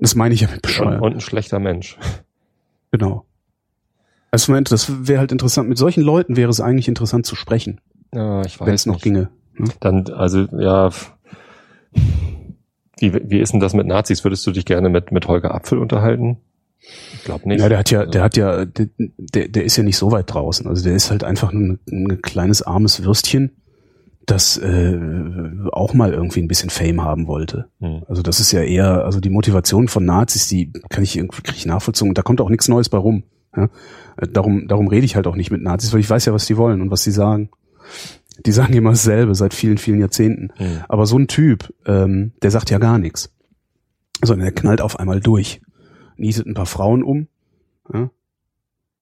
Das 0.00 0.14
meine 0.14 0.34
ich 0.34 0.40
ja 0.40 0.48
mit 0.50 0.62
bescheuert. 0.62 1.02
Und, 1.02 1.14
ein 1.14 1.20
schlechter 1.20 1.58
Mensch. 1.58 1.98
Genau. 2.90 3.26
Also 4.30 4.52
Moment, 4.52 4.72
das 4.72 5.06
wäre 5.06 5.20
halt 5.20 5.32
interessant. 5.32 5.68
Mit 5.68 5.78
solchen 5.78 6.02
Leuten 6.02 6.36
wäre 6.36 6.50
es 6.50 6.60
eigentlich 6.60 6.88
interessant 6.88 7.26
zu 7.26 7.36
sprechen. 7.36 7.80
Ja, 8.14 8.42
ich 8.42 8.58
weiß. 8.58 8.66
Wenn 8.66 8.74
es 8.74 8.86
noch 8.86 9.00
ginge. 9.00 9.28
Hm? 9.54 9.70
Dann, 9.80 10.06
also 10.08 10.46
ja. 10.58 10.90
Wie, 12.98 13.12
wie 13.12 13.40
ist 13.40 13.52
denn 13.52 13.60
das 13.60 13.74
mit 13.74 13.86
Nazis? 13.86 14.24
Würdest 14.24 14.46
du 14.46 14.52
dich 14.52 14.64
gerne 14.64 14.88
mit 14.88 15.12
mit 15.12 15.26
Holger 15.26 15.54
Apfel 15.54 15.78
unterhalten? 15.78 16.38
Ich 17.14 17.24
glaube 17.24 17.48
nicht. 17.48 17.60
Ja, 17.60 17.68
der 17.68 17.78
hat 17.78 17.90
ja, 17.90 18.06
der 18.06 18.22
hat 18.22 18.36
ja, 18.36 18.64
der, 18.64 19.48
der 19.48 19.64
ist 19.64 19.76
ja 19.76 19.82
nicht 19.82 19.98
so 19.98 20.12
weit 20.12 20.32
draußen. 20.32 20.66
Also 20.66 20.82
der 20.82 20.94
ist 20.94 21.10
halt 21.10 21.24
einfach 21.24 21.52
ein, 21.52 21.78
ein 21.90 22.22
kleines 22.22 22.62
armes 22.62 23.04
Würstchen 23.04 23.59
das 24.26 24.58
äh, 24.58 24.98
auch 25.72 25.94
mal 25.94 26.12
irgendwie 26.12 26.40
ein 26.40 26.48
bisschen 26.48 26.70
Fame 26.70 27.02
haben 27.02 27.26
wollte. 27.26 27.68
Hm. 27.80 28.02
Also 28.08 28.22
das 28.22 28.40
ist 28.40 28.52
ja 28.52 28.62
eher, 28.62 29.04
also 29.04 29.20
die 29.20 29.30
Motivation 29.30 29.88
von 29.88 30.04
Nazis, 30.04 30.46
die 30.48 30.72
kann 30.88 31.02
ich 31.02 31.16
irgendwie 31.16 31.42
krieg 31.42 31.56
ich 31.56 31.66
nachvollziehen 31.66 32.08
und 32.08 32.18
da 32.18 32.22
kommt 32.22 32.40
auch 32.40 32.50
nichts 32.50 32.68
Neues 32.68 32.88
bei 32.88 32.98
rum. 32.98 33.24
Ja? 33.56 33.64
Äh, 34.16 34.28
Darum, 34.28 34.68
darum 34.68 34.88
rede 34.88 35.04
ich 35.04 35.16
halt 35.16 35.26
auch 35.26 35.36
nicht 35.36 35.50
mit 35.50 35.62
Nazis, 35.62 35.92
weil 35.92 36.00
ich 36.00 36.10
weiß 36.10 36.26
ja, 36.26 36.32
was 36.32 36.46
die 36.46 36.56
wollen 36.56 36.80
und 36.80 36.90
was 36.90 37.02
sie 37.02 37.10
sagen. 37.10 37.50
Die 38.46 38.52
sagen 38.52 38.72
immer 38.74 38.90
dasselbe 38.90 39.34
seit 39.34 39.52
vielen, 39.52 39.78
vielen 39.78 40.00
Jahrzehnten. 40.00 40.50
Hm. 40.56 40.80
Aber 40.88 41.06
so 41.06 41.18
ein 41.18 41.28
Typ, 41.28 41.72
ähm, 41.86 42.32
der 42.42 42.50
sagt 42.50 42.70
ja 42.70 42.78
gar 42.78 42.98
nichts. 42.98 43.32
Sondern 44.22 44.46
er 44.46 44.52
knallt 44.52 44.80
auf 44.80 44.98
einmal 44.98 45.20
durch. 45.20 45.60
Nietet 46.16 46.46
ein 46.46 46.54
paar 46.54 46.66
Frauen 46.66 47.02
um. 47.02 47.26
Ja? 47.92 48.10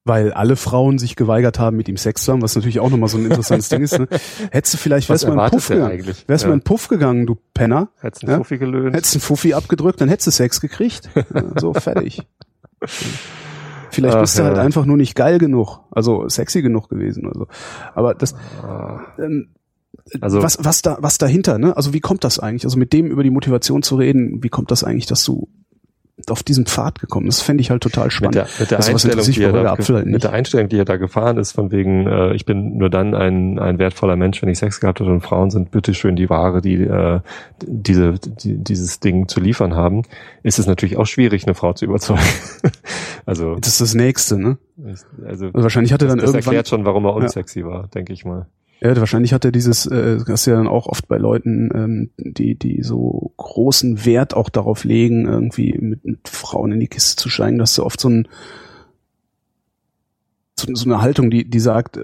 Weil 0.09 0.33
alle 0.33 0.57
Frauen 0.57 0.99
sich 0.99 1.15
geweigert 1.15 1.59
haben, 1.59 1.77
mit 1.77 1.89
ihm 1.89 1.97
Sex 1.97 2.25
zu 2.25 2.33
haben, 2.33 2.43
was 2.43 2.57
natürlich 2.57 2.81
auch 2.81 2.91
nochmal 2.91 3.09
so 3.09 3.19
ein 3.19 3.27
interessantes 3.27 3.69
Ding 3.69 3.83
ist. 3.83 3.99
Ne? 3.99 4.09
Hättest 4.51 4.75
du 4.75 4.79
vielleicht, 4.79 5.09
wärst 5.09 5.25
mal 5.27 5.33
in 5.35 5.39
erwartet 5.39 5.59
Puff 5.59 5.67
der 5.69 5.77
gegangen. 5.77 5.93
eigentlich? 6.01 6.25
Wärst 6.27 6.43
Ja. 6.45 6.49
mal 6.49 6.55
in 6.55 6.63
Puff 6.63 6.89
gegangen, 6.89 7.27
du 7.27 7.37
Penner. 7.55 7.91
Hättest 8.01 8.25
einen 8.25 8.33
Ja? 8.33 8.39
Fuffi 8.39 8.59
gelöhnt. 8.59 8.97
Hättest 8.97 9.15
einen 9.15 9.21
Fuffi 9.21 9.55
abgedrückt, 9.55 10.01
dann 10.01 10.09
hättest 10.09 10.27
du 10.27 10.31
Sex 10.33 10.61
gekriegt. 10.61 11.11
Ja, 11.35 11.43
so, 11.61 11.75
fertig. 11.75 12.23
Vielleicht 13.91 14.17
Ach, 14.17 14.21
bist 14.21 14.39
du 14.39 14.45
halt 14.45 14.57
ja. 14.57 14.63
einfach 14.63 14.85
nur 14.85 14.97
nicht 14.97 15.15
geil 15.15 15.39
genug, 15.39 15.81
also 15.91 16.29
sexy 16.29 16.63
genug 16.63 16.89
gewesen 16.89 17.27
oder 17.27 17.41
so. 17.41 17.47
Aber 17.95 18.15
das, 18.15 18.35
Ah. 18.63 19.01
ähm, 19.19 19.49
Also- 20.21 20.43
was, 20.43 20.59
was 20.65 20.83
da, 20.83 20.99
was 21.01 21.19
dahinter, 21.19 21.59
ne? 21.59 21.77
Also 21.77 21.93
wie 21.93 22.01
kommt 22.01 22.25
das 22.25 22.39
eigentlich? 22.39 22.65
Also 22.65 22.79
mit 22.79 22.93
dem 22.93 23.07
über 23.07 23.23
die 23.23 23.31
Motivation 23.31 23.83
zu 23.83 23.97
reden, 23.97 24.43
wie 24.43 24.49
kommt 24.49 24.71
das 24.71 24.85
eigentlich, 24.85 25.07
dass 25.07 25.25
du 25.25 25.49
auf 26.29 26.43
diesen 26.43 26.67
Pfad 26.67 26.99
gekommen? 26.99 27.27
Das 27.27 27.41
fände 27.41 27.61
ich 27.61 27.71
halt 27.71 27.83
total 27.83 28.05
mit 28.05 28.13
spannend. 28.13 28.35
der, 28.35 28.47
mit 28.59 28.71
der 28.71 28.79
Also 28.79 28.93
Einstellung, 28.93 29.25
die 29.25 29.43
er 29.43 29.53
da, 29.53 29.77
halt 29.77 30.07
mit 30.07 30.25
der 30.25 30.33
Einstellung, 30.33 30.69
die 30.69 30.79
er 30.79 30.85
da 30.85 30.97
gefahren 30.97 31.39
ist, 31.39 31.53
von 31.53 31.71
wegen, 31.71 32.07
äh, 32.07 32.35
ich 32.35 32.45
bin 32.45 32.77
nur 32.77 32.91
dann 32.91 33.15
ein, 33.15 33.59
ein 33.59 33.79
wertvoller 33.79 34.17
Mensch, 34.17 34.43
wenn 34.43 34.49
ich 34.49 34.59
Sex 34.59 34.81
gehabt 34.81 35.01
habe 35.01 35.11
und 35.11 35.21
Frauen 35.21 35.51
sind 35.51 35.71
bitteschön 35.71 36.17
die 36.17 36.29
Ware, 36.29 36.61
die 36.61 36.75
äh, 36.75 37.21
diese, 37.63 38.15
die, 38.19 38.59
dieses 38.59 39.01
Ding 39.01 39.29
zu 39.29 39.41
liefern 39.41 39.75
haben, 39.75 40.03
ist 40.43 40.59
es 40.59 40.67
natürlich 40.67 40.97
auch 40.97 41.07
schwierig, 41.07 41.45
eine 41.47 41.55
Frau 41.55 41.73
zu 41.73 41.85
überzeugen. 41.85 42.21
also, 43.27 43.57
Das 43.57 43.69
ist 43.69 43.81
das 43.81 43.95
Nächste, 43.95 44.39
ne? 44.39 44.59
also 44.87 45.47
Also 45.47 45.53
wahrscheinlich 45.55 45.93
hat 45.93 46.03
er 46.03 46.09
dann 46.09 46.19
das 46.19 46.31
irgendwann, 46.31 46.55
erklärt 46.55 46.69
schon, 46.69 46.85
warum 46.85 47.05
er 47.05 47.15
unsexy 47.15 47.65
war, 47.65 47.89
denke 47.89 48.13
ich 48.13 48.25
mal. 48.25 48.47
Ja, 48.81 48.97
wahrscheinlich 48.97 49.33
hat 49.33 49.45
er 49.45 49.53
dieses, 49.53 49.87
äh, 49.87 50.19
das 50.19 50.29
ist 50.29 50.47
ja 50.47 50.55
dann 50.55 50.69
auch 50.69 50.87
oft 50.87 51.09
bei 51.09 51.19
Leuten, 51.19 51.71
ähm, 51.75 52.11
die, 52.17 52.55
die 52.55 52.83
so 52.83 53.33
großen 53.37 54.05
Wert 54.05 54.35
auch 54.35 54.49
darauf 54.49 54.85
legen, 54.85 55.27
irgendwie 55.27 55.77
mit, 55.79 56.05
mit 56.05 56.29
Frauen 56.29 56.73
in 56.73 56.81
die 56.81 56.89
Kiste 56.89 57.17
zu 57.17 57.29
steigen, 57.29 57.59
dass 57.59 57.75
du 57.75 57.85
oft 57.85 58.01
so 58.01 58.09
ein, 58.09 58.29
so, 60.59 60.73
so 60.75 60.85
eine 60.85 61.01
Haltung, 61.01 61.31
die, 61.31 61.49
die 61.49 61.61
sagt, 61.61 61.99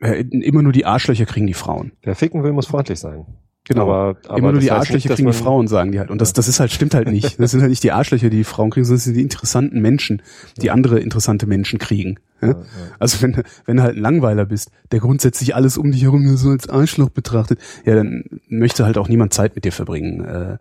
äh, 0.00 0.20
immer 0.22 0.62
nur 0.62 0.72
die 0.72 0.86
Arschlöcher 0.86 1.26
kriegen 1.26 1.46
die 1.46 1.54
Frauen. 1.54 1.92
Wer 2.02 2.16
ficken 2.16 2.42
will, 2.42 2.52
muss 2.52 2.66
freundlich 2.66 2.98
sein. 2.98 3.26
Genau. 3.68 3.82
Aber, 3.82 4.16
aber 4.26 4.38
immer 4.38 4.52
nur 4.52 4.60
die 4.60 4.70
Arschlöcher 4.72 5.08
nicht, 5.10 5.16
kriegen 5.16 5.30
die 5.30 5.36
Frauen, 5.36 5.68
sagen 5.68 5.92
die 5.92 6.00
halt. 6.00 6.10
Und 6.10 6.20
das, 6.20 6.32
das 6.32 6.48
ist 6.48 6.58
halt, 6.60 6.72
stimmt 6.72 6.94
halt 6.94 7.08
nicht. 7.08 7.38
Das 7.38 7.50
sind 7.52 7.60
halt 7.60 7.70
nicht 7.70 7.82
die 7.84 7.92
Arschlöcher, 7.92 8.28
die 8.30 8.38
die 8.38 8.44
Frauen 8.44 8.70
kriegen, 8.70 8.84
sondern 8.84 8.96
das 8.98 9.04
sind 9.04 9.14
die 9.14 9.22
interessanten 9.22 9.80
Menschen, 9.80 10.22
die 10.60 10.70
andere 10.70 10.98
interessante 10.98 11.46
Menschen 11.46 11.78
kriegen. 11.78 12.18
Ja? 12.40 12.48
Ja, 12.48 12.54
ja. 12.54 12.64
Also 12.98 13.22
wenn, 13.22 13.32
du- 13.32 13.42
wenn 13.66 13.76
du 13.76 13.82
halt 13.82 13.96
ein 13.96 14.02
Langweiler 14.02 14.46
bist, 14.46 14.70
der 14.90 14.98
grundsätzlich 15.00 15.54
alles 15.54 15.76
um 15.78 15.92
dich 15.92 16.02
herum 16.02 16.24
nur 16.24 16.36
so 16.36 16.48
als 16.50 16.68
Arschloch 16.68 17.10
betrachtet, 17.10 17.60
ja, 17.84 17.94
dann 17.94 18.24
möchte 18.48 18.86
halt 18.86 18.98
auch 18.98 19.08
niemand 19.08 19.34
Zeit 19.34 19.54
mit 19.54 19.64
dir 19.64 19.72
verbringen. 19.72 20.24
Äh, 20.24 20.56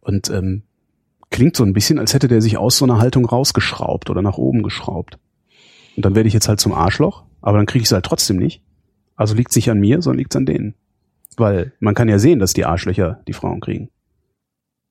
Und 0.00 0.30
ähm, 0.30 0.62
klingt 1.30 1.54
so 1.54 1.62
ein 1.64 1.74
bisschen, 1.74 1.98
als 1.98 2.14
hätte 2.14 2.26
der 2.28 2.40
sich 2.40 2.56
aus 2.56 2.78
so 2.78 2.86
einer 2.86 2.98
Haltung 2.98 3.26
rausgeschraubt 3.26 4.08
oder 4.10 4.22
nach 4.22 4.38
oben 4.38 4.62
geschraubt. 4.62 5.18
Und 5.96 6.04
dann 6.04 6.14
werde 6.14 6.26
ich 6.28 6.34
jetzt 6.34 6.48
halt 6.48 6.58
zum 6.60 6.72
Arschloch, 6.72 7.24
aber 7.42 7.58
dann 7.58 7.66
kriege 7.66 7.82
ich 7.82 7.88
es 7.88 7.92
halt 7.92 8.06
trotzdem 8.06 8.38
nicht. 8.38 8.62
Also 9.16 9.34
liegt 9.34 9.54
nicht 9.54 9.70
an 9.70 9.78
mir, 9.78 10.00
sondern 10.00 10.18
liegt 10.18 10.34
an 10.34 10.46
denen. 10.46 10.74
Weil 11.38 11.72
man 11.80 11.94
kann 11.94 12.08
ja 12.08 12.18
sehen, 12.18 12.38
dass 12.38 12.52
die 12.52 12.64
Arschlöcher 12.64 13.20
die 13.28 13.32
Frauen 13.32 13.60
kriegen. 13.60 13.90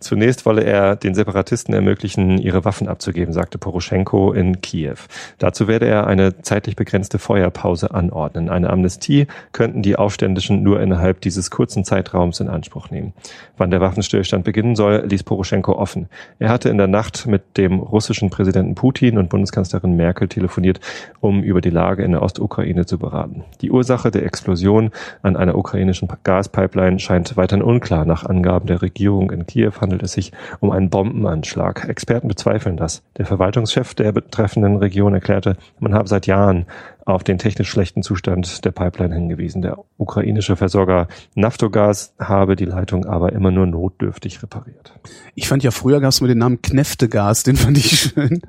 Zunächst 0.01 0.47
wolle 0.47 0.63
er 0.63 0.95
den 0.95 1.13
Separatisten 1.13 1.75
ermöglichen, 1.75 2.39
ihre 2.39 2.65
Waffen 2.65 2.87
abzugeben, 2.87 3.33
sagte 3.33 3.59
Poroschenko 3.59 4.33
in 4.33 4.59
Kiew. 4.59 4.95
Dazu 5.37 5.67
werde 5.67 5.85
er 5.85 6.07
eine 6.07 6.41
zeitlich 6.41 6.75
begrenzte 6.75 7.19
Feuerpause 7.19 7.93
anordnen. 7.93 8.49
Eine 8.49 8.71
Amnestie 8.71 9.27
könnten 9.51 9.83
die 9.83 9.95
Aufständischen 9.95 10.63
nur 10.63 10.81
innerhalb 10.81 11.21
dieses 11.21 11.51
kurzen 11.51 11.85
Zeitraums 11.85 12.39
in 12.39 12.49
Anspruch 12.49 12.89
nehmen. 12.89 13.13
Wann 13.57 13.69
der 13.69 13.79
Waffenstillstand 13.79 14.43
beginnen 14.43 14.75
soll, 14.75 15.03
ließ 15.07 15.21
Poroschenko 15.21 15.73
offen. 15.73 16.09
Er 16.39 16.49
hatte 16.49 16.69
in 16.69 16.79
der 16.79 16.87
Nacht 16.87 17.27
mit 17.27 17.57
dem 17.57 17.79
russischen 17.79 18.31
Präsidenten 18.31 18.73
Putin 18.73 19.19
und 19.19 19.29
Bundeskanzlerin 19.29 19.95
Merkel 19.95 20.27
telefoniert, 20.27 20.79
um 21.19 21.43
über 21.43 21.61
die 21.61 21.69
Lage 21.69 22.03
in 22.03 22.11
der 22.11 22.23
Ostukraine 22.23 22.87
zu 22.87 22.97
beraten. 22.97 23.43
Die 23.61 23.69
Ursache 23.69 24.09
der 24.09 24.25
Explosion 24.25 24.89
an 25.21 25.37
einer 25.37 25.55
ukrainischen 25.55 26.07
Gaspipeline 26.23 26.97
scheint 26.97 27.37
weiterhin 27.37 27.63
unklar. 27.63 28.05
Nach 28.05 28.25
Angaben 28.25 28.65
der 28.65 28.81
Regierung 28.81 29.29
in 29.29 29.45
Kiew 29.45 29.71
handelt 29.91 30.03
es 30.03 30.13
sich 30.13 30.31
um 30.61 30.71
einen 30.71 30.89
Bombenanschlag. 30.89 31.87
Experten 31.87 32.29
bezweifeln 32.29 32.77
das. 32.77 33.03
Der 33.17 33.25
Verwaltungschef 33.25 33.93
der 33.93 34.13
betreffenden 34.13 34.77
Region 34.77 35.13
erklärte, 35.13 35.57
man 35.79 35.93
habe 35.93 36.07
seit 36.07 36.27
Jahren 36.27 36.65
auf 37.05 37.23
den 37.23 37.37
technisch 37.37 37.69
schlechten 37.69 38.03
Zustand 38.03 38.63
der 38.63 38.71
Pipeline 38.71 39.13
hingewiesen. 39.13 39.61
Der 39.61 39.77
ukrainische 39.97 40.55
Versorger 40.55 41.07
Naftogaz 41.35 42.13
habe 42.19 42.55
die 42.55 42.65
Leitung 42.65 43.05
aber 43.05 43.33
immer 43.33 43.51
nur 43.51 43.65
notdürftig 43.65 44.41
repariert. 44.43 44.93
Ich 45.35 45.47
fand 45.47 45.63
ja 45.63 45.71
früher 45.71 45.99
gab 45.99 46.09
es 46.09 46.21
mal 46.21 46.27
den 46.27 46.37
Namen 46.37 46.61
Kneftegas, 46.61 47.43
den 47.43 47.57
fand 47.57 47.77
ich 47.77 47.99
schön. 47.99 48.41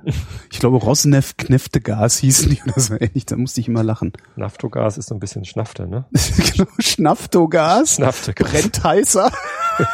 Ich 0.50 0.60
glaube 0.60 0.76
Rosneft 0.76 1.38
Kneftegas 1.38 2.18
hießen 2.18 2.50
die 2.50 2.62
oder 2.62 2.78
so 2.80 2.94
ähnlich, 2.94 3.26
da 3.26 3.36
musste 3.36 3.60
ich 3.60 3.68
immer 3.68 3.82
lachen. 3.82 4.12
Naftogaz 4.36 4.96
ist 4.98 5.08
so 5.08 5.14
ein 5.14 5.20
bisschen 5.20 5.44
Schnafte, 5.44 5.88
ne? 5.88 6.04
genau, 6.54 6.68
Schnaftogas, 6.78 7.96
Schnaftegas. 7.96 8.50
brennt 8.50 8.84
heißer. 8.84 9.32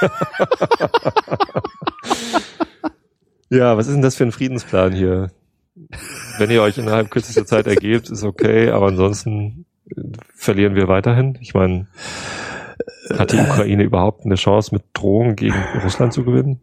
Ja, 3.51 3.77
was 3.77 3.87
ist 3.87 3.95
denn 3.95 4.03
das 4.03 4.17
für 4.17 4.25
ein 4.25 4.33
Friedensplan 4.33 4.93
hier? 4.93 5.31
Wenn 6.39 6.51
ihr 6.51 6.61
euch 6.63 6.77
innerhalb 6.77 7.11
kürzester 7.11 7.47
Zeit 7.47 7.67
ergebt, 7.67 8.11
ist 8.11 8.25
okay, 8.25 8.71
aber 8.71 8.89
ansonsten 8.89 9.65
äh, 9.91 10.03
verlieren 10.35 10.75
wir 10.75 10.89
weiterhin. 10.89 11.39
Ich 11.41 11.55
meine, 11.55 11.87
hat 13.17 13.33
die 13.33 13.39
Ukraine 13.39 13.85
überhaupt 13.85 14.25
eine 14.25 14.35
Chance, 14.35 14.75
mit 14.75 14.85
Drohungen 14.93 15.35
gegen 15.37 15.57
Russland 15.83 16.13
zu 16.13 16.25
gewinnen? 16.25 16.61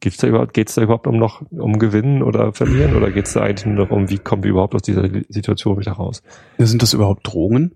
Geht's 0.00 0.16
da 0.18 0.28
überhaupt, 0.28 0.54
geht's 0.54 0.74
da 0.74 0.82
überhaupt 0.82 1.06
um 1.06 1.16
noch 1.16 1.42
um 1.50 1.78
Gewinnen 1.78 2.22
oder 2.22 2.52
Verlieren 2.52 2.96
oder 2.96 3.10
geht's 3.10 3.32
da 3.32 3.42
eigentlich 3.42 3.66
nur 3.66 3.84
darum, 3.84 4.08
wie 4.08 4.18
kommen 4.18 4.44
wir 4.44 4.52
überhaupt 4.52 4.76
aus 4.76 4.82
dieser 4.82 5.08
Situation 5.28 5.78
wieder 5.78 5.92
raus? 5.92 6.22
Sind 6.56 6.82
das 6.82 6.94
überhaupt 6.94 7.26
Drohungen? 7.26 7.74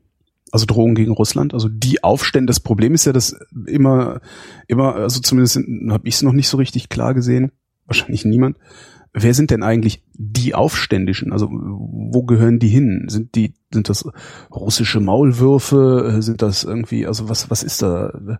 Also 0.52 0.66
Drohungen 0.66 0.94
gegen 0.94 1.12
Russland? 1.12 1.54
Also 1.54 1.68
die 1.68 2.04
Aufstände, 2.04 2.50
das 2.50 2.60
Problem 2.60 2.94
ist 2.94 3.06
ja, 3.06 3.12
dass 3.12 3.34
immer, 3.66 4.20
immer, 4.68 4.94
also 4.94 5.20
zumindest 5.20 5.56
habe 5.56 6.06
ich 6.06 6.14
es 6.14 6.22
noch 6.22 6.34
nicht 6.34 6.48
so 6.48 6.58
richtig 6.58 6.88
klar 6.88 7.14
gesehen, 7.14 7.50
wahrscheinlich 7.86 8.24
niemand. 8.24 8.58
Wer 9.14 9.34
sind 9.34 9.50
denn 9.50 9.62
eigentlich 9.62 10.04
die 10.14 10.54
Aufständischen? 10.54 11.32
Also 11.32 11.48
wo 11.50 12.22
gehören 12.22 12.58
die 12.58 12.68
hin? 12.68 13.06
Sind 13.08 13.34
die, 13.34 13.54
sind 13.72 13.88
das 13.88 14.06
russische 14.50 15.00
Maulwürfe? 15.00 16.18
Sind 16.20 16.42
das 16.42 16.64
irgendwie, 16.64 17.06
also 17.06 17.28
was, 17.28 17.50
was 17.50 17.62
ist 17.62 17.82
da? 17.82 18.38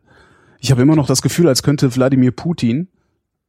Ich 0.58 0.70
habe 0.70 0.82
immer 0.82 0.96
noch 0.96 1.06
das 1.06 1.22
Gefühl, 1.22 1.48
als 1.48 1.62
könnte 1.62 1.94
Wladimir 1.94 2.30
Putin, 2.30 2.88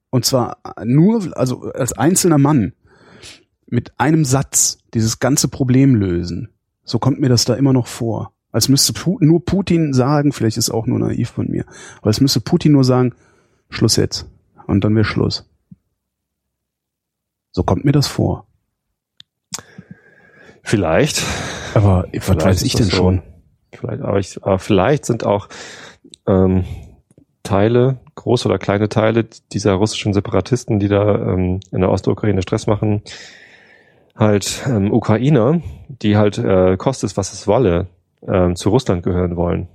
und 0.09 0.25
zwar 0.25 0.57
nur, 0.83 1.35
also 1.37 1.71
als 1.71 1.93
einzelner 1.93 2.37
Mann, 2.37 2.73
mit 3.67 3.99
einem 3.99 4.25
Satz 4.25 4.79
dieses 4.93 5.19
ganze 5.19 5.47
Problem 5.47 5.95
lösen. 5.95 6.49
So 6.83 6.99
kommt 6.99 7.19
mir 7.21 7.29
das 7.29 7.45
da 7.45 7.55
immer 7.55 7.73
noch 7.73 7.87
vor. 7.87 8.32
Als 8.53 8.69
müsste 8.69 8.93
Pu 8.93 9.17
nur 9.19 9.43
Putin 9.43 9.93
sagen, 9.93 10.31
vielleicht 10.31 10.57
ist 10.57 10.69
auch 10.69 10.85
nur 10.85 10.99
naiv 10.99 11.31
von 11.31 11.49
mir, 11.49 11.65
aber 11.97 12.07
als 12.07 12.21
müsste 12.21 12.39
Putin 12.39 12.71
nur 12.71 12.85
sagen, 12.85 13.13
Schluss 13.69 13.97
jetzt. 13.97 14.29
Und 14.67 14.85
dann 14.85 14.95
wäre 14.95 15.03
Schluss. 15.03 15.49
So 17.51 17.63
kommt 17.63 17.83
mir 17.83 17.91
das 17.91 18.07
vor. 18.07 18.47
Vielleicht. 20.61 21.23
Aber 21.73 22.07
was 22.13 22.45
weiß 22.45 22.63
ich 22.63 22.75
denn 22.75 22.85
so. 22.85 22.95
schon? 22.95 23.21
Vielleicht, 23.73 24.01
aber, 24.01 24.19
ich, 24.19 24.43
aber 24.43 24.59
vielleicht 24.59 25.05
sind 25.05 25.25
auch 25.25 25.49
ähm, 26.27 26.63
Teile, 27.41 27.97
große 28.15 28.47
oder 28.47 28.59
kleine 28.59 28.87
Teile 28.87 29.25
dieser 29.51 29.73
russischen 29.73 30.13
Separatisten, 30.13 30.79
die 30.79 30.87
da 30.87 31.33
ähm, 31.33 31.59
in 31.71 31.81
der 31.81 31.89
Ostukraine 31.89 32.41
Stress 32.43 32.67
machen, 32.67 33.01
halt 34.15 34.63
ähm, 34.67 34.93
Ukrainer, 34.93 35.61
die 35.89 36.17
halt 36.17 36.37
äh, 36.37 36.77
kostet 36.77 37.17
was 37.17 37.33
es 37.33 37.47
wolle, 37.47 37.87
ähm, 38.27 38.55
zu 38.55 38.69
Russland 38.69 39.03
gehören 39.03 39.35
wollen. 39.35 39.67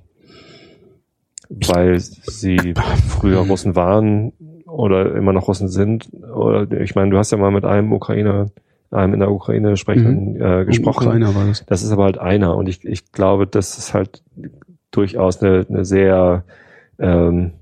Weil 1.49 1.99
sie 1.99 2.75
früher 3.09 3.39
Russen 3.39 3.75
waren 3.75 4.33
oder 4.67 5.15
immer 5.15 5.33
noch 5.33 5.49
Russen 5.49 5.69
sind. 5.69 6.11
Oder 6.13 6.71
ich 6.81 6.95
meine, 6.95 7.11
du 7.11 7.19
hast 7.19 7.33
ja 7.33 7.39
mal 7.39 7.51
mit 7.51 7.65
einem 7.65 7.93
Ukrainer, 7.93 8.47
einem 8.91 9.15
in 9.15 9.21
der 9.21 9.31
Ukraine 9.31 9.77
sprechenden 9.77 10.35
mhm. 10.35 10.43
äh, 10.43 10.65
gesprochen. 10.67 11.07
Ukrainer 11.07 11.35
war 11.35 11.47
das. 11.47 11.65
das 11.65 11.83
ist 11.83 11.91
aber 11.91 12.05
halt 12.05 12.19
einer. 12.19 12.55
Und 12.57 12.69
ich, 12.69 12.85
ich 12.85 13.13
glaube, 13.13 13.47
das 13.47 13.79
ist 13.79 13.95
halt 13.95 14.23
durchaus 14.91 15.43
eine, 15.43 15.65
eine 15.69 15.85
sehr 15.87 16.45
ähm, 16.99 17.53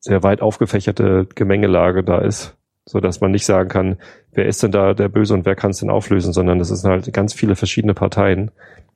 sehr 0.00 0.22
weit 0.22 0.40
aufgefächerte 0.40 1.26
Gemengelage 1.34 2.02
da 2.04 2.18
ist, 2.18 2.56
so 2.84 3.00
dass 3.00 3.20
man 3.20 3.30
nicht 3.30 3.46
sagen 3.46 3.68
kann, 3.68 3.96
wer 4.32 4.46
ist 4.46 4.62
denn 4.62 4.72
da 4.72 4.94
der 4.94 5.08
Böse 5.08 5.34
und 5.34 5.46
wer 5.46 5.56
kann 5.56 5.70
es 5.70 5.78
denn 5.78 5.90
auflösen, 5.90 6.32
sondern 6.32 6.58
das 6.58 6.68
sind 6.68 6.90
halt 6.90 7.12
ganz 7.12 7.32
viele 7.32 7.56
verschiedene 7.56 7.94
Parteien. 7.94 8.50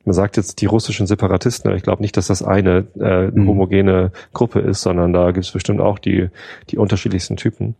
Man 0.05 0.13
sagt 0.13 0.37
jetzt 0.37 0.61
die 0.61 0.65
russischen 0.65 1.07
Separatisten, 1.07 1.69
aber 1.69 1.77
ich 1.77 1.83
glaube 1.83 2.01
nicht, 2.01 2.17
dass 2.17 2.27
das 2.27 2.43
eine 2.43 2.85
äh, 2.99 3.27
mhm. 3.27 3.47
homogene 3.47 4.11
Gruppe 4.33 4.59
ist, 4.59 4.81
sondern 4.81 5.13
da 5.13 5.31
gibt 5.31 5.45
es 5.45 5.51
bestimmt 5.51 5.79
auch 5.79 5.97
die, 5.99 6.29
die 6.69 6.77
unterschiedlichsten 6.77 7.37
Typen. 7.37 7.75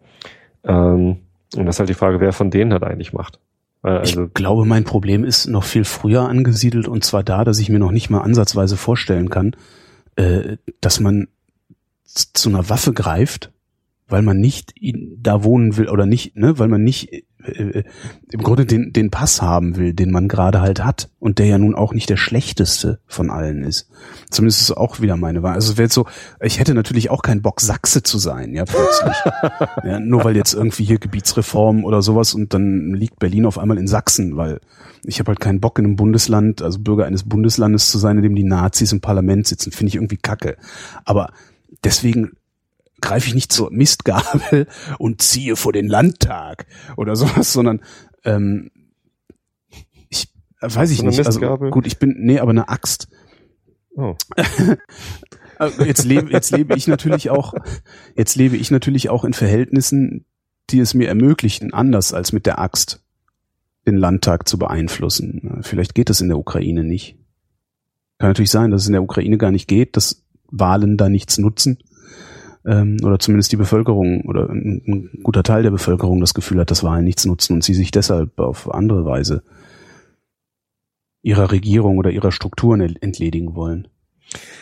Ähm, 0.63 1.17
und 1.55 1.65
das 1.65 1.75
ist 1.75 1.79
halt 1.79 1.89
die 1.89 1.95
Frage, 1.95 2.19
wer 2.19 2.33
von 2.33 2.49
denen 2.49 2.71
halt 2.71 2.83
eigentlich 2.83 3.13
macht. 3.13 3.39
Also, 3.81 4.23
ich 4.23 4.33
glaube, 4.33 4.65
mein 4.65 4.85
Problem 4.85 5.25
ist 5.25 5.47
noch 5.47 5.65
viel 5.65 5.83
früher 5.83 6.21
angesiedelt 6.29 6.87
und 6.87 7.03
zwar 7.03 7.21
da, 7.21 7.43
dass 7.43 7.59
ich 7.59 7.67
mir 7.67 7.79
noch 7.79 7.91
nicht 7.91 8.09
mal 8.09 8.21
ansatzweise 8.21 8.77
vorstellen 8.77 9.29
kann, 9.29 9.57
äh, 10.15 10.55
dass 10.79 11.01
man 11.01 11.27
zu 12.05 12.49
einer 12.49 12.69
Waffe 12.69 12.93
greift, 12.93 13.51
weil 14.07 14.21
man 14.21 14.39
nicht 14.39 14.73
da 15.17 15.43
wohnen 15.43 15.75
will 15.75 15.89
oder 15.89 16.05
nicht, 16.05 16.37
ne, 16.37 16.59
weil 16.59 16.69
man 16.69 16.83
nicht 16.83 17.25
äh, 17.45 17.83
im 18.31 18.41
Grunde 18.41 18.65
den, 18.65 18.93
den 18.93 19.09
Pass 19.09 19.41
haben 19.41 19.75
will, 19.75 19.93
den 19.93 20.11
man 20.11 20.27
gerade 20.27 20.61
halt 20.61 20.83
hat 20.83 21.09
und 21.19 21.39
der 21.39 21.45
ja 21.47 21.57
nun 21.57 21.75
auch 21.75 21.93
nicht 21.93 22.09
der 22.09 22.17
schlechteste 22.17 22.99
von 23.07 23.29
allen 23.29 23.63
ist. 23.63 23.89
Zumindest 24.29 24.61
ist 24.61 24.69
es 24.69 24.77
auch 24.77 25.01
wieder 25.01 25.17
meine 25.17 25.43
Wahl. 25.43 25.53
Also 25.53 25.73
es 25.73 25.77
wäre 25.77 25.89
so, 25.89 26.05
ich 26.41 26.59
hätte 26.59 26.73
natürlich 26.73 27.09
auch 27.09 27.21
keinen 27.21 27.41
Bock, 27.41 27.61
Sachse 27.61 28.03
zu 28.03 28.17
sein, 28.17 28.53
ja, 28.53 28.65
plötzlich. 28.65 29.15
ja, 29.83 29.99
nur 29.99 30.23
weil 30.23 30.35
jetzt 30.35 30.53
irgendwie 30.53 30.83
hier 30.83 30.99
Gebietsreform 30.99 31.83
oder 31.83 32.01
sowas 32.01 32.33
und 32.33 32.53
dann 32.53 32.93
liegt 32.93 33.19
Berlin 33.19 33.45
auf 33.45 33.57
einmal 33.57 33.77
in 33.77 33.87
Sachsen, 33.87 34.37
weil 34.37 34.59
ich 35.05 35.19
habe 35.19 35.29
halt 35.29 35.39
keinen 35.39 35.59
Bock 35.59 35.79
in 35.79 35.85
einem 35.85 35.95
Bundesland, 35.95 36.61
also 36.61 36.79
Bürger 36.79 37.05
eines 37.05 37.23
Bundeslandes 37.23 37.89
zu 37.89 37.97
sein, 37.97 38.17
in 38.17 38.23
dem 38.23 38.35
die 38.35 38.43
Nazis 38.43 38.91
im 38.91 39.01
Parlament 39.01 39.47
sitzen. 39.47 39.71
Finde 39.71 39.89
ich 39.89 39.95
irgendwie 39.95 40.17
kacke. 40.17 40.55
Aber 41.03 41.31
deswegen 41.83 42.31
greife 43.03 43.27
ich 43.27 43.35
nicht 43.35 43.51
zur 43.51 43.71
Mistgabel 43.71 44.67
und 44.97 45.21
ziehe 45.21 45.55
vor 45.55 45.73
den 45.73 45.87
Landtag 45.87 46.65
oder 46.97 47.15
sowas, 47.15 47.53
sondern 47.53 47.81
ähm, 48.23 48.71
ich 50.09 50.33
äh, 50.61 50.73
weiß 50.73 50.89
ich 50.89 50.99
so 50.99 51.05
nicht. 51.05 51.23
Also, 51.23 51.39
gut, 51.39 51.85
ich 51.85 51.99
bin 51.99 52.15
nee, 52.17 52.39
aber 52.39 52.51
eine 52.51 52.69
Axt. 52.69 53.09
Oh. 53.95 54.15
Äh, 54.37 55.69
jetzt 55.85 56.05
lebe 56.05 56.31
jetzt 56.31 56.51
lebe 56.51 56.75
ich 56.75 56.87
natürlich 56.87 57.29
auch 57.29 57.53
jetzt 58.15 58.35
lebe 58.35 58.57
ich 58.57 58.71
natürlich 58.71 59.09
auch 59.09 59.25
in 59.25 59.33
Verhältnissen, 59.33 60.25
die 60.69 60.79
es 60.79 60.93
mir 60.93 61.09
ermöglichen, 61.09 61.73
anders 61.73 62.13
als 62.13 62.31
mit 62.31 62.45
der 62.45 62.59
Axt 62.59 63.03
den 63.85 63.97
Landtag 63.97 64.47
zu 64.47 64.57
beeinflussen. 64.57 65.59
Vielleicht 65.61 65.93
geht 65.93 66.09
das 66.09 66.21
in 66.21 66.29
der 66.29 66.37
Ukraine 66.37 66.85
nicht. 66.85 67.17
Kann 68.17 68.29
natürlich 68.29 68.51
sein, 68.51 68.71
dass 68.71 68.83
es 68.83 68.87
in 68.87 68.93
der 68.93 69.03
Ukraine 69.03 69.37
gar 69.37 69.51
nicht 69.51 69.67
geht, 69.67 69.97
dass 69.97 70.23
Wahlen 70.49 70.95
da 70.95 71.09
nichts 71.09 71.37
nutzen 71.37 71.79
ähm, 72.65 72.97
oder 73.03 73.19
zumindest 73.19 73.51
die 73.51 73.57
Bevölkerung 73.57 74.21
oder 74.21 74.49
ein, 74.49 74.81
ein, 74.87 75.09
guter 75.23 75.43
Teil 75.43 75.63
der 75.63 75.71
Bevölkerung 75.71 76.19
das 76.19 76.33
Gefühl 76.33 76.59
hat, 76.59 76.71
dass 76.71 76.83
Wahlen 76.83 77.03
nichts 77.03 77.25
nutzen 77.25 77.53
und 77.53 77.63
sie 77.63 77.73
sich 77.73 77.91
deshalb 77.91 78.39
auf 78.39 78.73
andere 78.73 79.05
Weise 79.05 79.43
ihrer 81.21 81.51
Regierung 81.51 81.97
oder 81.97 82.11
ihrer 82.11 82.31
Strukturen 82.31 82.81
entledigen 82.81 83.55
wollen. 83.55 83.87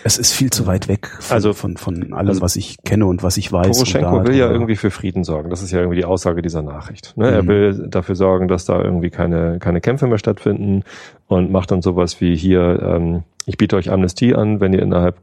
Es 0.04 0.18
ist 0.18 0.34
viel 0.34 0.49
zu 0.49 0.68
weit 0.68 0.88
weg 0.88 1.08
von, 1.08 1.36
also, 1.36 1.54
von, 1.54 1.78
von 1.78 2.14
allem, 2.14 2.28
also, 2.28 2.41
was 2.41 2.56
ich 2.56 2.78
kenne 2.84 3.06
und 3.06 3.24
was 3.24 3.38
ich 3.38 3.52
weiß. 3.52 3.78
Poroschenko 3.78 4.26
will 4.26 4.36
ja 4.36 4.49
irgendwie 4.52 4.76
für 4.76 4.91
Frieden 4.91 5.24
sorgen. 5.24 5.49
Das 5.49 5.62
ist 5.62 5.72
ja 5.72 5.80
irgendwie 5.80 5.97
die 5.97 6.06
Aussage 6.06 6.41
dieser 6.41 6.62
Nachricht. 6.62 7.16
Ne? 7.16 7.28
Mhm. 7.28 7.34
Er 7.34 7.47
will 7.47 7.88
dafür 7.89 8.16
sorgen, 8.16 8.47
dass 8.47 8.66
da 8.66 8.82
irgendwie 8.82 9.10
keine, 9.10 9.60
keine 9.60 9.80
Kämpfe 9.80 10.08
mehr 10.08 10.18
stattfinden 10.18 10.84
und 11.28 11.52
macht 11.52 11.72
dann 11.72 11.82
sowas 11.82 12.20
wie 12.20 12.36
hier, 12.36 12.82
ähm, 12.84 13.24
ich 13.45 13.58
biete 13.58 13.76
euch 13.76 13.91
Amnestie 13.91 14.36
an, 14.36 14.60
wenn 14.60 14.74
ihr 14.74 14.82
innerhalb, 14.82 15.18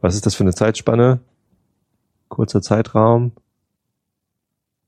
was 0.00 0.14
ist 0.14 0.26
das 0.26 0.34
für 0.34 0.44
eine 0.44 0.54
Zeitspanne? 0.54 1.20
Kurzer 2.30 2.62
Zeitraum. 2.62 3.32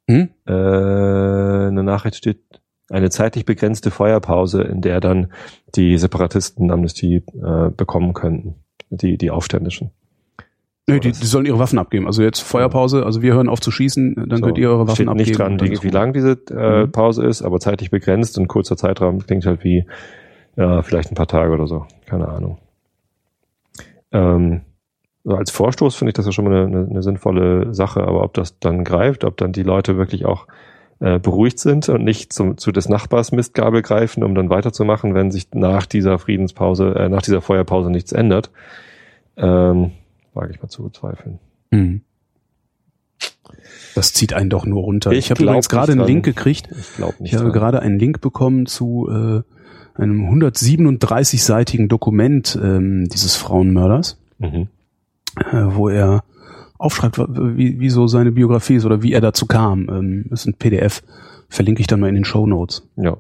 Hm? 0.09 0.31
Äh, 0.47 0.53
eine 0.53 1.83
Nachricht 1.83 2.17
steht, 2.17 2.41
eine 2.89 3.11
zeitlich 3.11 3.45
begrenzte 3.45 3.91
Feuerpause, 3.91 4.63
in 4.63 4.81
der 4.81 5.01
dann 5.01 5.33
die 5.75 5.99
Separatisten 5.99 6.71
Amnestie 6.71 7.17
äh, 7.43 7.71
bekommen 7.71 8.15
könnten, 8.15 8.55
die, 8.89 9.19
die 9.19 9.31
Aufständischen. 9.31 9.91
Nee, 10.89 10.99
die, 10.99 11.13
die 11.13 11.27
sollen 11.27 11.47
ihre 11.47 11.61
Waffen 11.61 11.79
abgeben. 11.79 12.07
Also 12.07 12.23
jetzt 12.23 12.41
Feuerpause, 12.41 13.07
also 13.07 13.23
wir 13.23 13.35
hören 13.35 13.49
auf 13.49 13.61
zu 13.61 13.71
schießen, 13.71 14.27
dann 14.29 14.39
so, 14.39 14.47
könnt 14.47 14.59
ihr 14.59 14.69
eure 14.69 14.89
Waffen 14.89 14.95
steht 14.95 15.09
abgeben. 15.09 15.29
Nicht 15.29 15.39
dran, 15.39 15.61
wie, 15.61 15.83
wie 15.83 15.91
lang 15.91 16.13
diese 16.13 16.33
äh, 16.51 16.87
mhm. 16.87 16.93
Pause 16.93 17.25
ist, 17.25 17.43
aber 17.43 17.61
zeitlich 17.61 17.91
begrenzt 17.91 18.37
und 18.37 18.49
kurzer 18.49 18.77
Zeitraum 18.77 19.21
klingt 19.25 19.47
halt 19.47 19.63
wie 19.63 19.87
ja, 20.57 20.83
vielleicht 20.83 21.13
ein 21.13 21.15
paar 21.15 21.29
Tage 21.29 21.53
oder 21.53 21.67
so. 21.67 21.87
Keine 22.07 22.29
Ahnung. 22.29 22.59
Ähm, 24.11 24.63
also 25.25 25.37
als 25.37 25.51
Vorstoß 25.51 25.95
finde 25.95 26.11
ich 26.11 26.15
das 26.15 26.27
ja 26.27 26.33
schon 26.33 26.45
mal 26.45 26.67
eine, 26.67 26.87
eine, 26.89 27.03
sinnvolle 27.03 27.73
Sache, 27.75 28.03
aber 28.03 28.25
ob 28.25 28.35
das 28.35 28.59
dann 28.59 28.85
greift, 28.85 29.25
ob 29.25 29.37
dann 29.37 29.53
die 29.53 29.63
Leute 29.63 29.97
wirklich 29.97 30.25
auch 30.25 30.47
äh, 30.99 31.19
beruhigt 31.19 31.61
sind 31.61 31.89
und 31.89 32.03
nicht 32.03 32.33
zum, 32.33 32.59
zu 32.59 32.73
des 32.73 32.89
Nachbars 32.89 33.31
Mistgabel 33.31 33.83
greifen, 33.83 34.25
um 34.25 34.35
dann 34.35 34.51
weiterzumachen, 34.51 35.15
wenn 35.15 35.31
sich 35.31 35.49
nach 35.55 35.87
dieser 35.87 36.19
Friedenspause, 36.19 36.95
äh, 36.97 37.09
nach 37.09 37.23
dieser 37.23 37.41
Feuerpause 37.41 37.91
nichts 37.91 38.13
ändert, 38.13 38.51
ähm, 39.37 39.93
wage 40.35 40.53
ich 40.53 40.61
mal 40.61 40.69
zu 40.69 40.83
bezweifeln. 40.83 41.39
Mhm. 41.71 42.03
Das 43.95 44.13
zieht 44.13 44.33
einen 44.33 44.51
doch 44.51 44.65
nur 44.65 44.83
runter. 44.83 45.13
Ich, 45.13 45.19
ich 45.19 45.31
habe 45.31 45.43
übrigens 45.43 45.69
gerade 45.69 45.93
einen 45.93 46.07
Link 46.07 46.25
gekriegt. 46.25 46.69
Ich, 46.77 46.97
glaub 46.97 47.21
nicht 47.21 47.33
ich 47.33 47.39
habe 47.39 47.53
gerade 47.53 47.81
einen 47.81 47.99
Link 47.99 48.21
bekommen 48.21 48.67
zu 48.67 49.09
äh, 49.09 49.43
einem 50.01 50.29
137-seitigen 50.31 51.89
Dokument 51.89 52.59
ähm, 52.61 53.09
dieses 53.09 53.37
Frauenmörders. 53.37 54.19
Mhm 54.39 54.69
wo 55.53 55.89
er 55.89 56.25
aufschreibt, 56.79 57.19
wie, 57.19 57.79
wie 57.81 57.91
so 57.91 58.07
seine 58.07 58.33
Biografie 58.33 58.75
ist 58.75 58.85
oder 58.85 59.03
wie 59.03 59.13
er 59.13 59.21
dazu 59.21 59.47
kam. 59.47 59.89
Ähm, 59.89 60.27
das 60.29 60.41
ist 60.41 60.47
ein 60.47 60.55
PDF. 60.55 61.03
Verlinke 61.49 61.81
ich 61.81 61.87
dann 61.87 62.01
mal 62.01 62.09
in 62.09 62.15
den 62.15 62.25
Show 62.25 62.47
Notes. 62.47 62.89
Ja. 62.97 63.19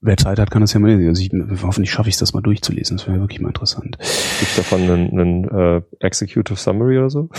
Wer 0.00 0.18
Zeit 0.18 0.38
hat, 0.38 0.50
kann 0.50 0.60
das 0.60 0.74
ja 0.74 0.80
mal 0.80 0.94
lesen. 0.94 1.08
Also 1.08 1.22
ich, 1.22 1.62
hoffentlich 1.62 1.90
schaffe 1.90 2.10
ich 2.10 2.18
das 2.18 2.34
mal 2.34 2.42
durchzulesen. 2.42 2.98
Das 2.98 3.08
wäre 3.08 3.20
wirklich 3.20 3.40
mal 3.40 3.48
interessant. 3.48 3.96
Gibt 4.38 4.58
davon 4.58 4.82
einen, 4.82 5.18
einen 5.18 5.78
uh, 5.78 5.80
Executive 5.98 6.58
Summary 6.58 6.98
oder 6.98 7.10
so? 7.10 7.30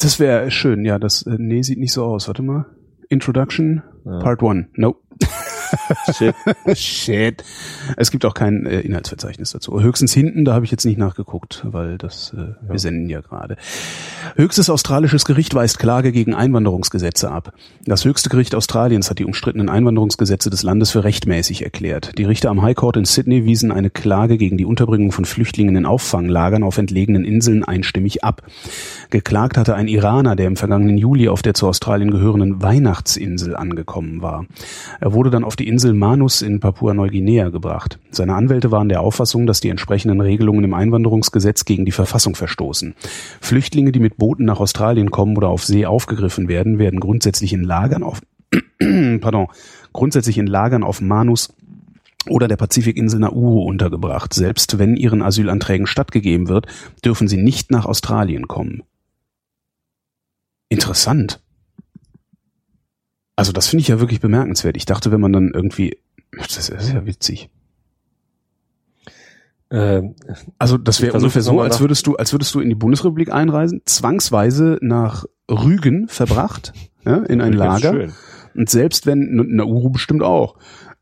Das 0.00 0.20
wäre 0.20 0.50
schön, 0.50 0.84
ja. 0.84 0.98
Das 0.98 1.22
äh, 1.22 1.36
nee, 1.38 1.62
sieht 1.62 1.78
nicht 1.78 1.92
so 1.92 2.04
aus. 2.04 2.28
Warte 2.28 2.42
mal. 2.42 2.66
Introduction, 3.08 3.82
ja. 4.04 4.18
Part 4.20 4.42
1. 4.42 4.66
Nope. 4.74 5.00
Shit. 6.16 6.34
Shit. 6.74 7.44
Es 7.96 8.10
gibt 8.10 8.24
auch 8.24 8.34
kein 8.34 8.66
äh, 8.66 8.80
Inhaltsverzeichnis 8.80 9.52
dazu. 9.52 9.80
Höchstens 9.80 10.12
hinten, 10.12 10.44
da 10.44 10.54
habe 10.54 10.64
ich 10.64 10.70
jetzt 10.70 10.84
nicht 10.84 10.98
nachgeguckt, 10.98 11.64
weil 11.64 11.98
das 11.98 12.32
äh, 12.36 12.40
ja. 12.40 12.56
wir 12.68 12.78
senden 12.78 13.08
ja 13.08 13.20
gerade. 13.20 13.56
Höchstes 14.36 14.70
australisches 14.70 15.24
Gericht 15.24 15.54
weist 15.54 15.78
Klage 15.78 16.12
gegen 16.12 16.34
Einwanderungsgesetze 16.34 17.30
ab. 17.30 17.52
Das 17.84 18.04
höchste 18.04 18.28
Gericht 18.28 18.54
Australiens 18.54 19.10
hat 19.10 19.18
die 19.18 19.24
umstrittenen 19.24 19.68
Einwanderungsgesetze 19.68 20.50
des 20.50 20.62
Landes 20.62 20.90
für 20.90 21.04
rechtmäßig 21.04 21.62
erklärt. 21.62 22.18
Die 22.18 22.24
Richter 22.24 22.50
am 22.50 22.62
High 22.62 22.76
Court 22.76 22.96
in 22.96 23.04
Sydney 23.04 23.44
wiesen 23.44 23.72
eine 23.72 23.90
Klage 23.90 24.38
gegen 24.38 24.56
die 24.56 24.64
Unterbringung 24.64 25.12
von 25.12 25.24
Flüchtlingen 25.24 25.76
in 25.76 25.86
Auffanglagern 25.86 26.62
auf 26.62 26.78
entlegenen 26.78 27.24
Inseln 27.24 27.64
einstimmig 27.64 28.24
ab. 28.24 28.42
Geklagt 29.10 29.56
hatte 29.56 29.74
ein 29.74 29.88
Iraner, 29.88 30.36
der 30.36 30.46
im 30.46 30.56
vergangenen 30.56 30.98
Juli 30.98 31.28
auf 31.28 31.42
der 31.42 31.54
zu 31.54 31.66
Australien 31.66 32.10
gehörenden 32.10 32.62
Weihnachtsinsel 32.62 33.56
angekommen 33.56 34.22
war. 34.22 34.46
Er 35.00 35.12
wurde 35.12 35.30
dann 35.30 35.44
auf 35.44 35.56
die 35.58 35.68
Insel 35.68 35.92
Manus 35.92 36.42
in 36.42 36.60
Papua-Neuguinea 36.60 37.48
gebracht. 37.48 37.98
Seine 38.10 38.34
Anwälte 38.34 38.70
waren 38.70 38.88
der 38.88 39.00
Auffassung, 39.00 39.46
dass 39.46 39.60
die 39.60 39.68
entsprechenden 39.68 40.20
Regelungen 40.20 40.64
im 40.64 40.74
Einwanderungsgesetz 40.74 41.64
gegen 41.64 41.84
die 41.84 41.92
Verfassung 41.92 42.34
verstoßen. 42.34 42.94
Flüchtlinge, 43.40 43.92
die 43.92 44.00
mit 44.00 44.16
Booten 44.16 44.44
nach 44.44 44.60
Australien 44.60 45.10
kommen 45.10 45.36
oder 45.36 45.48
auf 45.48 45.64
See 45.64 45.86
aufgegriffen 45.86 46.48
werden, 46.48 46.78
werden 46.78 47.00
grundsätzlich 47.00 47.52
in 47.52 47.62
Lagern 47.62 48.02
auf 48.02 48.20
pardon, 49.20 49.48
grundsätzlich 49.92 50.38
in 50.38 50.46
Lagern 50.46 50.82
auf 50.82 51.00
Manus 51.00 51.54
oder 52.28 52.48
der 52.48 52.56
Pazifikinsel 52.56 53.20
Nauru 53.20 53.62
untergebracht. 53.62 54.34
Selbst 54.34 54.78
wenn 54.78 54.96
ihren 54.96 55.22
Asylanträgen 55.22 55.86
stattgegeben 55.86 56.48
wird, 56.48 56.66
dürfen 57.04 57.28
sie 57.28 57.36
nicht 57.36 57.70
nach 57.70 57.86
Australien 57.86 58.48
kommen. 58.48 58.82
Interessant. 60.68 61.40
Also 63.38 63.52
das 63.52 63.68
finde 63.68 63.82
ich 63.82 63.88
ja 63.88 64.00
wirklich 64.00 64.18
bemerkenswert. 64.20 64.76
Ich 64.76 64.84
dachte, 64.84 65.12
wenn 65.12 65.20
man 65.20 65.32
dann 65.32 65.52
irgendwie, 65.54 65.96
das 66.36 66.68
ist 66.68 66.92
ja 66.92 67.06
witzig. 67.06 67.48
Ähm, 69.70 70.16
Also 70.58 70.76
das 70.76 71.00
wäre 71.00 71.16
ungefähr 71.16 71.42
so, 71.42 71.60
als 71.60 71.78
würdest 71.78 72.08
du, 72.08 72.16
als 72.16 72.32
würdest 72.32 72.52
du 72.56 72.58
in 72.58 72.68
die 72.68 72.74
Bundesrepublik 72.74 73.32
einreisen, 73.32 73.82
zwangsweise 73.84 74.78
nach 74.80 75.24
Rügen 75.48 76.08
verbracht, 76.08 76.72
ja, 77.04 77.18
in 77.18 77.40
ein 77.40 77.52
Lager. 77.52 78.08
Und 78.56 78.70
selbst 78.70 79.06
wenn, 79.06 79.56
der 79.56 79.68
Uru 79.68 79.90
bestimmt 79.90 80.24
auch, 80.24 80.56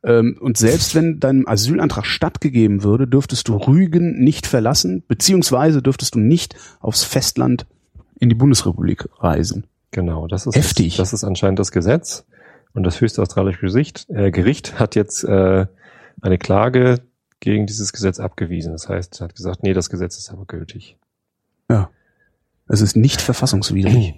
ähm, 0.04 0.36
und 0.38 0.58
selbst 0.58 0.94
wenn 0.94 1.18
deinem 1.20 1.48
Asylantrag 1.48 2.04
stattgegeben 2.04 2.82
würde, 2.82 3.08
dürftest 3.08 3.48
du 3.48 3.56
Rügen 3.56 4.22
nicht 4.22 4.46
verlassen, 4.46 5.04
beziehungsweise 5.08 5.80
dürftest 5.80 6.16
du 6.16 6.18
nicht 6.18 6.54
aufs 6.80 7.02
Festland 7.02 7.66
in 8.20 8.28
die 8.28 8.34
Bundesrepublik 8.34 9.08
reisen. 9.20 9.66
Genau, 9.96 10.26
das 10.26 10.44
ist 10.44 10.54
Heftig. 10.54 10.98
Das, 10.98 11.10
das 11.10 11.22
ist 11.22 11.24
anscheinend 11.24 11.58
das 11.58 11.72
Gesetz. 11.72 12.26
Und 12.74 12.82
das 12.82 13.00
höchste 13.00 13.22
australische 13.22 13.60
Gesicht, 13.60 14.04
äh, 14.10 14.30
Gericht 14.30 14.78
hat 14.78 14.94
jetzt 14.94 15.24
äh, 15.24 15.64
eine 16.20 16.36
Klage 16.36 17.00
gegen 17.40 17.66
dieses 17.66 17.94
Gesetz 17.94 18.20
abgewiesen. 18.20 18.72
Das 18.72 18.90
heißt, 18.90 19.22
hat 19.22 19.34
gesagt, 19.34 19.62
nee, 19.62 19.72
das 19.72 19.88
Gesetz 19.88 20.18
ist 20.18 20.30
aber 20.30 20.44
gültig. 20.44 20.98
Ja. 21.70 21.88
Es 22.68 22.82
ist 22.82 22.94
nicht 22.94 23.22
verfassungswidrig. 23.22 24.12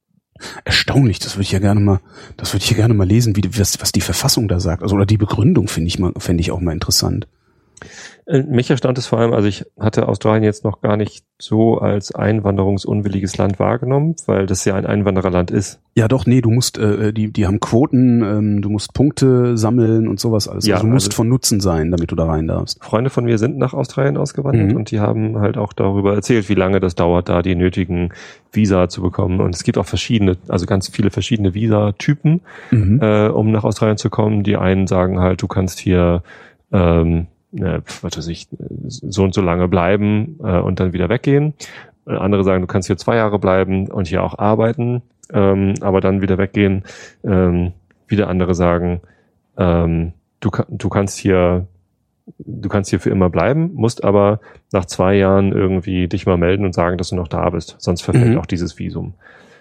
Erstaunlich, 0.64 1.18
das 1.18 1.34
würde 1.34 1.42
ich 1.42 1.50
ja 1.50 1.58
gerne 1.58 1.80
mal, 1.80 1.98
das 2.36 2.54
würde 2.54 2.62
ich 2.62 2.70
ja 2.70 2.76
gerne 2.76 2.94
mal 2.94 3.08
lesen, 3.08 3.34
wie, 3.34 3.42
was, 3.58 3.80
was 3.80 3.90
die 3.90 4.00
Verfassung 4.00 4.46
da 4.46 4.60
sagt. 4.60 4.84
Also, 4.84 4.94
oder 4.94 5.04
die 5.04 5.16
Begründung 5.16 5.66
finde 5.66 5.88
ich 5.88 5.98
mal, 5.98 6.12
fände 6.18 6.42
ich 6.42 6.52
auch 6.52 6.60
mal 6.60 6.70
interessant. 6.74 7.26
Äh, 8.26 8.42
Mich 8.42 8.70
erstaunt 8.70 8.98
es 8.98 9.06
vor 9.06 9.18
allem, 9.18 9.32
also 9.32 9.48
ich 9.48 9.64
hatte 9.78 10.08
Australien 10.08 10.44
jetzt 10.44 10.64
noch 10.64 10.80
gar 10.80 10.96
nicht 10.96 11.24
so 11.40 11.78
als 11.78 12.14
einwanderungsunwilliges 12.14 13.36
Land 13.38 13.58
wahrgenommen, 13.58 14.16
weil 14.26 14.46
das 14.46 14.64
ja 14.64 14.74
ein 14.74 14.86
Einwandererland 14.86 15.50
ist. 15.50 15.80
Ja, 15.94 16.08
doch, 16.08 16.26
nee, 16.26 16.40
du 16.40 16.50
musst, 16.50 16.78
äh, 16.78 17.12
die, 17.12 17.32
die 17.32 17.46
haben 17.46 17.60
Quoten, 17.60 18.22
ähm, 18.22 18.62
du 18.62 18.70
musst 18.70 18.92
Punkte 18.94 19.56
sammeln 19.56 20.08
und 20.08 20.18
sowas 20.20 20.48
alles. 20.48 20.66
Ja, 20.66 20.76
also 20.76 20.86
du 20.86 20.92
musst 20.92 21.08
also- 21.08 21.16
von 21.16 21.28
Nutzen 21.28 21.60
sein, 21.60 21.90
damit 21.90 22.10
du 22.10 22.16
da 22.16 22.26
rein 22.26 22.46
darfst. 22.48 22.82
Freunde 22.84 23.10
von 23.10 23.24
mir 23.24 23.38
sind 23.38 23.56
nach 23.58 23.72
Australien 23.74 24.16
ausgewandert 24.16 24.70
Mhm. 24.70 24.76
und 24.76 24.90
die 24.90 25.00
haben 25.00 25.38
halt 25.38 25.56
auch 25.56 25.72
darüber 25.72 26.14
erzählt, 26.14 26.48
wie 26.48 26.54
lange 26.54 26.80
das 26.80 26.94
dauert, 26.94 27.28
da 27.28 27.42
die 27.42 27.54
nötigen 27.54 28.10
Visa 28.52 28.88
zu 28.88 29.02
bekommen. 29.02 29.40
Und 29.40 29.54
es 29.54 29.62
gibt 29.62 29.78
auch 29.78 29.86
verschiedene, 29.86 30.36
also 30.48 30.66
ganz 30.66 30.88
viele 30.88 31.10
verschiedene 31.10 31.54
Visa-Typen, 31.54 32.40
Mhm. 32.70 33.00
äh, 33.02 33.28
um 33.28 33.50
nach 33.50 33.64
Australien 33.64 33.96
zu 33.98 34.10
kommen. 34.10 34.42
Die 34.42 34.56
einen 34.56 34.86
sagen 34.86 35.20
halt, 35.20 35.42
du 35.42 35.46
kannst 35.48 35.78
hier 35.78 36.22
ähm, 36.70 37.28
ne, 37.52 37.82
was 38.02 38.16
weiß 38.16 38.28
ich, 38.28 38.48
so 38.86 39.22
und 39.24 39.34
so 39.34 39.40
lange 39.40 39.68
bleiben 39.68 40.38
äh, 40.42 40.58
und 40.58 40.80
dann 40.80 40.92
wieder 40.92 41.08
weggehen. 41.08 41.54
Äh, 42.06 42.16
Andere 42.16 42.44
sagen, 42.44 42.60
du 42.62 42.66
kannst 42.66 42.86
hier 42.88 42.96
zwei 42.96 43.16
Jahre 43.16 43.38
bleiben 43.38 43.88
und 43.88 44.08
hier 44.08 44.22
auch 44.22 44.38
arbeiten, 44.38 45.02
ähm, 45.32 45.74
aber 45.80 46.00
dann 46.00 46.22
wieder 46.22 46.38
weggehen. 46.38 46.84
Ähm, 47.24 47.72
wieder 48.06 48.28
andere 48.28 48.54
sagen, 48.54 49.00
ähm, 49.56 50.12
du, 50.40 50.50
du 50.68 50.88
kannst 50.88 51.18
hier 51.18 51.66
du 52.38 52.68
kannst 52.68 52.90
hier 52.90 53.00
für 53.00 53.10
immer 53.10 53.30
bleiben, 53.30 53.72
musst 53.74 54.04
aber 54.04 54.40
nach 54.70 54.84
zwei 54.84 55.14
Jahren 55.14 55.52
irgendwie 55.52 56.08
dich 56.08 56.26
mal 56.26 56.36
melden 56.36 56.66
und 56.66 56.74
sagen, 56.74 56.98
dass 56.98 57.08
du 57.08 57.16
noch 57.16 57.28
da 57.28 57.48
bist. 57.50 57.76
Sonst 57.78 58.02
verfällt 58.02 58.32
Mhm. 58.32 58.38
auch 58.38 58.46
dieses 58.46 58.78
Visum. 58.78 59.14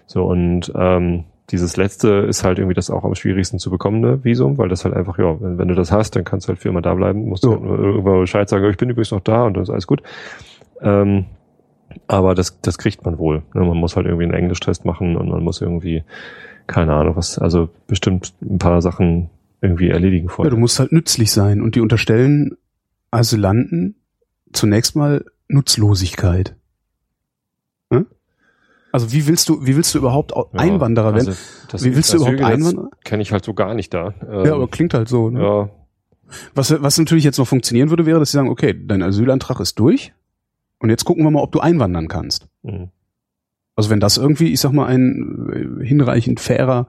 So 0.05 0.25
und 0.25 0.71
ähm, 0.75 1.23
dieses 1.51 1.77
letzte 1.77 2.09
ist 2.27 2.43
halt 2.43 2.57
irgendwie 2.59 2.73
das 2.75 2.89
auch 2.89 3.05
am 3.05 3.15
schwierigsten 3.15 3.57
zu 3.57 3.69
bekommende 3.69 4.23
Visum, 4.25 4.57
weil 4.57 4.67
das 4.67 4.83
halt 4.83 4.93
einfach, 4.95 5.17
ja, 5.17 5.39
wenn, 5.41 5.57
wenn 5.57 5.67
du 5.69 5.75
das 5.75 5.91
hast, 5.93 6.15
dann 6.15 6.25
kannst 6.25 6.47
du 6.47 6.49
halt 6.49 6.59
für 6.59 6.67
immer 6.69 6.81
da 6.81 6.93
bleiben, 6.93 7.25
musst 7.29 7.43
du 7.45 7.51
Ja. 7.53 7.59
halt 7.59 7.79
irgendwann 7.79 8.19
Bescheid 8.19 8.49
sagen, 8.49 8.69
ich 8.69 8.75
bin 8.77 8.89
übrigens 8.89 9.11
noch 9.11 9.21
da 9.21 9.45
und 9.45 9.53
dann 9.53 9.63
ist 9.63 9.69
alles 9.69 9.87
gut. 9.87 10.03
Ähm, 10.81 11.25
aber 12.07 12.35
das, 12.35 12.59
das 12.61 12.77
kriegt 12.77 13.05
man 13.05 13.17
wohl. 13.17 13.43
Ne? 13.53 13.61
Man 13.63 13.77
muss 13.77 13.95
halt 13.95 14.05
irgendwie 14.07 14.25
einen 14.25 14.33
Englischtest 14.33 14.83
machen 14.83 15.15
und 15.15 15.29
man 15.29 15.41
muss 15.41 15.61
irgendwie, 15.61 16.03
keine 16.67 16.93
Ahnung, 16.93 17.15
was, 17.15 17.39
also 17.39 17.69
bestimmt 17.87 18.33
ein 18.41 18.59
paar 18.59 18.81
Sachen 18.81 19.29
irgendwie 19.61 19.89
erledigen 19.89 20.27
Ja, 20.27 20.33
vorher. 20.33 20.51
du 20.51 20.57
musst 20.57 20.79
halt 20.79 20.91
nützlich 20.91 21.31
sein 21.31 21.61
und 21.61 21.75
die 21.75 21.79
unterstellen 21.81 22.57
Asylanten 23.09 23.95
zunächst 24.51 24.97
mal 24.97 25.23
Nutzlosigkeit. 25.47 26.56
Also 28.91 29.11
wie 29.11 29.27
willst 29.27 29.49
du, 29.49 29.65
wie 29.65 29.75
willst 29.75 29.93
du 29.93 29.99
überhaupt 29.99 30.33
Einwanderer 30.53 31.13
werden? 31.13 31.27
also 31.27 31.39
das 31.69 31.83
wie 31.83 31.95
willst 31.95 32.13
du 32.13 32.17
überhaupt 32.17 32.41
Einwanderer? 32.41 32.89
Kenne 33.03 33.21
ich 33.21 33.31
halt 33.31 33.45
so 33.45 33.53
gar 33.53 33.73
nicht 33.73 33.93
da. 33.93 34.13
Ähm, 34.27 34.45
Ja, 34.45 34.55
aber 34.55 34.67
klingt 34.67 34.93
halt 34.93 35.09
so. 35.09 35.29
Ne? 35.29 35.41
ja, 35.41 35.69
Was, 36.55 36.71
was 36.81 36.97
natürlich 36.97 37.23
jetzt 37.23 37.37
noch 37.37 37.47
funktionieren 37.47 37.89
würde, 37.89 38.05
wäre, 38.05 38.19
dass 38.19 38.31
sie 38.31 38.37
sagen, 38.37 38.49
okay, 38.49 38.75
dein 38.85 39.03
Asylantrag 39.03 39.59
ist 39.59 39.77
durch 39.79 40.13
und 40.79 40.89
jetzt 40.89 41.05
gucken 41.05 41.23
wir 41.23 41.31
mal, 41.31 41.41
ob 41.41 41.51
du 41.51 41.59
einwandern 41.59 42.07
kannst. 42.07 42.47
mhm. 42.63 42.89
Also 43.75 43.91
wenn 43.91 43.99
das 43.99 44.17
irgendwie, 44.17 44.51
ich 44.51 44.59
sag 44.59 44.71
mal, 44.71 44.87
ein 44.87 45.79
äh, 45.81 45.85
hinreichend 45.85 46.39
fairer 46.39 46.87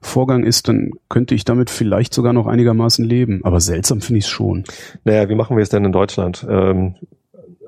Vorgang 0.00 0.42
ist, 0.42 0.66
dann 0.66 0.90
könnte 1.08 1.34
ich 1.36 1.44
damit 1.44 1.70
vielleicht 1.70 2.12
sogar 2.12 2.32
noch 2.32 2.48
einigermaßen 2.48 3.04
leben. 3.04 3.40
Aber 3.44 3.60
seltsam 3.60 4.00
finde 4.00 4.18
ich 4.18 4.24
es 4.24 4.30
schon. 4.30 4.64
Naja, 5.04 5.28
wie 5.28 5.36
machen 5.36 5.56
wir 5.56 5.62
es 5.62 5.68
denn 5.68 5.84
in 5.84 5.92
Deutschland? 5.92 6.44
Ähm, 6.48 6.96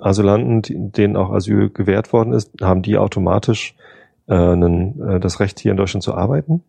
Asylanten, 0.07 0.92
denen 0.92 1.16
auch 1.16 1.30
Asyl 1.32 1.70
gewährt 1.70 2.12
worden 2.12 2.32
ist, 2.32 2.50
haben 2.61 2.82
die 2.82 2.96
automatisch 2.98 3.74
äh, 4.28 4.34
einen, 4.34 5.00
äh, 5.00 5.20
das 5.20 5.40
Recht, 5.40 5.59
hier 5.61 5.72
in 5.72 5.76
Deutschland 5.76 6.02
zu 6.02 6.14
arbeiten? 6.14 6.62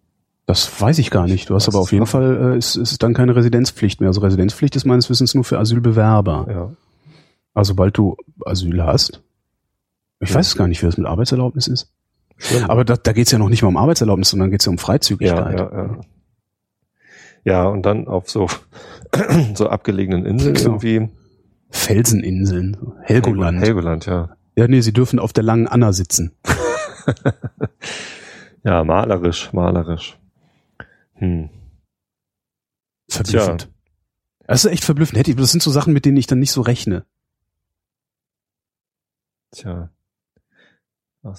Das 0.46 0.82
weiß 0.82 1.00
ich 1.00 1.10
gar 1.12 1.28
nicht. 1.28 1.50
Du 1.50 1.56
hast 1.56 1.68
aber 1.68 1.80
auf 1.80 1.92
jeden 1.92 2.06
Fall, 2.06 2.54
äh, 2.54 2.58
ist, 2.58 2.76
ist 2.78 3.04
dann 3.04 3.14
keine 3.14 3.36
Residenzpflicht 3.36 4.00
mehr. 4.00 4.08
Also 4.08 4.22
Residenzpflicht 4.22 4.76
ist 4.76 4.86
meines 4.86 5.10
Wissens 5.10 5.36
nur 5.36 5.44
für 5.44 5.60
Asylbewerber. 5.60 6.48
Ja. 6.50 6.72
Also 7.54 7.70
sobald 7.70 7.98
du 7.98 8.16
Asyl 8.46 8.82
hast. 8.84 9.22
Ich 10.20 10.30
Ja. 10.30 10.36
weiß 10.36 10.48
es 10.48 10.56
gar 10.56 10.68
nicht, 10.68 10.82
wie 10.82 10.86
das 10.86 10.98
mit 10.98 11.06
Arbeitserlaubnis 11.08 11.68
ist. 11.68 11.92
Schlimm. 12.38 12.66
Aber 12.70 12.86
da, 12.86 12.96
da 12.96 13.14
geht 13.14 13.26
es 13.26 13.32
ja 13.32 13.40
noch 13.40 13.50
nicht 13.50 13.62
mal 13.62 13.68
um 13.70 13.78
Arbeitserlaubnis, 13.78 14.30
sondern 14.30 14.52
geht 14.52 14.62
es 14.62 14.66
ja 14.68 14.70
um 14.70 14.78
ja, 14.78 14.82
Freizügigkeit. 14.84 15.60
ja, 15.60 15.72
ja. 15.76 15.98
Ja, 17.44 17.66
und 17.68 17.84
dann 17.86 18.08
auf 18.08 18.30
so, 18.30 18.48
so 19.54 19.70
abgelegenen 19.70 20.26
Inseln 20.26 20.54
Genau. 20.56 20.70
irgendwie. 20.80 21.10
Felseninseln, 21.70 22.78
Helgoland. 23.02 23.62
Helgoland, 23.62 24.06
ja. 24.06 24.38
Ja, 24.56 24.68
nee, 24.68 24.82
sie 24.82 24.94
dürfen 24.94 25.20
auf 25.20 25.34
der 25.34 25.44
langen 25.44 25.68
Anna 25.68 25.94
sitzen. 25.94 26.32
Ja, 28.68 28.84
malerisch, 28.84 29.54
malerisch. 29.54 30.20
Hm. 31.14 31.50
Verblüffend. 33.10 33.72
Das 34.46 34.66
ist 34.66 34.72
echt 34.72 34.84
verblüffend. 34.84 35.18
Hätte 35.18 35.32
ich, 35.32 35.38
das 35.38 35.52
sind 35.52 35.64
so 35.64 35.72
Sachen, 35.72 35.94
mit 35.94 36.04
denen 36.04 36.18
ich 36.18 36.28
dann 36.28 36.40
nicht 36.40 36.52
so 36.52 36.60
rechne. 36.60 37.06
Tja. 39.52 39.90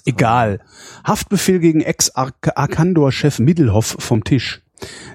Egal. 0.06 0.60
Haftbefehl 1.04 1.58
gegen 1.58 1.82
Ex-Arkandor-Chef 1.82 3.38
Middelhoff 3.40 3.96
vom 3.98 4.24
Tisch. 4.24 4.62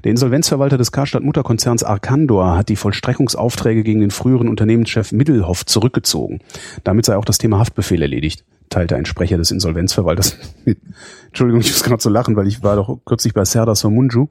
Der 0.03 0.11
Insolvenzverwalter 0.11 0.77
des 0.77 0.91
Karstadt-Mutterkonzerns 0.91 1.83
Arkandor 1.83 2.57
hat 2.57 2.69
die 2.69 2.75
Vollstreckungsaufträge 2.75 3.83
gegen 3.83 4.01
den 4.01 4.11
früheren 4.11 4.49
Unternehmenschef 4.49 5.11
Middelhoff 5.11 5.65
zurückgezogen. 5.65 6.39
Damit 6.83 7.05
sei 7.05 7.17
auch 7.17 7.25
das 7.25 7.37
Thema 7.37 7.59
Haftbefehl 7.59 8.01
erledigt, 8.01 8.43
teilte 8.69 8.95
ein 8.95 9.05
Sprecher 9.05 9.37
des 9.37 9.51
Insolvenzverwalters 9.51 10.37
mit. 10.65 10.79
Entschuldigung, 11.27 11.61
ich 11.61 11.69
muss 11.69 11.83
gerade 11.83 12.01
so 12.01 12.09
lachen, 12.09 12.35
weil 12.35 12.47
ich 12.47 12.63
war 12.63 12.75
doch 12.75 12.99
kürzlich 13.05 13.33
bei 13.33 13.45
Serdar 13.45 13.75
Somunju 13.75 14.27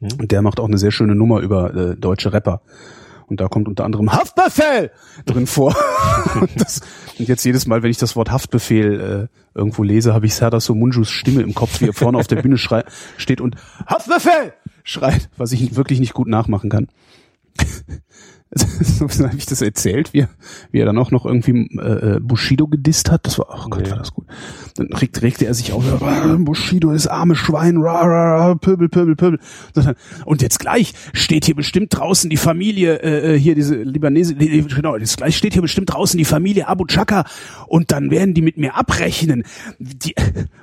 Hm? 0.00 0.08
und 0.18 0.32
der 0.32 0.42
macht 0.42 0.60
auch 0.60 0.68
eine 0.68 0.78
sehr 0.78 0.90
schöne 0.90 1.14
Nummer 1.14 1.40
über 1.40 1.74
äh, 1.74 1.96
deutsche 1.96 2.32
Rapper. 2.32 2.62
Und 3.28 3.40
da 3.40 3.48
kommt 3.48 3.68
unter 3.68 3.84
anderem 3.84 4.12
Haftbefehl 4.12 4.90
drin 5.26 5.46
vor. 5.46 5.76
und, 6.40 6.50
das, 6.60 6.80
und 7.18 7.28
jetzt 7.28 7.44
jedes 7.44 7.66
Mal, 7.66 7.82
wenn 7.82 7.90
ich 7.90 7.98
das 7.98 8.16
Wort 8.16 8.30
Haftbefehl 8.30 9.28
äh, 9.28 9.58
irgendwo 9.58 9.82
lese, 9.82 10.14
habe 10.14 10.26
ich 10.26 10.34
Serdar 10.34 10.60
Somunjus 10.60 11.10
Stimme 11.10 11.42
im 11.42 11.54
Kopf, 11.54 11.80
wie 11.80 11.88
er 11.88 11.92
vorne 11.92 12.18
auf 12.18 12.26
der 12.26 12.42
Bühne 12.42 12.58
schrei 12.58 12.84
steht 13.16 13.40
und 13.40 13.56
Haftbefehl 13.86 14.54
schreit, 14.82 15.28
was 15.36 15.52
ich 15.52 15.76
wirklich 15.76 16.00
nicht 16.00 16.14
gut 16.14 16.28
nachmachen 16.28 16.70
kann. 16.70 16.88
so 18.54 19.08
habe 19.24 19.36
ich 19.36 19.46
das 19.46 19.60
erzählt, 19.60 20.14
wie 20.14 20.20
er, 20.20 20.28
wie 20.70 20.78
er 20.80 20.86
dann 20.86 20.96
auch 20.96 21.10
noch 21.10 21.26
irgendwie 21.26 21.68
äh, 21.78 22.16
äh, 22.16 22.20
Bushido 22.20 22.66
gedisst 22.66 23.10
hat. 23.10 23.26
Das 23.26 23.38
war, 23.38 23.46
oh 23.50 23.68
Gott, 23.68 23.84
Nee. 23.84 23.90
war 23.90 23.98
das 23.98 24.14
gut. 24.14 24.26
Dann 24.76 24.86
regt, 24.94 25.20
regte 25.20 25.44
er 25.44 25.52
sich 25.52 25.72
auf, 25.72 25.84
ah, 26.02 26.36
Bushido 26.38 26.92
ist 26.92 27.08
arme 27.08 27.36
Schwein, 27.36 27.76
ra, 27.76 28.00
ra, 28.02 28.36
ra, 28.46 28.54
pöbel, 28.54 28.88
pöbel, 28.88 29.16
pöbel. 29.16 29.38
Und 30.24 30.40
jetzt 30.40 30.60
gleich 30.60 30.94
steht 31.12 31.44
hier 31.44 31.56
bestimmt 31.56 31.94
draußen 31.96 32.30
die 32.30 32.38
Familie, 32.38 33.02
äh, 33.02 33.34
äh, 33.34 33.38
hier 33.38 33.54
diese 33.54 33.76
Libanese, 33.76 34.34
genau, 34.34 34.96
jetzt 34.96 35.18
gleich 35.18 35.36
steht 35.36 35.52
hier 35.52 35.62
bestimmt 35.62 35.92
draußen 35.92 36.16
die 36.16 36.24
Familie 36.24 36.68
Abu 36.68 36.86
Chaka 36.86 37.24
und 37.66 37.92
dann 37.92 38.10
werden 38.10 38.32
die 38.32 38.42
mit 38.42 38.56
mir 38.56 38.76
abrechnen. 38.76 39.44
Die, 39.78 40.14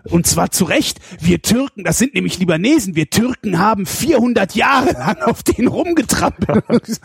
und 0.06 0.26
zwar 0.26 0.50
zu 0.50 0.66
Recht, 0.66 1.00
wir 1.20 1.42
Türken, 1.42 1.84
das 1.84 2.00
sind 2.00 2.16
nämlich 2.16 2.40
Libanesen, 2.40 2.96
wir 2.96 3.10
Türken 3.12 3.60
haben 3.60 3.86
400 3.86 4.56
Jahre 4.56 4.94
lang 4.94 5.18
auf 5.22 5.44
den 5.44 5.68
rumgetrampelt. 5.68 6.66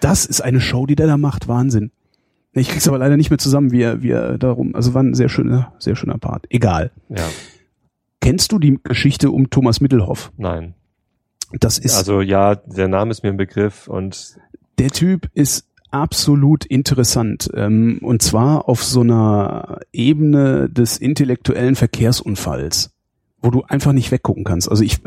Das 0.00 0.25
ist 0.26 0.40
eine 0.40 0.60
Show, 0.60 0.86
die 0.86 0.96
der 0.96 1.06
da 1.06 1.16
macht, 1.16 1.48
Wahnsinn. 1.48 1.90
Ich 2.52 2.68
krieg's 2.68 2.88
aber 2.88 2.98
leider 2.98 3.16
nicht 3.16 3.30
mehr 3.30 3.38
zusammen, 3.38 3.70
wie 3.70 3.82
er, 3.82 4.02
wie 4.02 4.10
er 4.10 4.38
darum, 4.38 4.74
also 4.74 4.94
war 4.94 5.02
ein 5.02 5.14
sehr 5.14 5.28
schöner, 5.28 5.72
sehr 5.78 5.94
schöner 5.96 6.18
Part. 6.18 6.46
Egal. 6.50 6.90
Ja, 7.08 7.24
Kennst 8.20 8.50
du 8.50 8.58
die 8.58 8.78
Geschichte 8.82 9.30
um 9.30 9.50
Thomas 9.50 9.80
Mittelhoff? 9.80 10.32
nein. 10.36 10.74
Das 11.60 11.78
ist, 11.78 11.96
Also 11.96 12.22
ja, 12.22 12.56
der 12.56 12.88
Name 12.88 13.12
ist 13.12 13.22
mir 13.22 13.28
ein 13.28 13.36
Begriff 13.36 13.86
und 13.86 14.36
der 14.78 14.90
Typ 14.90 15.30
ist 15.32 15.68
absolut 15.92 16.64
interessant. 16.66 17.48
Ähm, 17.54 18.00
und 18.02 18.20
zwar 18.20 18.68
auf 18.68 18.82
so 18.82 19.02
einer 19.02 19.78
Ebene 19.92 20.68
des 20.68 20.98
intellektuellen 20.98 21.76
Verkehrsunfalls, 21.76 22.90
wo 23.42 23.50
du 23.50 23.62
einfach 23.62 23.92
nicht 23.92 24.10
weggucken 24.10 24.42
kannst. 24.42 24.68
Also 24.68 24.82
ich, 24.82 24.98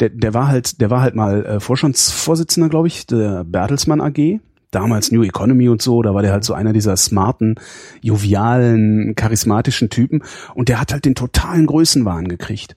der, 0.00 0.08
der 0.08 0.34
war 0.34 0.48
halt, 0.48 0.80
der 0.80 0.90
war 0.90 1.00
halt 1.00 1.14
mal 1.14 1.46
äh, 1.46 1.60
Vorstandsvorsitzender, 1.60 2.68
glaube 2.68 2.88
ich, 2.88 3.06
der 3.06 3.44
Bertelsmann 3.44 4.00
AG. 4.00 4.40
Damals 4.70 5.12
New 5.12 5.22
Economy 5.22 5.68
und 5.68 5.82
so, 5.82 6.02
da 6.02 6.14
war 6.14 6.22
der 6.22 6.32
halt 6.32 6.44
so 6.44 6.54
einer 6.54 6.72
dieser 6.72 6.96
smarten, 6.96 7.56
jovialen, 8.00 9.14
charismatischen 9.14 9.90
Typen 9.90 10.22
und 10.54 10.68
der 10.68 10.80
hat 10.80 10.92
halt 10.92 11.04
den 11.04 11.14
totalen 11.14 11.66
Größenwahn 11.66 12.28
gekriegt. 12.28 12.76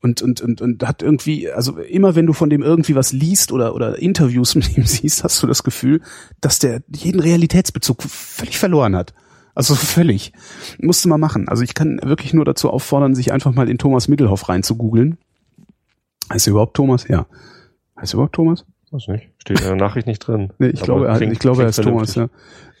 Und, 0.00 0.20
und, 0.20 0.40
und, 0.40 0.60
und 0.60 0.86
hat 0.86 1.02
irgendwie, 1.02 1.50
also 1.50 1.78
immer 1.78 2.14
wenn 2.14 2.26
du 2.26 2.34
von 2.34 2.50
dem 2.50 2.62
irgendwie 2.62 2.94
was 2.94 3.12
liest 3.12 3.52
oder, 3.52 3.74
oder 3.74 3.98
Interviews 3.98 4.54
mit 4.56 4.76
ihm 4.76 4.84
siehst, 4.84 5.24
hast 5.24 5.42
du 5.42 5.46
das 5.46 5.62
Gefühl, 5.62 6.02
dass 6.40 6.58
der 6.58 6.82
jeden 6.94 7.20
Realitätsbezug 7.20 8.02
völlig 8.02 8.58
verloren 8.58 8.94
hat. 8.96 9.14
Also 9.54 9.74
völlig. 9.74 10.32
Musste 10.78 11.08
mal 11.08 11.18
machen. 11.18 11.48
Also 11.48 11.62
ich 11.62 11.74
kann 11.74 12.00
wirklich 12.02 12.32
nur 12.32 12.44
dazu 12.44 12.70
auffordern, 12.70 13.14
sich 13.14 13.32
einfach 13.32 13.54
mal 13.54 13.68
in 13.68 13.78
Thomas 13.78 14.08
Middelhoff 14.08 14.46
googeln. 14.46 15.18
Heißt 16.32 16.46
er 16.46 16.52
überhaupt 16.52 16.74
Thomas? 16.74 17.06
Ja. 17.08 17.26
Heißt 18.00 18.14
er 18.14 18.16
überhaupt 18.16 18.34
Thomas? 18.34 18.64
Weiß 18.92 19.08
nicht. 19.08 19.30
Steht 19.38 19.60
in 19.60 19.66
der 19.66 19.76
Nachricht 19.76 20.06
nicht 20.06 20.20
drin. 20.20 20.50
Nee, 20.58 20.68
ich 20.68 20.82
glaube, 20.82 21.08
er, 21.08 21.16
klingt, 21.16 21.32
ich 21.32 21.38
glaube, 21.38 21.62
er 21.62 21.70
ist 21.70 21.82
Thomas, 21.82 22.14
ja. 22.14 22.28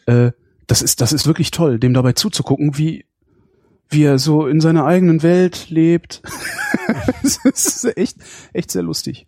Äh, 0.06 0.32
das 0.66 0.82
ist, 0.82 1.00
das 1.00 1.12
ist 1.12 1.26
wirklich 1.26 1.50
toll, 1.50 1.78
dem 1.78 1.94
dabei 1.94 2.12
zuzugucken, 2.12 2.76
wie, 2.76 3.06
wie 3.88 4.04
er 4.04 4.18
so 4.18 4.46
in 4.46 4.60
seiner 4.60 4.84
eigenen 4.84 5.22
Welt 5.22 5.70
lebt. 5.70 6.22
das 7.22 7.38
ist 7.44 7.96
echt, 7.96 8.18
echt 8.52 8.70
sehr 8.70 8.82
lustig. 8.82 9.26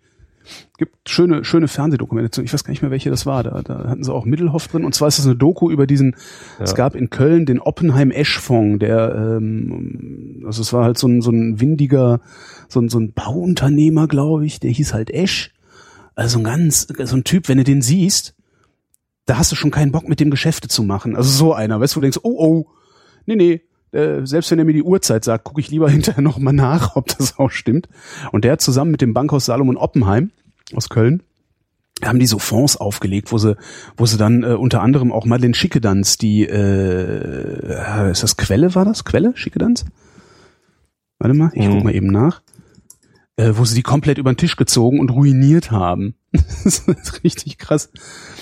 Gibt 0.76 1.08
schöne, 1.08 1.42
schöne 1.42 1.68
Fernsehdokumentation. 1.68 2.44
Ich 2.44 2.52
weiß 2.52 2.64
gar 2.64 2.72
nicht 2.72 2.82
mehr, 2.82 2.90
welche 2.90 3.08
das 3.08 3.24
war. 3.24 3.42
Da, 3.42 3.62
da 3.62 3.88
hatten 3.88 4.04
sie 4.04 4.12
auch 4.12 4.26
Mittelhoff 4.26 4.68
drin. 4.68 4.84
Und 4.84 4.94
zwar 4.94 5.08
ist 5.08 5.18
das 5.18 5.24
eine 5.24 5.36
Doku 5.36 5.70
über 5.70 5.86
diesen, 5.86 6.16
ja. 6.58 6.64
es 6.64 6.74
gab 6.74 6.94
in 6.94 7.08
Köln 7.08 7.46
den 7.46 7.60
Oppenheim-Esch-Fonds, 7.60 8.80
der, 8.80 9.14
ähm, 9.38 10.42
also 10.44 10.60
es 10.60 10.74
war 10.74 10.84
halt 10.84 10.98
so 10.98 11.08
ein, 11.08 11.22
so 11.22 11.30
ein 11.30 11.60
windiger, 11.60 12.20
so 12.68 12.78
ein, 12.80 12.90
so 12.90 12.98
ein 12.98 13.12
Bauunternehmer, 13.12 14.06
glaube 14.06 14.44
ich, 14.44 14.60
der 14.60 14.70
hieß 14.70 14.92
halt 14.92 15.08
Esch. 15.08 15.53
Also 16.14 16.38
ein 16.38 16.44
ganz, 16.44 16.86
so 17.04 17.16
ein 17.16 17.24
Typ, 17.24 17.48
wenn 17.48 17.58
du 17.58 17.64
den 17.64 17.82
siehst, 17.82 18.34
da 19.26 19.38
hast 19.38 19.50
du 19.52 19.56
schon 19.56 19.70
keinen 19.70 19.92
Bock 19.92 20.08
mit 20.08 20.20
dem 20.20 20.30
Geschäfte 20.30 20.68
zu 20.68 20.82
machen. 20.82 21.16
Also 21.16 21.30
so 21.30 21.54
einer, 21.54 21.80
weißt 21.80 21.94
du, 21.94 21.96
wo 21.96 22.00
du 22.00 22.04
denkst, 22.04 22.20
oh, 22.22 22.36
oh, 22.38 22.66
nee, 23.26 23.36
nee, 23.36 23.62
äh, 23.92 24.26
selbst 24.26 24.50
wenn 24.50 24.58
er 24.58 24.64
mir 24.64 24.74
die 24.74 24.82
Uhrzeit 24.82 25.24
sagt, 25.24 25.44
gucke 25.44 25.60
ich 25.60 25.70
lieber 25.70 25.88
hinterher 25.90 26.22
nochmal 26.22 26.52
nach, 26.52 26.96
ob 26.96 27.06
das 27.18 27.38
auch 27.38 27.50
stimmt. 27.50 27.88
Und 28.32 28.44
der 28.44 28.52
hat 28.52 28.60
zusammen 28.60 28.90
mit 28.90 29.00
dem 29.00 29.14
Bankhaus 29.14 29.46
Salomon 29.46 29.76
Oppenheim 29.76 30.30
aus 30.74 30.88
Köln, 30.88 31.22
haben 32.02 32.18
die 32.18 32.26
so 32.26 32.38
Fonds 32.38 32.76
aufgelegt, 32.76 33.32
wo 33.32 33.38
sie, 33.38 33.56
wo 33.96 34.06
sie 34.06 34.18
dann 34.18 34.42
äh, 34.42 34.48
unter 34.48 34.82
anderem 34.82 35.12
auch 35.12 35.24
Madeleine 35.24 35.54
Schickedanz, 35.54 36.18
die, 36.18 36.44
äh, 36.44 38.10
ist 38.10 38.22
das 38.22 38.36
Quelle, 38.36 38.74
war 38.74 38.84
das? 38.84 39.04
Quelle? 39.04 39.32
Schickedanz? 39.36 39.84
Warte 41.18 41.34
mal, 41.34 41.50
ich 41.54 41.66
guck 41.66 41.78
mhm. 41.78 41.84
mal 41.84 41.94
eben 41.94 42.08
nach 42.08 42.42
äh, 43.36 43.52
wo 43.54 43.64
sie 43.64 43.74
die 43.74 43.82
komplett 43.82 44.18
über 44.18 44.32
den 44.32 44.36
Tisch 44.36 44.56
gezogen 44.56 45.00
und 45.00 45.10
ruiniert 45.10 45.70
haben. 45.70 46.14
das 46.32 46.80
ist 46.80 47.24
richtig 47.24 47.58
krass. 47.58 47.90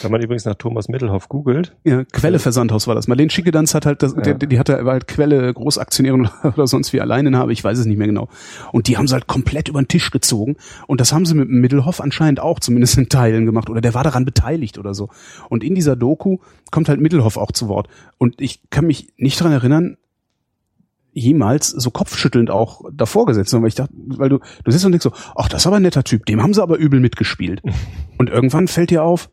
Wenn 0.00 0.10
man 0.10 0.22
übrigens 0.22 0.44
nach 0.44 0.54
Thomas 0.54 0.88
Mittelhoff 0.88 1.28
googelt. 1.28 1.76
Ja, 1.84 2.04
Quelle 2.04 2.38
Versandhaus 2.38 2.86
war 2.86 2.94
das. 2.94 3.06
Marlene 3.06 3.30
Schickedanz 3.30 3.74
hat 3.74 3.86
halt, 3.86 4.02
das, 4.02 4.14
ja. 4.14 4.34
die, 4.34 4.46
die 4.46 4.58
hatte 4.58 4.82
halt 4.84 5.06
Quelle 5.06 5.52
Großaktionärin 5.52 6.28
oder 6.42 6.66
sonst 6.66 6.92
wie 6.92 7.00
alleine 7.00 7.36
habe, 7.36 7.52
ich 7.52 7.62
weiß 7.62 7.78
es 7.78 7.86
nicht 7.86 7.98
mehr 7.98 8.06
genau. 8.06 8.28
Und 8.72 8.88
die 8.88 8.96
haben 8.96 9.06
sie 9.06 9.14
halt 9.14 9.26
komplett 9.26 9.68
über 9.68 9.80
den 9.80 9.88
Tisch 9.88 10.10
gezogen. 10.10 10.56
Und 10.86 11.00
das 11.00 11.12
haben 11.12 11.26
sie 11.26 11.34
mit 11.34 11.48
Mittelhoff 11.48 12.00
anscheinend 12.00 12.40
auch 12.40 12.60
zumindest 12.60 12.96
in 12.98 13.08
Teilen 13.08 13.46
gemacht. 13.46 13.70
Oder 13.70 13.80
der 13.80 13.94
war 13.94 14.04
daran 14.04 14.24
beteiligt 14.24 14.78
oder 14.78 14.94
so. 14.94 15.08
Und 15.48 15.64
in 15.64 15.74
dieser 15.74 15.96
Doku 15.96 16.38
kommt 16.70 16.88
halt 16.88 17.00
Mittelhoff 17.00 17.36
auch 17.36 17.52
zu 17.52 17.68
Wort. 17.68 17.88
Und 18.18 18.40
ich 18.40 18.60
kann 18.70 18.86
mich 18.86 19.12
nicht 19.16 19.40
dran 19.40 19.52
erinnern, 19.52 19.96
jemals 21.12 21.68
so 21.68 21.90
kopfschüttelnd 21.90 22.50
auch 22.50 22.82
davor 22.92 23.26
gesetzt, 23.26 23.52
weil 23.52 23.66
ich 23.66 23.74
dachte, 23.74 23.92
weil 23.94 24.28
du, 24.28 24.38
du 24.64 24.70
sitzt 24.70 24.84
und 24.84 24.92
denkst 24.92 25.04
so, 25.04 25.12
ach, 25.36 25.48
das 25.48 25.62
ist 25.62 25.66
aber 25.66 25.76
ein 25.76 25.82
netter 25.82 26.04
Typ, 26.04 26.26
dem 26.26 26.42
haben 26.42 26.54
sie 26.54 26.62
aber 26.62 26.76
übel 26.76 27.00
mitgespielt. 27.00 27.62
Und 28.18 28.30
irgendwann 28.30 28.68
fällt 28.68 28.90
dir 28.90 29.02
auf, 29.02 29.30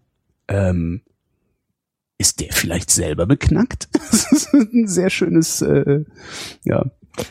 ähm, 0.47 1.01
ist 2.17 2.41
der 2.41 2.51
vielleicht 2.51 2.89
selber 2.89 3.27
beknackt? 3.27 3.87
das 3.93 4.31
ist 4.31 4.53
ein 4.53 4.87
sehr 4.87 5.09
schönes, 5.09 5.61
äh, 5.61 6.03
ja. 6.63 6.85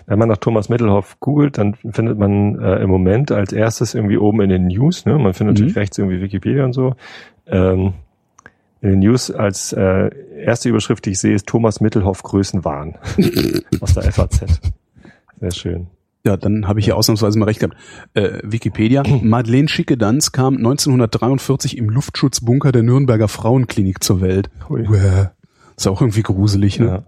Wenn 0.06 0.18
man 0.18 0.28
nach 0.28 0.36
Thomas 0.36 0.68
Mittelhoff 0.68 1.18
googelt, 1.18 1.56
dann 1.56 1.74
findet 1.74 2.18
man 2.18 2.58
äh, 2.58 2.76
im 2.82 2.90
Moment 2.90 3.32
als 3.32 3.52
erstes 3.52 3.94
irgendwie 3.94 4.18
oben 4.18 4.42
in 4.42 4.50
den 4.50 4.66
News, 4.66 5.06
ne? 5.06 5.18
man 5.18 5.32
findet 5.32 5.56
mhm. 5.58 5.64
natürlich 5.64 5.76
rechts 5.76 5.98
irgendwie 5.98 6.20
Wikipedia 6.20 6.64
und 6.64 6.74
so, 6.74 6.94
ähm, 7.46 7.94
in 8.80 8.90
den 8.90 8.98
News 9.00 9.30
als 9.30 9.72
äh, 9.72 10.10
erste 10.36 10.68
Überschrift, 10.68 11.04
die 11.06 11.10
ich 11.10 11.18
sehe, 11.18 11.34
ist 11.34 11.46
Thomas 11.46 11.80
Mittelhoff 11.80 12.22
Größenwahn 12.22 12.96
aus 13.80 13.94
der 13.94 14.12
FAZ. 14.12 14.60
Sehr 15.40 15.50
schön. 15.50 15.86
Ja, 16.24 16.36
dann 16.36 16.66
habe 16.66 16.80
ich 16.80 16.84
hier 16.84 16.96
ausnahmsweise 16.96 17.38
mal 17.38 17.46
recht 17.46 17.60
gehabt. 17.60 17.76
Äh, 18.14 18.40
Wikipedia. 18.42 19.02
Madeleine 19.22 19.68
Schickedanz 19.68 20.32
kam 20.32 20.56
1943 20.56 21.76
im 21.78 21.90
Luftschutzbunker 21.90 22.72
der 22.72 22.82
Nürnberger 22.82 23.28
Frauenklinik 23.28 24.02
zur 24.02 24.20
Welt. 24.20 24.50
Ui. 24.68 24.86
Ist 25.76 25.86
auch 25.86 26.00
irgendwie 26.00 26.22
gruselig, 26.22 26.78
ne? 26.80 26.86
Ja. 26.86 27.04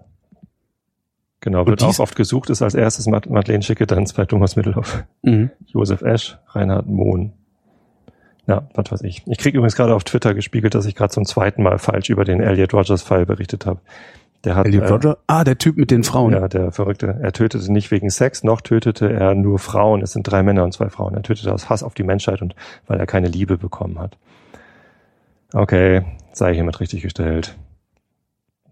Genau, 1.40 1.66
wird 1.66 1.82
auch 1.82 1.98
oft 1.98 2.16
gesucht, 2.16 2.50
ist 2.50 2.60
als 2.60 2.74
erstes 2.74 3.06
Madeleine 3.06 3.62
Schickedanz 3.62 4.12
bei 4.12 4.26
Thomas 4.26 4.56
Mittelhoff. 4.56 5.04
Mhm. 5.22 5.50
Josef 5.64 6.02
Esch, 6.02 6.38
Reinhard 6.48 6.86
Mohn. 6.86 7.32
Ja, 8.50 8.68
was 8.74 8.90
weiß 8.90 9.02
ich. 9.02 9.22
Ich 9.26 9.38
kriege 9.38 9.56
übrigens 9.58 9.76
gerade 9.76 9.94
auf 9.94 10.02
Twitter 10.02 10.34
gespiegelt, 10.34 10.74
dass 10.74 10.84
ich 10.84 10.96
gerade 10.96 11.12
zum 11.12 11.24
zweiten 11.24 11.62
Mal 11.62 11.78
falsch 11.78 12.10
über 12.10 12.24
den 12.24 12.40
Elliot 12.40 12.74
Rogers 12.74 13.00
Fall 13.00 13.24
berichtet 13.24 13.64
habe. 13.64 13.80
Der 14.42 14.56
hat, 14.56 14.66
Elliot 14.66 14.82
äh, 14.82 14.88
Roger? 14.88 15.18
Ah, 15.28 15.44
der 15.44 15.56
Typ 15.56 15.76
mit 15.76 15.92
den 15.92 16.02
Frauen. 16.02 16.32
Ja, 16.32 16.48
der 16.48 16.72
Verrückte. 16.72 17.16
Er 17.22 17.32
tötete 17.32 17.70
nicht 17.72 17.92
wegen 17.92 18.10
Sex, 18.10 18.42
noch 18.42 18.60
tötete 18.60 19.08
er 19.08 19.36
nur 19.36 19.60
Frauen. 19.60 20.02
Es 20.02 20.14
sind 20.14 20.24
drei 20.24 20.42
Männer 20.42 20.64
und 20.64 20.72
zwei 20.72 20.88
Frauen. 20.88 21.14
Er 21.14 21.22
tötete 21.22 21.54
aus 21.54 21.70
Hass 21.70 21.84
auf 21.84 21.94
die 21.94 22.02
Menschheit 22.02 22.42
und 22.42 22.56
weil 22.88 22.98
er 22.98 23.06
keine 23.06 23.28
Liebe 23.28 23.56
bekommen 23.56 24.00
hat. 24.00 24.18
Okay, 25.52 26.02
sei 26.32 26.52
hiermit 26.52 26.80
richtig 26.80 27.02
gestellt. 27.02 27.56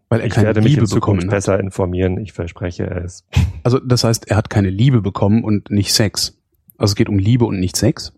Weil 0.08 0.20
er 0.20 0.26
ich 0.26 0.32
keine 0.32 0.46
werde 0.46 0.60
mich 0.60 0.70
Liebe 0.70 0.80
in 0.80 0.86
Zukunft 0.88 1.20
bekommen 1.20 1.30
besser 1.30 1.60
informieren. 1.60 2.18
Ich 2.18 2.32
verspreche 2.32 2.84
es. 2.84 3.24
Also 3.62 3.78
das 3.78 4.02
heißt, 4.02 4.28
er 4.28 4.36
hat 4.36 4.50
keine 4.50 4.70
Liebe 4.70 5.02
bekommen 5.02 5.44
und 5.44 5.70
nicht 5.70 5.92
Sex. 5.92 6.36
Also 6.78 6.92
es 6.92 6.96
geht 6.96 7.08
um 7.08 7.20
Liebe 7.20 7.44
und 7.44 7.60
nicht 7.60 7.76
Sex? 7.76 8.12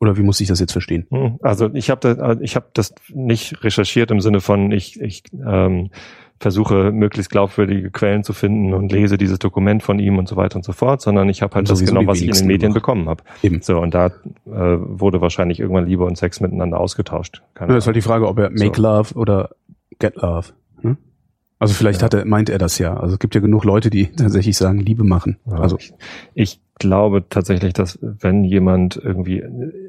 Oder 0.00 0.16
wie 0.16 0.22
muss 0.22 0.40
ich 0.40 0.48
das 0.48 0.60
jetzt 0.60 0.72
verstehen? 0.72 1.06
Hm, 1.10 1.38
also 1.42 1.70
ich 1.72 1.90
habe 1.90 2.00
das, 2.00 2.38
ich 2.40 2.56
hab 2.56 2.74
das 2.74 2.94
nicht 3.12 3.62
recherchiert 3.64 4.10
im 4.10 4.20
Sinne 4.20 4.40
von, 4.40 4.70
ich, 4.72 5.00
ich 5.00 5.22
ähm, 5.32 5.90
versuche 6.40 6.92
möglichst 6.92 7.30
glaubwürdige 7.30 7.90
Quellen 7.90 8.24
zu 8.24 8.32
finden 8.32 8.74
und 8.74 8.92
lese 8.92 9.16
dieses 9.16 9.38
Dokument 9.38 9.82
von 9.82 9.98
ihm 9.98 10.18
und 10.18 10.28
so 10.28 10.36
weiter 10.36 10.56
und 10.56 10.64
so 10.64 10.72
fort, 10.72 11.00
sondern 11.00 11.28
ich 11.28 11.42
habe 11.42 11.54
halt 11.54 11.70
das 11.70 11.84
genommen, 11.84 12.08
was 12.08 12.20
ich 12.20 12.28
in 12.28 12.34
den 12.34 12.46
Medien 12.46 12.72
gemacht. 12.72 12.74
bekommen 12.74 13.08
habe. 13.08 13.22
Eben. 13.42 13.62
So, 13.62 13.78
und 13.78 13.94
da 13.94 14.06
äh, 14.06 14.10
wurde 14.46 15.20
wahrscheinlich 15.20 15.60
irgendwann 15.60 15.86
Liebe 15.86 16.04
und 16.04 16.18
Sex 16.18 16.40
miteinander 16.40 16.80
ausgetauscht. 16.80 17.42
Keine 17.54 17.70
ja, 17.70 17.76
das 17.76 17.84
ist 17.84 17.86
halt 17.86 17.96
die 17.96 18.02
Frage, 18.02 18.28
ob 18.28 18.38
er 18.38 18.50
Make 18.50 18.76
so. 18.76 18.82
Love 18.82 19.14
oder 19.14 19.50
Get 19.98 20.16
Love. 20.16 20.48
Also 21.58 21.74
vielleicht 21.74 22.00
ja. 22.00 22.06
hat 22.06 22.14
er, 22.14 22.24
meint 22.24 22.50
er 22.50 22.58
das 22.58 22.78
ja. 22.78 22.96
Also 22.96 23.14
es 23.14 23.18
gibt 23.18 23.34
ja 23.34 23.40
genug 23.40 23.64
Leute, 23.64 23.90
die 23.90 24.12
tatsächlich 24.16 24.56
sagen, 24.56 24.80
Liebe 24.80 25.04
machen. 25.04 25.38
Ja, 25.46 25.56
also 25.56 25.78
ich, 25.78 25.94
ich 26.34 26.60
glaube 26.78 27.24
tatsächlich, 27.28 27.72
dass 27.72 27.98
wenn 28.02 28.44
jemand 28.44 28.96
irgendwie 28.96 29.42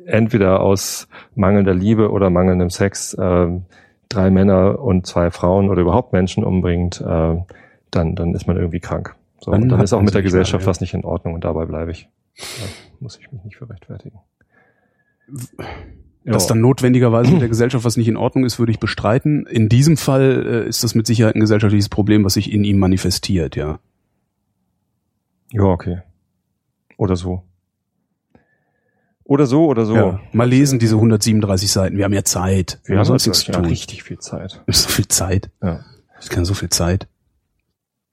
entweder 0.06 0.62
aus 0.62 1.08
mangelnder 1.34 1.74
Liebe 1.74 2.12
oder 2.12 2.30
mangelndem 2.30 2.70
Sex 2.70 3.14
äh, 3.16 3.48
drei 4.10 4.30
Männer 4.30 4.80
und 4.80 5.08
zwei 5.08 5.32
Frauen 5.32 5.70
oder 5.70 5.82
überhaupt 5.82 6.14
Menschen 6.14 6.44
umbringt, 6.44 7.02
äh, 7.02 7.36
dann, 7.92 8.16
dann 8.16 8.34
ist 8.34 8.48
man 8.48 8.58
irgendwie 8.58 8.80
krank. 8.80 9.16
So, 9.40 9.52
dann 9.52 9.64
und 9.64 9.70
dann 9.70 9.82
ist 9.82 9.94
auch 9.94 10.02
mit 10.02 10.14
der 10.14 10.22
Gesellschaft 10.22 10.64
ja. 10.64 10.70
was 10.70 10.82
nicht 10.82 10.94
in 10.94 11.04
Ordnung 11.04 11.34
und 11.34 11.44
dabei 11.44 11.66
bleibe 11.66 11.92
ich. 11.92 12.10
Da 12.38 12.66
muss 13.00 13.18
ich 13.18 13.32
mich 13.32 13.44
nicht 13.44 13.58
für 13.58 13.70
rechtfertigen. 13.70 14.20
Dass 16.34 16.48
dann 16.48 16.60
notwendigerweise 16.60 17.32
mit 17.32 17.42
der 17.42 17.50
Gesellschaft 17.50 17.86
was 17.86 17.98
nicht 17.98 18.08
in 18.08 18.18
Ordnung 18.18 18.46
ist, 18.46 18.58
würde 18.58 18.72
ich 18.72 18.80
bestreiten. 18.80 19.46
In 19.46 19.70
diesem 19.70 19.96
Fall 19.96 20.64
äh, 20.66 20.68
ist 20.68 20.84
das 20.84 20.96
mit 20.96 21.06
Sicherheit 21.06 21.36
ein 21.36 21.40
gesellschaftliches 21.40 21.88
Problem, 21.88 22.24
was 22.24 22.34
sich 22.34 22.52
in 22.52 22.64
ihm 22.64 22.80
manifestiert, 22.80 23.56
ja. 23.56 23.80
Ja, 25.52 25.64
okay. 25.64 26.02
Oder 26.98 27.16
so. 27.16 27.44
Oder 29.24 29.46
so, 29.46 29.66
oder 29.66 29.86
so. 29.86 29.96
Ja, 29.96 30.20
mal 30.34 30.48
lesen 30.48 30.78
diese 30.80 30.96
137 30.96 31.72
Seiten. 31.72 31.98
Wir 31.98 32.06
haben 32.06 32.14
ja 32.14 32.24
Zeit. 32.24 32.80
Wir, 32.84 32.94
Wir 32.94 32.98
haben 33.00 33.06
sonst 33.06 33.26
nichts 33.26 33.48
ja, 33.48 33.54
tun. 33.54 33.66
richtig 33.66 34.04
viel 34.04 34.20
Zeit. 34.20 34.64
So 34.72 34.90
viel 34.90 35.08
Zeit. 35.08 35.50
Ja. 35.64 35.82
Ich 36.22 36.30
kann 36.30 36.46
so 36.46 36.54
viel 36.54 36.70
Zeit. 36.70 37.08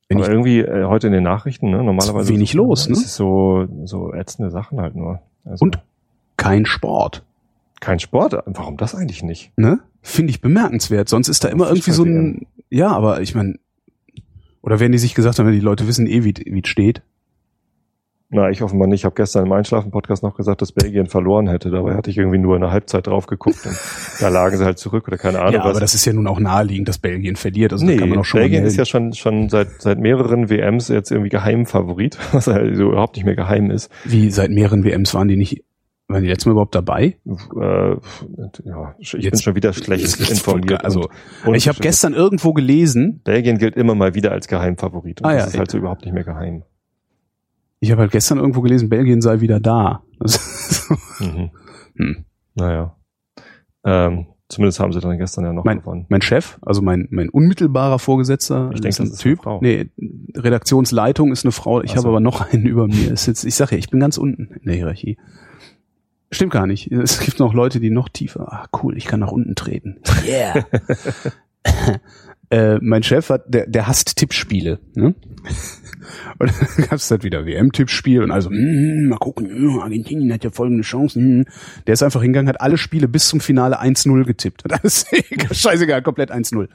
Wenn 0.08 0.18
Aber 0.18 0.30
irgendwie 0.30 0.60
äh, 0.60 0.84
heute 0.84 1.06
in 1.06 1.12
den 1.12 1.22
Nachrichten, 1.22 1.70
ne, 1.70 1.82
normalerweise 1.82 2.28
wenig 2.28 2.50
ist, 2.50 2.54
los, 2.54 2.88
ne? 2.88 2.94
Ist 2.94 3.14
so 3.14 3.66
so 3.84 4.12
ätzende 4.12 4.50
Sachen 4.50 4.80
halt 4.80 4.94
nur. 4.94 5.20
Also 5.44 5.62
Und 5.64 5.78
kein 6.36 6.66
Sport. 6.66 7.24
Kein 7.82 7.98
Sport? 7.98 8.36
Warum 8.46 8.76
das 8.76 8.94
eigentlich 8.94 9.24
nicht? 9.24 9.50
Ne? 9.56 9.80
Finde 10.02 10.30
ich 10.30 10.40
bemerkenswert. 10.40 11.08
Sonst 11.08 11.28
ist 11.28 11.42
da 11.42 11.48
immer 11.48 11.66
irgendwie 11.66 11.90
so 11.90 12.04
ein, 12.04 12.46
ja, 12.70 12.92
aber 12.92 13.20
ich 13.20 13.34
meine, 13.34 13.56
oder 14.62 14.78
werden 14.78 14.92
die 14.92 14.98
sich 14.98 15.16
gesagt 15.16 15.40
haben, 15.40 15.50
die 15.50 15.58
Leute 15.58 15.88
wissen 15.88 16.06
eh, 16.06 16.22
wie 16.22 16.60
es 16.62 16.68
steht. 16.68 17.02
Na, 18.30 18.50
ich 18.50 18.62
offenbar 18.62 18.86
nicht. 18.86 19.00
Ich 19.00 19.04
habe 19.04 19.16
gestern 19.16 19.46
im 19.46 19.52
Einschlafen-Podcast 19.52 20.22
noch 20.22 20.36
gesagt, 20.36 20.62
dass 20.62 20.70
Belgien 20.70 21.08
verloren 21.08 21.48
hätte. 21.48 21.70
Dabei 21.70 21.96
hatte 21.96 22.08
ich 22.08 22.18
irgendwie 22.18 22.38
nur 22.38 22.54
in 22.54 22.62
der 22.62 22.70
Halbzeit 22.70 23.08
drauf 23.08 23.26
geguckt 23.26 23.66
und 23.66 23.76
da 24.20 24.28
lagen 24.28 24.56
sie 24.56 24.64
halt 24.64 24.78
zurück 24.78 25.08
oder 25.08 25.18
keine 25.18 25.40
Ahnung. 25.40 25.54
Ja, 25.54 25.60
aber 25.62 25.72
was. 25.72 25.80
das 25.80 25.94
ist 25.96 26.04
ja 26.04 26.12
nun 26.12 26.28
auch 26.28 26.38
naheliegend, 26.38 26.88
dass 26.88 26.98
Belgien 26.98 27.34
verliert. 27.34 27.72
Also 27.72 27.84
nee, 27.84 27.96
kann 27.96 28.08
man 28.08 28.20
auch 28.20 28.24
schon 28.24 28.40
Belgien 28.40 28.64
ist 28.64 28.76
ja 28.76 28.84
schon 28.84 29.12
schon 29.12 29.48
seit 29.48 29.82
seit 29.82 29.98
mehreren 29.98 30.48
WMs 30.48 30.86
jetzt 30.86 31.10
irgendwie 31.10 31.30
Geheimfavorit, 31.30 32.16
was 32.32 32.46
halt 32.46 32.76
so 32.76 32.92
überhaupt 32.92 33.16
nicht 33.16 33.24
mehr 33.24 33.36
geheim 33.36 33.72
ist. 33.72 33.90
Wie 34.04 34.30
seit 34.30 34.52
mehreren 34.52 34.84
WMs 34.84 35.12
waren 35.14 35.26
die 35.26 35.36
nicht 35.36 35.64
Waren 36.12 36.22
die 36.22 36.28
letztes 36.28 36.46
Mal 36.46 36.52
überhaupt 36.52 36.74
dabei? 36.74 37.16
Äh, 37.26 37.96
ja, 38.64 38.94
ich 38.98 39.12
bin 39.12 39.20
Jetzt- 39.20 39.42
schon 39.42 39.54
wieder 39.54 39.72
schlecht 39.72 40.18
informiert. 40.30 40.84
also, 40.84 41.08
und 41.44 41.54
Ich 41.54 41.68
habe 41.68 41.78
gestern 41.80 42.14
irgendwo 42.14 42.52
gelesen, 42.52 43.20
Belgien 43.24 43.58
gilt 43.58 43.76
immer 43.76 43.94
mal 43.94 44.14
wieder 44.14 44.32
als 44.32 44.48
Geheimfavorit. 44.48 45.20
Und 45.20 45.26
Ah, 45.26 45.32
das 45.34 45.42
ja. 45.42 45.48
ist 45.48 45.58
halt 45.58 45.70
so 45.70 45.78
überhaupt 45.78 46.04
nicht 46.04 46.14
mehr 46.14 46.24
geheim. 46.24 46.62
ich 47.80 47.90
habe 47.90 48.02
halt 48.02 48.12
gestern 48.12 48.38
irgendwo 48.38 48.60
gelesen, 48.60 48.88
Belgien 48.88 49.20
sei 49.20 49.40
wieder 49.40 49.58
da. 49.60 50.02
Mhm. 51.18 51.50
Hm. 51.96 52.24
Naja. 52.54 52.96
Ähm, 53.84 54.26
zumindest 54.48 54.78
haben 54.80 54.92
sie 54.92 55.00
dann 55.00 55.18
gestern 55.18 55.44
ja 55.44 55.52
noch 55.52 55.64
Mein, 55.64 55.80
gewonnen. 55.80 56.06
mein 56.08 56.22
Chef, 56.22 56.58
also 56.62 56.82
mein, 56.82 57.08
mein 57.10 57.28
unmittelbarer 57.28 57.98
Vorgesetzter, 57.98 58.70
Ich 58.74 58.80
denke, 58.80 58.88
ist 58.88 59.00
ein 59.00 59.06
das 59.08 59.14
ist 59.18 59.24
eine 59.26 59.34
Typ. 59.34 59.42
Frau. 59.42 59.58
Nee, 59.62 59.90
Redaktionsleitung 60.36 61.32
ist 61.32 61.44
eine 61.44 61.52
Frau. 61.52 61.82
Ich 61.82 61.92
Ach 61.92 61.96
habe 61.96 62.08
aber 62.08 62.20
noch 62.20 62.52
einen 62.52 62.66
über 62.66 62.86
mir. 62.86 63.12
Ist 63.12 63.26
jetzt, 63.26 63.44
ich 63.44 63.54
sage 63.54 63.72
ja, 63.72 63.78
ich 63.78 63.90
bin 63.90 63.98
ganz 64.00 64.18
unten 64.18 64.48
in 64.54 64.66
der 64.66 64.74
Hierarchie. 64.76 65.16
Stimmt 66.32 66.52
gar 66.52 66.66
nicht. 66.66 66.90
Es 66.90 67.20
gibt 67.20 67.38
noch 67.38 67.52
Leute, 67.52 67.78
die 67.78 67.90
noch 67.90 68.08
tiefer. 68.08 68.50
Ah, 68.50 68.68
cool, 68.82 68.96
ich 68.96 69.04
kann 69.04 69.20
nach 69.20 69.30
unten 69.30 69.54
treten. 69.54 69.98
Yeah. 70.26 70.64
äh, 72.50 72.78
mein 72.80 73.02
Chef 73.02 73.28
hat, 73.28 73.44
der, 73.52 73.66
der 73.66 73.86
hasst 73.86 74.16
Tippspiele. 74.16 74.78
Ne? 74.94 75.14
Und 76.38 76.50
dann 76.50 76.86
gab 76.86 76.92
es 76.92 77.10
halt 77.10 77.22
wieder 77.22 77.44
WM-Tippspiel 77.44 78.22
und 78.22 78.30
also, 78.30 78.48
mm, 78.50 79.08
mal 79.08 79.18
gucken, 79.18 79.46
mm, 79.48 79.80
Argentinien 79.80 80.32
hat 80.32 80.42
ja 80.42 80.50
folgende 80.50 80.82
Chancen. 80.82 81.40
Mm. 81.40 81.44
Der 81.86 81.92
ist 81.92 82.02
einfach 82.02 82.22
hingegangen, 82.22 82.48
hat 82.48 82.62
alle 82.62 82.78
Spiele 82.78 83.08
bis 83.08 83.28
zum 83.28 83.40
Finale 83.40 83.80
1-0 83.80 84.24
getippt. 84.24 84.64
Hat 84.64 84.80
alles 84.80 85.04
scheißegal, 85.52 86.00
komplett 86.00 86.32
1-0. 86.32 86.68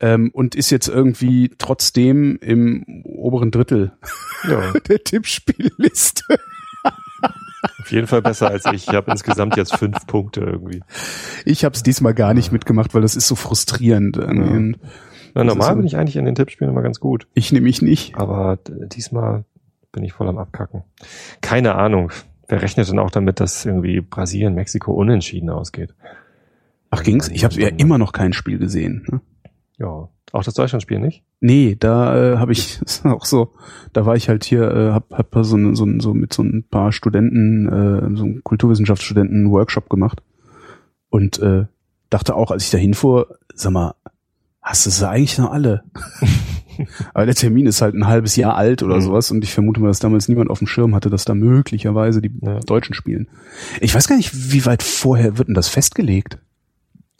Ähm, 0.00 0.30
und 0.32 0.54
ist 0.54 0.70
jetzt 0.70 0.88
irgendwie 0.88 1.50
trotzdem 1.58 2.38
im 2.40 2.84
oberen 3.04 3.50
Drittel 3.50 3.92
Ja, 4.48 4.72
der 4.88 5.04
Tippspielliste. 5.04 6.38
Auf 7.80 7.90
jeden 7.90 8.06
Fall 8.06 8.22
besser 8.22 8.48
als 8.50 8.64
ich. 8.66 8.88
Ich 8.88 8.94
habe 8.94 9.10
insgesamt 9.10 9.56
jetzt 9.56 9.76
fünf 9.76 10.06
Punkte 10.06 10.40
irgendwie. 10.40 10.82
Ich 11.44 11.64
habe 11.64 11.74
es 11.74 11.82
diesmal 11.82 12.14
gar 12.14 12.34
nicht 12.34 12.52
mitgemacht, 12.52 12.94
weil 12.94 13.02
das 13.02 13.16
ist 13.16 13.28
so 13.28 13.34
frustrierend. 13.34 14.16
Ja. 14.16 14.24
Und 14.24 14.78
Na, 15.34 15.44
normal 15.44 15.70
so- 15.70 15.76
bin 15.76 15.86
ich 15.86 15.96
eigentlich 15.96 16.16
in 16.16 16.24
den 16.24 16.34
Tippspielen 16.34 16.72
immer 16.72 16.82
ganz 16.82 17.00
gut. 17.00 17.26
Ich 17.34 17.52
nehme 17.52 17.64
mich 17.64 17.82
nicht. 17.82 18.16
Aber 18.16 18.58
diesmal 18.66 19.44
bin 19.92 20.04
ich 20.04 20.12
voll 20.12 20.28
am 20.28 20.38
Abkacken. 20.38 20.82
Keine 21.40 21.74
Ahnung. 21.74 22.12
Wer 22.48 22.62
rechnet 22.62 22.88
denn 22.88 22.98
auch 22.98 23.10
damit, 23.10 23.40
dass 23.40 23.66
irgendwie 23.66 24.00
Brasilien, 24.00 24.54
Mexiko 24.54 24.92
unentschieden 24.92 25.50
ausgeht? 25.50 25.94
Ach 26.90 27.02
ging's? 27.02 27.28
Ich 27.28 27.44
habe 27.44 27.54
ja 27.60 27.68
immer 27.68 27.98
noch 27.98 28.12
kein 28.12 28.32
Spiel 28.32 28.58
gesehen. 28.58 29.04
Ne? 29.10 29.20
Ja. 29.78 30.08
Auch 30.32 30.44
das 30.44 30.54
Deutschlandspiel 30.54 30.98
nicht? 30.98 31.22
Nee, 31.40 31.76
da 31.78 32.34
äh, 32.34 32.36
habe 32.38 32.52
ich 32.52 32.80
auch 33.04 33.24
so, 33.24 33.54
da 33.92 34.04
war 34.04 34.14
ich 34.16 34.28
halt 34.28 34.44
hier, 34.44 34.70
äh, 34.70 34.90
hab, 34.92 35.10
hab 35.12 35.34
so, 35.44 35.56
ne- 35.56 35.74
so, 35.74 35.86
so 36.00 36.12
mit 36.14 36.32
so 36.34 36.42
ein 36.42 36.64
paar 36.68 36.92
Studenten, 36.92 37.66
äh, 37.66 38.16
so 38.16 38.24
einem 38.24 38.44
Kulturwissenschaftsstudenten 38.44 39.36
einen 39.36 39.50
Workshop 39.50 39.88
gemacht 39.88 40.20
und 41.10 41.38
äh, 41.38 41.64
dachte 42.10 42.34
auch, 42.34 42.50
als 42.50 42.64
ich 42.64 42.70
da 42.70 42.78
hinfuhr, 42.78 43.38
sag 43.54 43.72
mal, 43.72 43.94
hast 44.60 44.84
du 44.84 44.90
sie 44.90 45.08
eigentlich 45.08 45.38
noch 45.38 45.50
alle? 45.50 45.84
Aber 47.14 47.26
der 47.26 47.34
Termin 47.34 47.66
ist 47.66 47.80
halt 47.82 47.94
ein 47.94 48.06
halbes 48.06 48.36
Jahr 48.36 48.54
alt 48.56 48.82
oder 48.82 48.96
Mhm. 48.96 49.00
sowas 49.02 49.30
und 49.30 49.42
ich 49.42 49.52
vermute 49.52 49.80
mal, 49.80 49.88
dass 49.88 49.98
damals 49.98 50.28
niemand 50.28 50.50
auf 50.50 50.58
dem 50.58 50.68
Schirm 50.68 50.94
hatte, 50.94 51.10
dass 51.10 51.24
da 51.24 51.34
möglicherweise 51.34 52.20
die 52.20 52.32
Ja. 52.42 52.60
Deutschen 52.60 52.94
spielen. 52.94 53.28
Ich 53.80 53.94
weiß 53.94 54.06
gar 54.08 54.16
nicht, 54.16 54.52
wie 54.52 54.64
weit 54.66 54.82
vorher 54.82 55.38
wird 55.38 55.48
denn 55.48 55.54
das 55.54 55.68
festgelegt? 55.68 56.38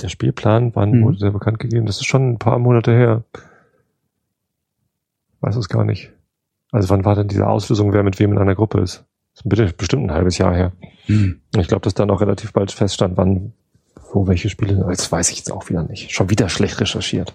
Der 0.00 0.08
Spielplan, 0.08 0.74
wann 0.74 0.92
Mhm. 0.92 1.04
wurde 1.04 1.18
der 1.18 1.30
bekannt 1.30 1.58
gegeben? 1.58 1.86
Das 1.86 1.96
ist 1.96 2.06
schon 2.06 2.30
ein 2.30 2.38
paar 2.38 2.58
Monate 2.58 2.92
her. 2.92 3.24
Weiß 5.40 5.56
es 5.56 5.68
gar 5.68 5.84
nicht. 5.84 6.12
Also 6.70 6.88
wann 6.90 7.04
war 7.04 7.14
denn 7.14 7.28
diese 7.28 7.46
Auslösung, 7.46 7.92
wer 7.92 8.02
mit 8.02 8.18
wem 8.18 8.32
in 8.32 8.38
einer 8.38 8.54
Gruppe 8.54 8.80
ist? 8.80 9.04
Das 9.34 9.58
ist 9.60 9.76
bestimmt 9.76 10.04
ein 10.04 10.12
halbes 10.14 10.38
Jahr 10.38 10.54
her. 10.54 10.72
Hm. 11.06 11.40
Und 11.54 11.60
Ich 11.60 11.68
glaube, 11.68 11.82
dass 11.82 11.94
dann 11.94 12.10
auch 12.10 12.20
relativ 12.20 12.52
bald 12.52 12.70
feststand, 12.72 13.16
wann, 13.16 13.52
wo 14.12 14.26
welche 14.26 14.48
Spiele 14.50 14.84
Das 14.88 15.10
weiß 15.10 15.30
ich 15.30 15.38
jetzt 15.38 15.50
auch 15.52 15.68
wieder 15.68 15.82
nicht. 15.84 16.12
Schon 16.12 16.30
wieder 16.30 16.48
schlecht 16.48 16.80
recherchiert. 16.80 17.34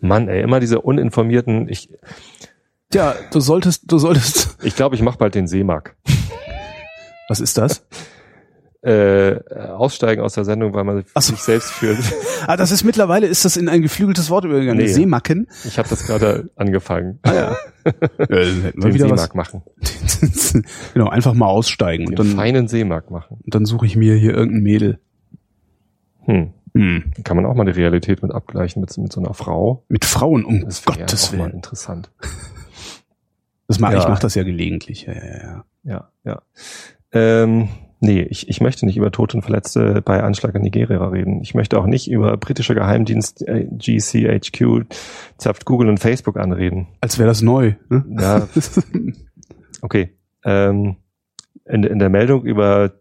Mann, 0.00 0.28
ey, 0.28 0.42
immer 0.42 0.60
diese 0.60 0.80
uninformierten. 0.80 1.68
Ich 1.68 1.90
Ja, 2.92 3.14
du 3.32 3.40
solltest, 3.40 3.90
du 3.90 3.98
solltest. 3.98 4.58
ich, 4.64 4.74
glaube, 4.76 4.94
ich 4.94 5.02
mache 5.02 5.18
bald 5.18 5.34
den 5.34 5.46
Seemark. 5.48 5.96
Was 7.28 7.40
ist 7.40 7.58
das? 7.58 7.84
Äh, 8.88 9.40
aussteigen 9.68 10.22
aus 10.22 10.32
der 10.32 10.46
Sendung, 10.46 10.72
weil 10.72 10.84
man 10.84 11.04
so. 11.14 11.20
sich 11.20 11.42
selbst 11.42 11.70
fühlt. 11.72 11.98
Ah, 12.46 12.56
das 12.56 12.70
ist 12.70 12.84
mittlerweile 12.84 13.26
ist 13.26 13.44
das 13.44 13.56
in 13.56 13.68
ein 13.68 13.82
geflügeltes 13.82 14.30
Wort 14.30 14.44
übergegangen. 14.44 14.82
Nee. 14.82 14.90
Seemacken. 14.90 15.48
Ich 15.64 15.78
habe 15.78 15.88
das 15.88 16.06
gerade 16.06 16.48
angefangen. 16.56 17.18
Ah 17.22 17.34
ja. 17.34 17.56
ja 17.84 18.26
Den 18.28 18.74
wieder 18.94 19.08
Seemark 19.08 19.34
machen. 19.34 19.62
genau, 20.94 21.08
einfach 21.08 21.34
mal 21.34 21.46
aussteigen 21.46 22.06
Den 22.06 22.10
und 22.18 22.18
dann, 22.18 22.36
feinen 22.36 22.68
Seemark 22.68 23.10
machen. 23.10 23.38
und 23.44 23.54
dann 23.54 23.66
suche 23.66 23.84
ich 23.86 23.96
mir 23.96 24.14
hier 24.14 24.32
irgendein 24.34 24.62
Mädel. 24.62 24.98
Hm. 26.24 26.54
Hm. 26.74 27.12
Kann 27.24 27.36
man 27.36 27.44
auch 27.44 27.54
mal 27.54 27.64
die 27.66 27.72
Realität 27.72 28.22
mit 28.22 28.32
abgleichen 28.32 28.80
mit, 28.80 28.96
mit 28.96 29.12
so 29.12 29.20
einer 29.20 29.34
Frau. 29.34 29.84
Mit 29.88 30.04
Frauen, 30.04 30.44
um 30.44 30.64
Das 30.64 30.86
wäre 30.86 30.98
Gottes 31.00 31.28
auch 31.28 31.32
mal 31.32 31.38
Willen. 31.46 31.56
interessant. 31.56 32.10
Das 33.66 33.78
mach, 33.80 33.90
Ja. 33.92 33.98
Ich 33.98 34.08
mache 34.08 34.22
das 34.22 34.34
ja 34.36 34.44
gelegentlich. 34.44 35.02
Ja, 35.06 35.12
ja, 35.12 35.42
ja. 35.42 35.64
Ja, 35.82 36.08
ja. 36.24 36.42
Ähm, 37.12 37.68
nee, 38.00 38.22
ich, 38.22 38.48
ich 38.48 38.60
möchte 38.60 38.86
nicht 38.86 38.96
über 38.96 39.10
Tote 39.10 39.36
und 39.36 39.42
Verletzte 39.42 40.02
bei 40.02 40.22
Anschlag 40.22 40.54
in 40.54 40.62
Nigeria 40.62 41.06
reden. 41.08 41.40
Ich 41.42 41.54
möchte 41.54 41.78
auch 41.78 41.86
nicht 41.86 42.10
über 42.10 42.36
britische 42.36 42.74
Geheimdienst 42.74 43.46
äh, 43.46 43.66
GCHQ 43.70 44.86
zapft 45.36 45.64
Google 45.64 45.88
und 45.88 45.98
Facebook 45.98 46.36
anreden. 46.36 46.88
Als 47.00 47.18
wäre 47.18 47.28
das 47.28 47.42
neu. 47.42 47.74
Ne? 47.88 48.04
Ja, 48.20 48.48
okay. 49.82 50.10
Ähm, 50.44 50.96
in, 51.64 51.84
in 51.84 51.98
der 51.98 52.08
Meldung 52.08 52.44
über 52.44 52.92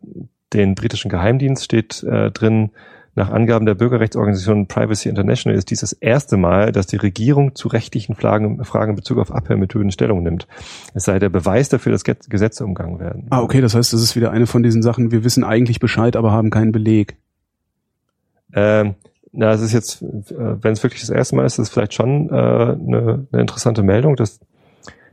den 0.53 0.75
britischen 0.75 1.09
Geheimdienst 1.09 1.63
steht 1.63 2.03
äh, 2.03 2.31
drin, 2.31 2.71
nach 3.17 3.31
Angaben 3.31 3.65
der 3.65 3.73
Bürgerrechtsorganisation 3.73 4.67
Privacy 4.67 5.09
International 5.09 5.57
ist 5.57 5.71
dies 5.71 5.81
das 5.81 5.91
erste 5.91 6.37
Mal, 6.37 6.71
dass 6.71 6.85
die 6.85 6.97
Regierung 6.97 7.55
zu 7.55 7.67
rechtlichen 7.67 8.15
Fragen, 8.15 8.63
Fragen 8.63 8.91
in 8.91 8.95
Bezug 8.95 9.17
auf 9.17 9.31
Abhörmethoden 9.33 9.91
Stellung 9.91 10.21
nimmt. 10.21 10.47
Es 10.93 11.05
sei 11.05 11.17
der 11.17 11.29
Beweis 11.29 11.67
dafür, 11.67 11.91
dass 11.91 12.03
Ge- 12.03 12.15
Gesetze 12.29 12.63
umgangen 12.63 12.99
werden. 12.99 13.25
ah, 13.31 13.41
okay, 13.41 13.59
das 13.59 13.73
heißt, 13.73 13.91
das 13.91 14.01
ist 14.03 14.15
wieder 14.15 14.29
eine 14.29 14.45
von 14.45 14.61
diesen 14.61 14.83
Sachen, 14.83 15.11
wir 15.11 15.23
wissen 15.23 15.43
eigentlich 15.43 15.79
Bescheid, 15.79 16.15
aber 16.15 16.31
haben 16.31 16.51
keinen 16.51 16.71
Beleg. 16.71 17.17
Ähm, 18.53 18.93
na, 19.31 19.51
es 19.51 19.61
ist 19.61 19.73
jetzt, 19.73 20.01
äh, 20.03 20.63
wenn 20.63 20.73
es 20.73 20.83
wirklich 20.83 21.01
das 21.01 21.09
erste 21.09 21.35
Mal 21.35 21.45
ist, 21.45 21.53
ist 21.53 21.67
es 21.67 21.69
vielleicht 21.69 21.95
schon 21.95 22.29
äh, 22.29 22.33
eine, 22.33 23.27
eine 23.31 23.41
interessante 23.41 23.81
Meldung, 23.83 24.15
dass 24.15 24.39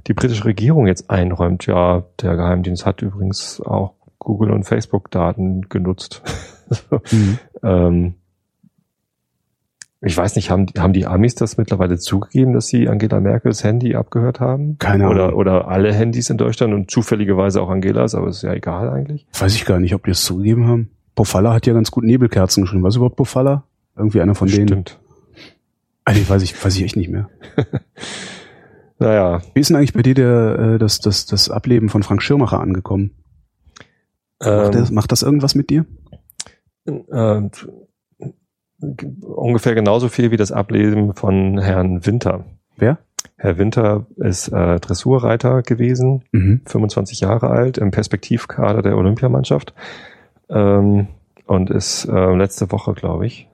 die 0.07 0.13
britische 0.13 0.45
Regierung 0.45 0.87
jetzt 0.87 1.09
einräumt, 1.09 1.65
ja, 1.67 2.05
der 2.21 2.37
Geheimdienst 2.37 2.85
hat 2.85 3.01
übrigens 3.01 3.63
auch 3.63 3.95
Google 4.19 4.51
und 4.51 4.65
Facebook 4.65 5.11
Daten 5.11 5.71
genutzt. 5.71 6.23
Mhm. 7.11 7.39
ähm, 7.63 8.15
ich 10.01 10.17
weiß 10.17 10.37
nicht, 10.37 10.51
haben, 10.51 10.67
haben 10.77 10.93
die 10.93 11.07
Amis 11.07 11.35
das 11.35 11.57
mittlerweile 11.57 11.99
zugegeben, 11.99 12.53
dass 12.53 12.67
sie 12.67 12.89
Angela 12.89 13.21
Merkels 13.21 13.65
Handy 13.65 13.95
abgehört 13.95 14.39
haben? 14.39 14.77
Keine 14.79 15.07
Ahnung. 15.07 15.17
Oder, 15.17 15.37
oder 15.37 15.69
alle 15.69 15.95
Handys 15.95 16.29
in 16.29 16.37
Deutschland 16.37 16.75
und 16.75 16.91
zufälligerweise 16.91 17.63
auch 17.63 17.71
Angelas, 17.71 18.15
aber 18.15 18.29
ist 18.29 18.43
ja 18.43 18.53
egal 18.53 18.91
eigentlich. 18.91 19.27
Weiß 19.39 19.55
ich 19.55 19.65
gar 19.65 19.81
nicht, 19.81 19.95
ob 19.95 20.05
die 20.05 20.11
es 20.11 20.23
zugegeben 20.23 20.67
haben. 20.69 20.91
Pofalla 21.15 21.55
hat 21.55 21.67
ja 21.67 21.73
ganz 21.73 21.91
gut 21.91 22.05
Nebelkerzen 22.05 22.65
geschrieben. 22.65 22.83
Was 22.83 22.97
überhaupt 22.97 23.17
Pofalla? 23.17 23.65
Irgendwie 23.97 24.21
einer 24.21 24.35
von 24.35 24.49
denen. 24.49 24.69
Stimmt. 24.69 24.99
Nee, 26.07 26.25
weiß 26.29 26.43
ich, 26.43 26.63
weiß 26.63 26.77
ich 26.77 26.83
echt 26.83 26.97
nicht 26.97 27.09
mehr. 27.09 27.31
Naja, 28.99 29.43
Wie 29.55 29.61
ist 29.61 29.71
denn 29.71 29.77
eigentlich 29.77 29.93
bei 29.93 30.03
dir 30.03 30.15
der, 30.15 30.59
äh, 30.59 30.79
das, 30.79 31.01
das, 31.01 31.27
das 31.27 31.51
Ableben 31.51 31.89
von 31.89 32.03
Frank 32.03 32.23
Schirmacher 32.23 32.61
angekommen? 32.61 33.11
Macht, 34.41 34.67
ähm, 34.67 34.73
das, 34.73 34.91
macht 34.91 35.13
das 35.13 35.23
irgendwas 35.23 35.55
mit 35.55 35.71
dir? 35.71 35.85
Äh, 36.87 37.49
ungefähr 39.23 39.75
genauso 39.75 40.09
viel 40.09 40.31
wie 40.31 40.37
das 40.37 40.53
Ableben 40.53 41.15
von 41.15 41.59
Herrn 41.59 42.05
Winter. 42.07 42.45
Wer? 42.77 42.99
Herr 43.37 43.59
Winter 43.59 44.07
ist 44.17 44.49
äh, 44.49 44.79
Dressurreiter 44.81 45.63
gewesen, 45.63 46.25
Mhm. 46.33 46.61
25 46.67 47.21
Jahre 47.21 47.51
alt, 47.51 47.79
im 47.79 47.91
Perspektivkader 47.91 48.83
der 48.83 48.97
Olympiamannschaft 48.97 49.75
ähm, 50.51 51.09
und 51.47 51.71
ist 51.71 52.05
äh, 52.07 52.35
letzte 52.35 52.71
Woche, 52.73 52.95
glaube 52.95 53.27
ich, 53.27 53.49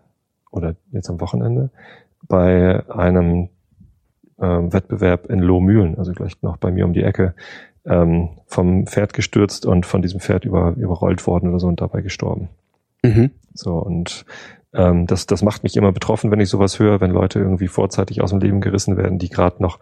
oder 0.51 0.75
jetzt 0.93 1.09
am 1.09 1.21
Wochenende, 1.21 1.71
bei 2.27 2.89
einem 2.91 3.49
ähm, 4.41 4.73
Wettbewerb 4.73 5.27
in 5.27 5.39
Lohmühlen, 5.41 5.97
also 5.99 6.13
gleich 6.13 6.41
noch 6.43 6.57
bei 6.57 6.71
mir 6.71 6.85
um 6.85 6.93
die 6.93 7.03
Ecke, 7.03 7.35
ähm, 7.85 8.31
vom 8.47 8.87
Pferd 8.87 9.15
gestürzt 9.15 9.67
und 9.67 9.87
von 9.87 10.03
diesem 10.03 10.21
Pferd 10.21 10.45
über, 10.45 10.75
überrollt 10.77 11.27
worden 11.27 11.51
oder 11.51 11.61
so 11.61 11.69
und 11.69 11.81
dabei 11.81 12.03
gestorben. 12.03 12.49
Mhm. 13.03 13.31
So, 13.55 13.75
und 13.75 14.25
ähm, 14.73 15.07
das, 15.07 15.27
das 15.27 15.43
macht 15.43 15.63
mich 15.63 15.77
immer 15.77 15.93
betroffen, 15.93 16.31
wenn 16.31 16.41
ich 16.41 16.49
sowas 16.49 16.79
höre, 16.79 17.01
wenn 17.01 17.11
Leute 17.11 17.39
irgendwie 17.39 17.69
vorzeitig 17.69 18.23
aus 18.23 18.31
dem 18.31 18.41
Leben 18.41 18.61
gerissen 18.61 18.97
werden, 18.97 19.19
die 19.19 19.29
gerade 19.29 19.63
noch 19.63 19.79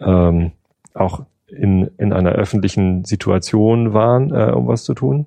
ähm, 0.00 0.52
auch 0.94 1.24
in, 1.46 1.90
in 1.98 2.12
einer 2.12 2.32
öffentlichen 2.32 3.04
Situation 3.04 3.94
waren, 3.94 4.32
äh, 4.32 4.52
um 4.52 4.66
was 4.66 4.84
zu 4.84 4.94
tun. 4.94 5.26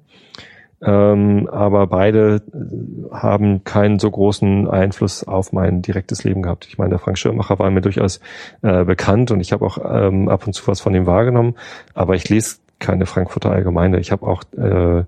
Ähm, 0.81 1.49
aber 1.51 1.87
beide 1.87 2.41
äh, 2.53 3.13
haben 3.13 3.63
keinen 3.65 3.99
so 3.99 4.09
großen 4.09 4.67
Einfluss 4.69 5.25
auf 5.25 5.51
mein 5.51 5.81
direktes 5.81 6.23
Leben 6.23 6.41
gehabt. 6.41 6.67
Ich 6.67 6.77
meine, 6.77 6.91
der 6.91 6.99
Frank 6.99 7.17
Schirmacher 7.17 7.59
war 7.59 7.69
mir 7.69 7.81
durchaus 7.81 8.21
äh, 8.61 8.85
bekannt 8.85 9.31
und 9.31 9.41
ich 9.41 9.51
habe 9.51 9.65
auch 9.65 9.77
ähm, 9.83 10.29
ab 10.29 10.47
und 10.47 10.53
zu 10.53 10.65
was 10.67 10.79
von 10.79 10.95
ihm 10.95 11.05
wahrgenommen, 11.05 11.55
aber 11.93 12.15
ich 12.15 12.29
lese 12.29 12.57
keine 12.79 13.05
Frankfurter 13.05 13.51
Allgemeine. 13.51 13.99
Ich 13.99 14.13
habe 14.13 14.25
auch 14.25 14.43
äh, 14.53 15.03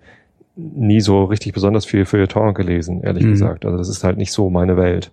nie 0.75 1.01
so 1.01 1.23
richtig 1.25 1.53
besonders 1.53 1.85
viel 1.85 2.05
Feuilleton 2.05 2.53
gelesen, 2.53 3.01
ehrlich 3.03 3.25
Mhm. 3.25 3.31
gesagt. 3.31 3.65
Also 3.65 3.77
das 3.77 3.89
ist 3.89 4.03
halt 4.03 4.17
nicht 4.17 4.31
so 4.31 4.49
meine 4.49 4.77
Welt. 4.77 5.11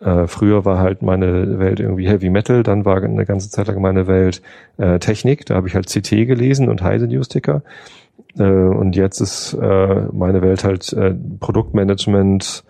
Äh, 0.00 0.26
früher 0.26 0.64
war 0.64 0.78
halt 0.78 1.02
meine 1.02 1.58
Welt 1.60 1.78
irgendwie 1.78 2.08
Heavy 2.08 2.28
Metal, 2.30 2.62
dann 2.64 2.84
war 2.84 3.00
eine 3.02 3.24
ganze 3.24 3.50
Zeit 3.50 3.68
lang 3.68 3.80
meine 3.80 4.06
Welt 4.08 4.42
äh, 4.76 4.98
Technik, 4.98 5.46
da 5.46 5.54
habe 5.54 5.68
ich 5.68 5.74
halt 5.76 5.86
CT 5.86 6.26
gelesen 6.26 6.68
und 6.68 6.82
Heise 6.82 7.06
Newsticker. 7.06 7.62
Äh, 8.36 8.42
und 8.42 8.96
jetzt 8.96 9.20
ist 9.20 9.54
äh, 9.54 10.02
meine 10.12 10.42
Welt 10.42 10.64
halt 10.64 10.92
äh, 10.92 11.14
Produktmanagement 11.38 12.64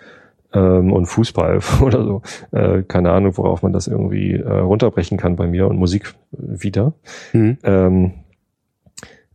ähm, 0.55 0.93
und 0.93 1.07
Fußball 1.07 1.61
oder 1.83 2.05
so. 2.05 2.23
Äh, 2.51 2.83
keine 2.83 3.11
Ahnung, 3.13 3.37
worauf 3.39 3.63
man 3.63 3.73
das 3.73 3.87
irgendwie 3.87 4.35
äh, 4.35 4.49
runterbrechen 4.51 5.17
kann 5.17 5.37
bei 5.37 5.47
mir 5.47 5.69
und 5.69 5.79
Musik 5.79 6.15
wieder. 6.33 6.93
Mhm. 7.33 7.57
Ähm, 7.65 8.11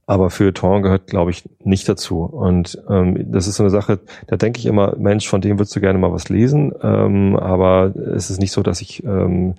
aber 0.08 0.30
Feuilleton 0.32 0.82
gehört, 0.82 1.08
glaube 1.08 1.30
ich, 1.32 1.44
nicht 1.64 1.88
dazu. 1.88 2.22
Und 2.24 2.82
ähm, 2.90 3.32
das 3.32 3.48
ist 3.48 3.58
so 3.58 3.64
eine 3.64 3.70
Sache, 3.70 4.00
da 4.28 4.38
denke 4.38 4.58
ich 4.60 4.66
immer, 4.66 4.96
Mensch, 4.98 5.28
von 5.28 5.42
dem 5.42 5.60
würdest 5.60 5.76
du 5.76 5.82
gerne 5.82 6.00
mal 6.00 6.12
was 6.14 6.30
lesen. 6.30 6.72
Ähm, 6.82 7.36
aber 7.36 7.94
es 7.96 8.30
ist 8.32 8.40
nicht 8.40 8.54
so, 8.54 8.64
dass 8.64 8.82
ich 8.82 9.04
ähm, 9.04 9.56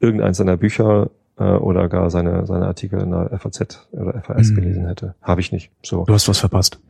irgendeins 0.00 0.38
seiner 0.38 0.56
Bücher 0.56 1.10
äh, 1.38 1.44
oder 1.44 1.88
gar 1.88 2.10
seine, 2.10 2.46
seine 2.46 2.66
Artikel 2.66 3.00
in 3.00 3.10
der 3.10 3.38
FAZ 3.38 3.86
oder 3.92 4.20
FAS 4.22 4.50
Mhm. 4.50 4.54
gelesen 4.56 4.86
hätte. 4.86 5.14
Habe 5.22 5.42
ich 5.42 5.52
nicht. 5.52 5.70
So. 5.82 6.04
Du 6.04 6.14
hast 6.14 6.28
was 6.28 6.38
verpasst. 6.38 6.80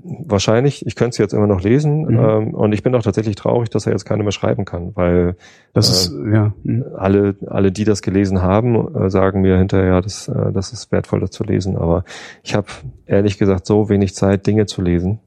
Wahrscheinlich, 0.00 0.86
ich 0.86 0.94
könnte 0.94 1.10
es 1.10 1.18
jetzt 1.18 1.34
immer 1.34 1.48
noch 1.48 1.60
lesen. 1.60 2.02
Mhm. 2.02 2.18
Ähm, 2.18 2.54
und 2.54 2.72
ich 2.72 2.82
bin 2.84 2.94
auch 2.94 3.02
tatsächlich 3.02 3.34
traurig, 3.34 3.68
dass 3.70 3.84
er 3.86 3.92
jetzt 3.92 4.04
keine 4.04 4.22
mehr 4.22 4.32
schreiben 4.32 4.64
kann, 4.64 4.94
weil 4.94 5.34
Das 5.74 5.88
Äh, 5.88 5.92
ist, 5.92 6.12
ja. 6.32 6.52
mhm. 6.62 6.84
alle, 6.96 7.34
alle, 7.48 7.72
die 7.72 7.84
das 7.84 8.00
gelesen 8.02 8.40
haben, 8.42 8.94
äh, 8.94 9.10
sagen 9.10 9.40
mir 9.40 9.58
hinterher, 9.58 10.00
das, 10.00 10.28
äh, 10.28 10.52
das 10.52 10.72
ist 10.72 10.92
wertvoll, 10.92 11.20
das 11.20 11.30
zu 11.30 11.42
lesen. 11.44 11.76
Aber 11.76 12.04
ich 12.44 12.54
habe 12.54 12.68
ehrlich 13.06 13.38
gesagt 13.38 13.66
so 13.66 13.88
wenig 13.88 14.14
Zeit, 14.14 14.46
Dinge 14.46 14.66
zu 14.66 14.82
lesen, 14.82 15.18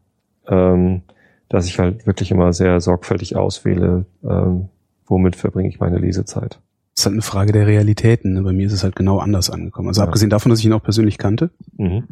ähm, 0.48 1.02
dass 1.50 1.66
ich 1.68 1.78
halt 1.78 2.08
wirklich 2.08 2.32
immer 2.32 2.54
sehr 2.54 2.80
sorgfältig 2.80 3.36
auswähle, 3.36 4.06
ähm, 4.24 4.70
womit 5.06 5.36
verbringe 5.36 5.68
ich 5.68 5.80
meine 5.82 5.98
Lesezeit. 5.98 6.60
Das 6.96 7.02
ist 7.02 7.06
halt 7.08 7.14
eine 7.14 7.22
Frage 7.22 7.52
der 7.52 7.68
Realitäten. 7.68 8.34
ne? 8.34 8.42
Bei 8.42 8.54
mir 8.54 8.68
ist 8.68 8.74
es 8.74 8.84
halt 8.86 8.96
genau 8.96 9.20
anders 9.20 9.50
angekommen. 9.50 9.90
Also 9.90 10.00
Ja. 10.02 10.08
abgesehen 10.08 10.30
davon, 10.30 10.50
dass 10.50 10.60
ich 10.60 10.66
ihn 10.66 10.74
auch 10.74 10.84
persönlich 10.84 11.18
kannte, 11.18 11.50
Mhm. 11.78 12.04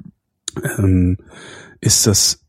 ähm, 0.78 1.18
ist 1.82 2.06
das 2.08 2.42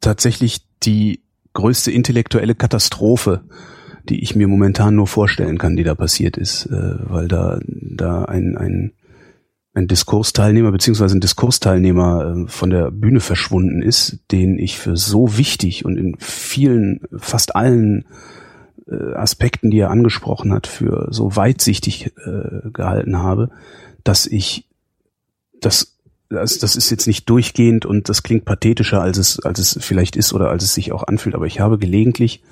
tatsächlich 0.00 0.60
die 0.82 1.20
größte 1.52 1.90
intellektuelle 1.90 2.54
Katastrophe, 2.54 3.42
die 4.08 4.22
ich 4.22 4.34
mir 4.34 4.48
momentan 4.48 4.94
nur 4.94 5.06
vorstellen 5.06 5.58
kann, 5.58 5.76
die 5.76 5.84
da 5.84 5.94
passiert 5.94 6.36
ist, 6.36 6.66
äh, 6.66 6.94
weil 7.00 7.28
da 7.28 7.60
da 7.64 8.24
ein 8.24 8.56
ein 8.56 8.92
ein 9.72 9.86
Diskursteilnehmer 9.86 10.72
beziehungsweise 10.72 11.16
ein 11.16 11.20
Diskursteilnehmer 11.20 12.44
äh, 12.46 12.48
von 12.48 12.70
der 12.70 12.90
Bühne 12.90 13.20
verschwunden 13.20 13.82
ist, 13.82 14.18
den 14.32 14.58
ich 14.58 14.78
für 14.78 14.96
so 14.96 15.36
wichtig 15.38 15.84
und 15.84 15.96
in 15.96 16.16
vielen, 16.18 17.00
fast 17.16 17.54
allen 17.54 18.06
äh, 18.88 19.14
Aspekten, 19.14 19.70
die 19.70 19.78
er 19.78 19.90
angesprochen 19.90 20.52
hat, 20.52 20.66
für 20.66 21.08
so 21.10 21.36
weitsichtig 21.36 22.12
äh, 22.26 22.70
gehalten 22.72 23.18
habe, 23.18 23.50
dass 24.02 24.26
ich 24.26 24.68
das 25.60 25.98
das, 26.30 26.58
das 26.58 26.76
ist 26.76 26.90
jetzt 26.90 27.06
nicht 27.06 27.28
durchgehend 27.28 27.84
und 27.84 28.08
das 28.08 28.22
klingt 28.22 28.44
pathetischer, 28.44 29.02
als 29.02 29.18
es, 29.18 29.40
als 29.40 29.58
es 29.58 29.78
vielleicht 29.80 30.16
ist 30.16 30.32
oder 30.32 30.48
als 30.48 30.62
es 30.62 30.74
sich 30.74 30.92
auch 30.92 31.02
anfühlt, 31.02 31.34
aber 31.34 31.46
ich 31.46 31.60
habe 31.60 31.76
gelegentlich 31.76 32.42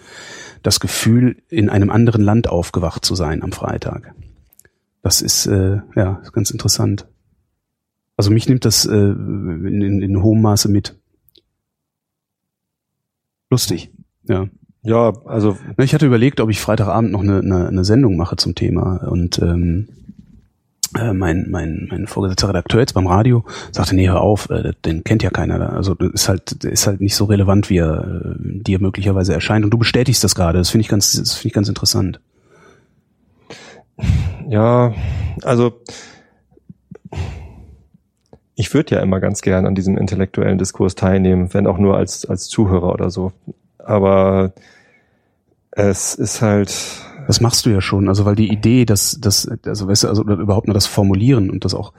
das 0.63 0.81
Gefühl, 0.81 1.37
in 1.49 1.71
einem 1.71 1.91
anderen 1.91 2.21
Land 2.21 2.49
aufgewacht 2.49 3.05
zu 3.05 3.15
sein 3.15 3.43
am 3.43 3.53
Freitag. 3.53 4.15
Das 5.03 5.23
ist 5.23 5.47
äh, 5.47 5.79
ja 5.95 6.21
ist 6.23 6.33
ganz 6.33 6.51
interessant. 6.51 7.07
Also 8.17 8.33
mich 8.33 8.49
nimmt 8.49 8.65
das 8.65 8.85
äh, 8.85 8.97
in, 8.97 9.81
in, 9.81 10.03
in 10.03 10.23
hohem 10.23 10.43
Maße 10.43 10.69
mit. 10.69 10.97
Lustig, 13.49 13.93
ja. 14.25 14.49
Ja, 14.83 15.13
also 15.25 15.57
Ich 15.77 15.95
hatte 15.95 16.07
überlegt, 16.07 16.41
ob 16.41 16.51
ich 16.51 16.61
Freitagabend 16.61 17.13
noch 17.13 17.23
eine, 17.23 17.39
eine, 17.39 17.69
eine 17.69 17.85
Sendung 17.85 18.17
mache 18.17 18.37
zum 18.37 18.55
Thema 18.55 19.09
und 19.09 19.39
ähm, 19.39 19.89
äh, 20.97 21.13
mein, 21.13 21.47
mein, 21.51 21.89
mein 21.91 22.07
vorgesetzter 22.07 22.49
Redakteur 22.49 22.81
jetzt 22.81 22.95
beim 22.95 23.07
Radio 23.07 23.45
sagte, 23.73 23.95
nee, 23.95 24.09
hör 24.09 24.21
auf, 24.21 24.49
äh, 24.51 24.73
den 24.85 25.05
kennt 25.05 25.23
ja 25.23 25.31
keiner. 25.31 25.59
da. 25.59 25.67
Also 25.71 25.95
ist 25.95 26.29
halt, 26.29 26.65
ist 26.65 26.87
halt 26.87 27.01
nicht 27.01 27.15
so 27.17 27.25
relevant, 27.27 27.71
wie 27.71 27.79
er 27.79 28.23
äh, 28.25 28.35
dir 28.39 28.81
möglicherweise 28.81 29.35
erscheint. 29.35 29.65
Und 29.65 29.71
du 29.71 29.79
bestätigst 29.79 30.23
das 30.25 30.35
gerade. 30.35 30.59
Das 30.59 30.71
finde 30.71 30.83
ich 30.83 30.89
ganz, 30.89 31.13
das 31.13 31.35
finde 31.35 31.49
ich 31.49 31.55
ganz 31.55 31.69
interessant. 31.69 32.21
Ja, 34.49 34.95
also 35.43 35.81
ich 38.55 38.73
würde 38.75 38.97
ja 38.97 39.03
immer 39.03 39.21
ganz 39.21 39.41
gern 39.41 39.67
an 39.67 39.75
diesem 39.75 39.97
intellektuellen 39.97 40.59
Diskurs 40.59 40.95
teilnehmen, 40.95 41.53
wenn 41.53 41.67
auch 41.67 41.79
nur 41.79 41.97
als, 41.97 42.25
als 42.25 42.49
Zuhörer 42.49 42.93
oder 42.93 43.11
so. 43.11 43.33
Aber 43.79 44.53
es 45.71 46.15
ist 46.15 46.43
halt, 46.43 46.75
Das 47.29 47.41
machst 47.41 47.65
du 47.65 47.71
ja 47.71 47.81
schon. 47.81 48.09
Also 48.09 48.25
weil 48.25 48.35
die 48.35 48.51
Idee, 48.53 48.85
dass, 48.85 49.21
dass 49.21 49.47
also 49.65 49.87
weißt 49.87 50.03
du, 50.03 50.09
also 50.09 50.25
überhaupt 50.25 50.67
nur 50.67 50.75
das 50.75 50.87
Formulieren 50.87 51.51
und 51.51 51.65
das 51.65 51.75
auch 51.75 51.93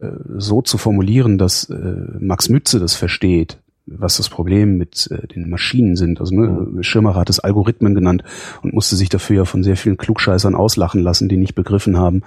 äh, 0.00 0.08
so 0.36 0.62
zu 0.62 0.78
formulieren, 0.78 1.38
dass 1.38 1.70
äh, 1.70 1.94
Max 2.18 2.48
Mütze 2.48 2.80
das 2.80 2.94
versteht, 2.94 3.58
was 3.86 4.16
das 4.16 4.28
Problem 4.28 4.78
mit 4.78 5.08
äh, 5.10 5.26
den 5.28 5.48
Maschinen 5.50 5.94
sind. 5.94 6.20
Also 6.20 6.34
ne, 6.34 6.82
Schirmacher 6.82 7.20
hat 7.20 7.30
es 7.30 7.38
Algorithmen 7.38 7.94
genannt 7.94 8.24
und 8.62 8.72
musste 8.74 8.96
sich 8.96 9.08
dafür 9.08 9.36
ja 9.36 9.44
von 9.44 9.62
sehr 9.62 9.76
vielen 9.76 9.96
Klugscheißern 9.96 10.54
auslachen 10.54 11.02
lassen, 11.02 11.28
die 11.28 11.36
nicht 11.36 11.54
begriffen 11.54 11.96
haben, 11.98 12.22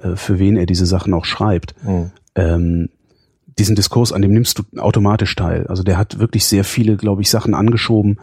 äh, 0.00 0.16
für 0.16 0.38
wen 0.38 0.56
er 0.56 0.66
diese 0.66 0.86
Sachen 0.86 1.12
auch 1.14 1.24
schreibt. 1.24 1.74
mh, 1.84 2.10
Ähm, 2.34 2.88
diesen 3.58 3.74
Diskurs, 3.74 4.12
an 4.12 4.22
dem 4.22 4.32
nimmst 4.32 4.60
du 4.60 4.62
automatisch 4.80 5.34
teil. 5.34 5.66
Also 5.66 5.82
der 5.82 5.98
hat 5.98 6.20
wirklich 6.20 6.44
sehr 6.46 6.62
viele, 6.62 6.96
glaube 6.96 7.22
ich, 7.22 7.30
Sachen 7.30 7.54
angeschoben, 7.54 8.18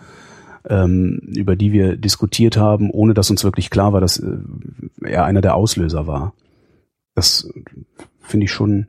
ähm, 0.69 1.19
über 1.35 1.55
die 1.55 1.71
wir 1.71 1.95
diskutiert 1.97 2.57
haben, 2.57 2.89
ohne 2.89 3.13
dass 3.13 3.29
uns 3.29 3.43
wirklich 3.43 3.69
klar 3.69 3.93
war, 3.93 4.01
dass 4.01 4.17
äh, 4.19 4.37
er 5.03 5.25
einer 5.25 5.41
der 5.41 5.55
Auslöser 5.55 6.07
war. 6.07 6.33
Das 7.13 7.47
finde 8.19 8.45
ich 8.45 8.51
schon. 8.51 8.87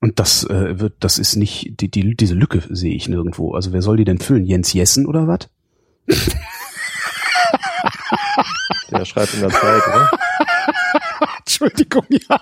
Und 0.00 0.18
das 0.18 0.44
äh, 0.44 0.80
wird, 0.80 0.94
das 1.00 1.18
ist 1.18 1.36
nicht, 1.36 1.80
die, 1.80 1.88
die, 1.88 2.16
diese 2.16 2.34
Lücke 2.34 2.62
sehe 2.70 2.94
ich 2.94 3.08
nirgendwo. 3.08 3.54
Also 3.54 3.72
wer 3.72 3.82
soll 3.82 3.96
die 3.98 4.04
denn 4.04 4.18
füllen? 4.18 4.44
Jens 4.44 4.72
Jessen 4.72 5.06
oder 5.06 5.28
was? 5.28 5.48
der 8.90 9.04
schreibt 9.04 9.34
in 9.34 9.40
der 9.40 9.50
Zeit, 9.50 9.82
oder? 9.86 10.10
Entschuldigung, 11.38 12.04
ja. 12.08 12.40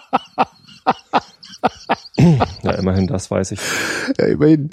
Ja, 2.63 2.73
immerhin 2.73 3.07
das 3.07 3.31
weiß 3.31 3.53
ich. 3.53 3.61
ja 4.19 4.27
immerhin. 4.27 4.71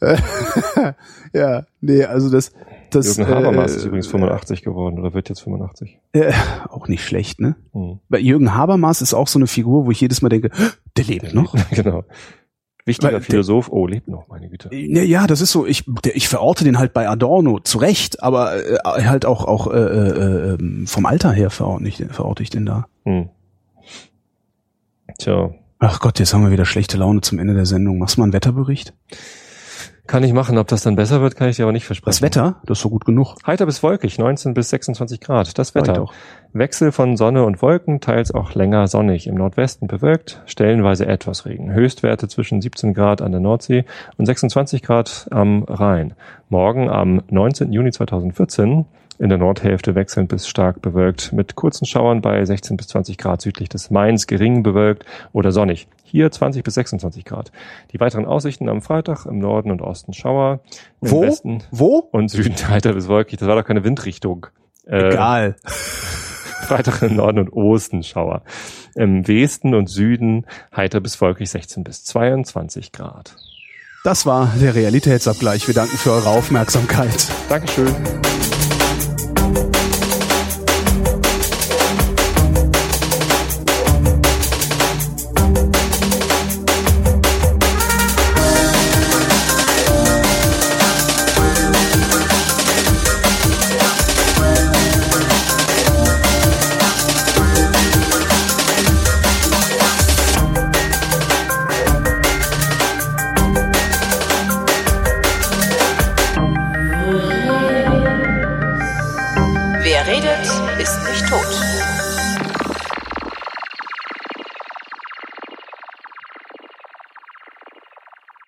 ja, 1.32 1.64
nee, 1.80 2.04
also 2.04 2.30
das, 2.30 2.52
das 2.90 3.16
Jürgen 3.16 3.32
Habermas 3.32 3.72
äh, 3.72 3.76
ist 3.76 3.84
übrigens 3.84 4.06
85 4.06 4.62
geworden 4.62 4.98
oder 4.98 5.14
wird 5.14 5.28
jetzt 5.28 5.40
85. 5.40 5.98
Äh, 6.12 6.32
auch 6.68 6.88
nicht 6.88 7.04
schlecht, 7.04 7.40
ne? 7.40 7.56
Hm. 7.72 8.00
Bei 8.08 8.18
Jürgen 8.18 8.54
Habermas 8.54 9.02
ist 9.02 9.14
auch 9.14 9.28
so 9.28 9.38
eine 9.38 9.46
Figur, 9.46 9.86
wo 9.86 9.90
ich 9.90 10.00
jedes 10.00 10.22
Mal 10.22 10.28
denke, 10.28 10.50
der 10.96 11.04
lebt 11.04 11.34
noch. 11.34 11.54
genau. 11.70 12.04
Wichtiger 12.84 13.12
Weil 13.14 13.20
der- 13.20 13.22
Philosoph, 13.26 13.68
oh, 13.72 13.86
lebt 13.88 14.06
noch, 14.06 14.28
meine 14.28 14.48
Güte. 14.48 14.68
Ja, 14.72 15.02
ja, 15.02 15.26
das 15.26 15.40
ist 15.40 15.50
so. 15.50 15.66
Ich, 15.66 15.82
der, 16.04 16.14
ich 16.14 16.28
verorte 16.28 16.62
den 16.62 16.78
halt 16.78 16.92
bei 16.92 17.08
Adorno 17.08 17.58
zu 17.58 17.78
Recht, 17.78 18.22
aber 18.22 18.56
äh, 18.64 18.78
halt 19.04 19.26
auch 19.26 19.44
auch 19.44 19.66
äh, 19.72 19.76
äh, 19.76 20.54
ähm, 20.54 20.86
vom 20.86 21.04
Alter 21.04 21.32
her 21.32 21.50
verorte 21.50 21.88
ich, 21.88 21.96
den- 21.96 22.10
verorte 22.10 22.44
ich 22.44 22.50
den 22.50 22.64
da. 22.64 22.86
Hm. 23.04 23.28
Tja, 25.18 25.50
Ach 25.78 26.00
Gott, 26.00 26.18
jetzt 26.18 26.32
haben 26.32 26.42
wir 26.42 26.50
wieder 26.50 26.64
schlechte 26.64 26.96
Laune 26.96 27.20
zum 27.20 27.38
Ende 27.38 27.52
der 27.54 27.66
Sendung. 27.66 27.98
Machst 27.98 28.16
du 28.16 28.20
mal 28.20 28.24
einen 28.24 28.32
Wetterbericht? 28.32 28.94
Kann 30.06 30.22
ich 30.22 30.32
machen. 30.32 30.58
Ob 30.58 30.68
das 30.68 30.82
dann 30.82 30.96
besser 30.96 31.20
wird, 31.20 31.36
kann 31.36 31.48
ich 31.48 31.56
dir 31.56 31.64
aber 31.64 31.72
nicht 31.72 31.86
versprechen. 31.86 32.10
Das 32.10 32.22
Wetter, 32.22 32.56
das 32.64 32.78
ist 32.78 32.82
so 32.82 32.90
gut 32.90 33.04
genug. 33.04 33.36
Heiter 33.46 33.66
bis 33.66 33.82
wolkig, 33.82 34.18
19 34.18 34.54
bis 34.54 34.70
26 34.70 35.20
Grad. 35.20 35.58
Das 35.58 35.74
Wetter. 35.74 36.06
Wechsel 36.52 36.92
von 36.92 37.16
Sonne 37.16 37.44
und 37.44 37.60
Wolken, 37.62 38.00
teils 38.00 38.32
auch 38.32 38.54
länger 38.54 38.86
sonnig. 38.86 39.26
Im 39.26 39.34
Nordwesten 39.34 39.88
bewölkt, 39.88 40.42
stellenweise 40.46 41.06
etwas 41.06 41.46
Regen. 41.46 41.72
Höchstwerte 41.72 42.28
zwischen 42.28 42.60
17 42.60 42.94
Grad 42.94 43.20
an 43.22 43.32
der 43.32 43.40
Nordsee 43.40 43.84
und 44.16 44.26
26 44.26 44.82
Grad 44.82 45.28
am 45.30 45.64
Rhein. 45.64 46.14
Morgen 46.48 46.88
am 46.88 47.22
19. 47.28 47.72
Juni 47.72 47.92
2014 47.92 48.86
in 49.18 49.28
der 49.28 49.38
Nordhälfte 49.38 49.94
wechselnd 49.94 50.28
bis 50.28 50.48
stark 50.48 50.82
bewölkt 50.82 51.32
mit 51.32 51.54
kurzen 51.54 51.86
Schauern 51.86 52.20
bei 52.20 52.44
16 52.44 52.76
bis 52.76 52.88
20 52.88 53.18
Grad 53.18 53.40
südlich 53.40 53.68
des 53.68 53.90
Mains, 53.90 54.26
gering 54.26 54.62
bewölkt 54.62 55.04
oder 55.32 55.52
sonnig. 55.52 55.88
Hier 56.04 56.30
20 56.30 56.62
bis 56.62 56.74
26 56.74 57.24
Grad. 57.24 57.52
Die 57.92 58.00
weiteren 58.00 58.26
Aussichten 58.26 58.68
am 58.68 58.82
Freitag 58.82 59.26
im 59.26 59.38
Norden 59.38 59.70
und 59.70 59.82
Osten 59.82 60.12
Schauer. 60.12 60.60
Im 61.00 61.10
Wo? 61.10 61.22
Westen 61.22 61.62
Wo? 61.70 62.08
und 62.12 62.28
Süden 62.28 62.56
heiter 62.68 62.92
bis 62.92 63.08
wolkig. 63.08 63.38
Das 63.38 63.48
war 63.48 63.56
doch 63.56 63.64
keine 63.64 63.84
Windrichtung. 63.84 64.46
Äh, 64.86 65.08
Egal. 65.08 65.56
Freitag 65.64 67.02
im 67.02 67.16
Norden 67.16 67.38
und 67.38 67.52
Osten 67.52 68.02
Schauer. 68.02 68.42
Im 68.94 69.26
Westen 69.28 69.74
und 69.74 69.88
Süden 69.88 70.46
heiter 70.74 71.00
bis 71.00 71.20
wolkig 71.20 71.50
16 71.50 71.84
bis 71.84 72.04
22 72.04 72.92
Grad. 72.92 73.36
Das 74.04 74.24
war 74.24 74.52
der 74.60 74.74
Realitätsabgleich. 74.74 75.66
Wir 75.66 75.74
danken 75.74 75.96
für 75.96 76.12
eure 76.12 76.28
Aufmerksamkeit. 76.28 77.26
Dankeschön. 77.48 77.92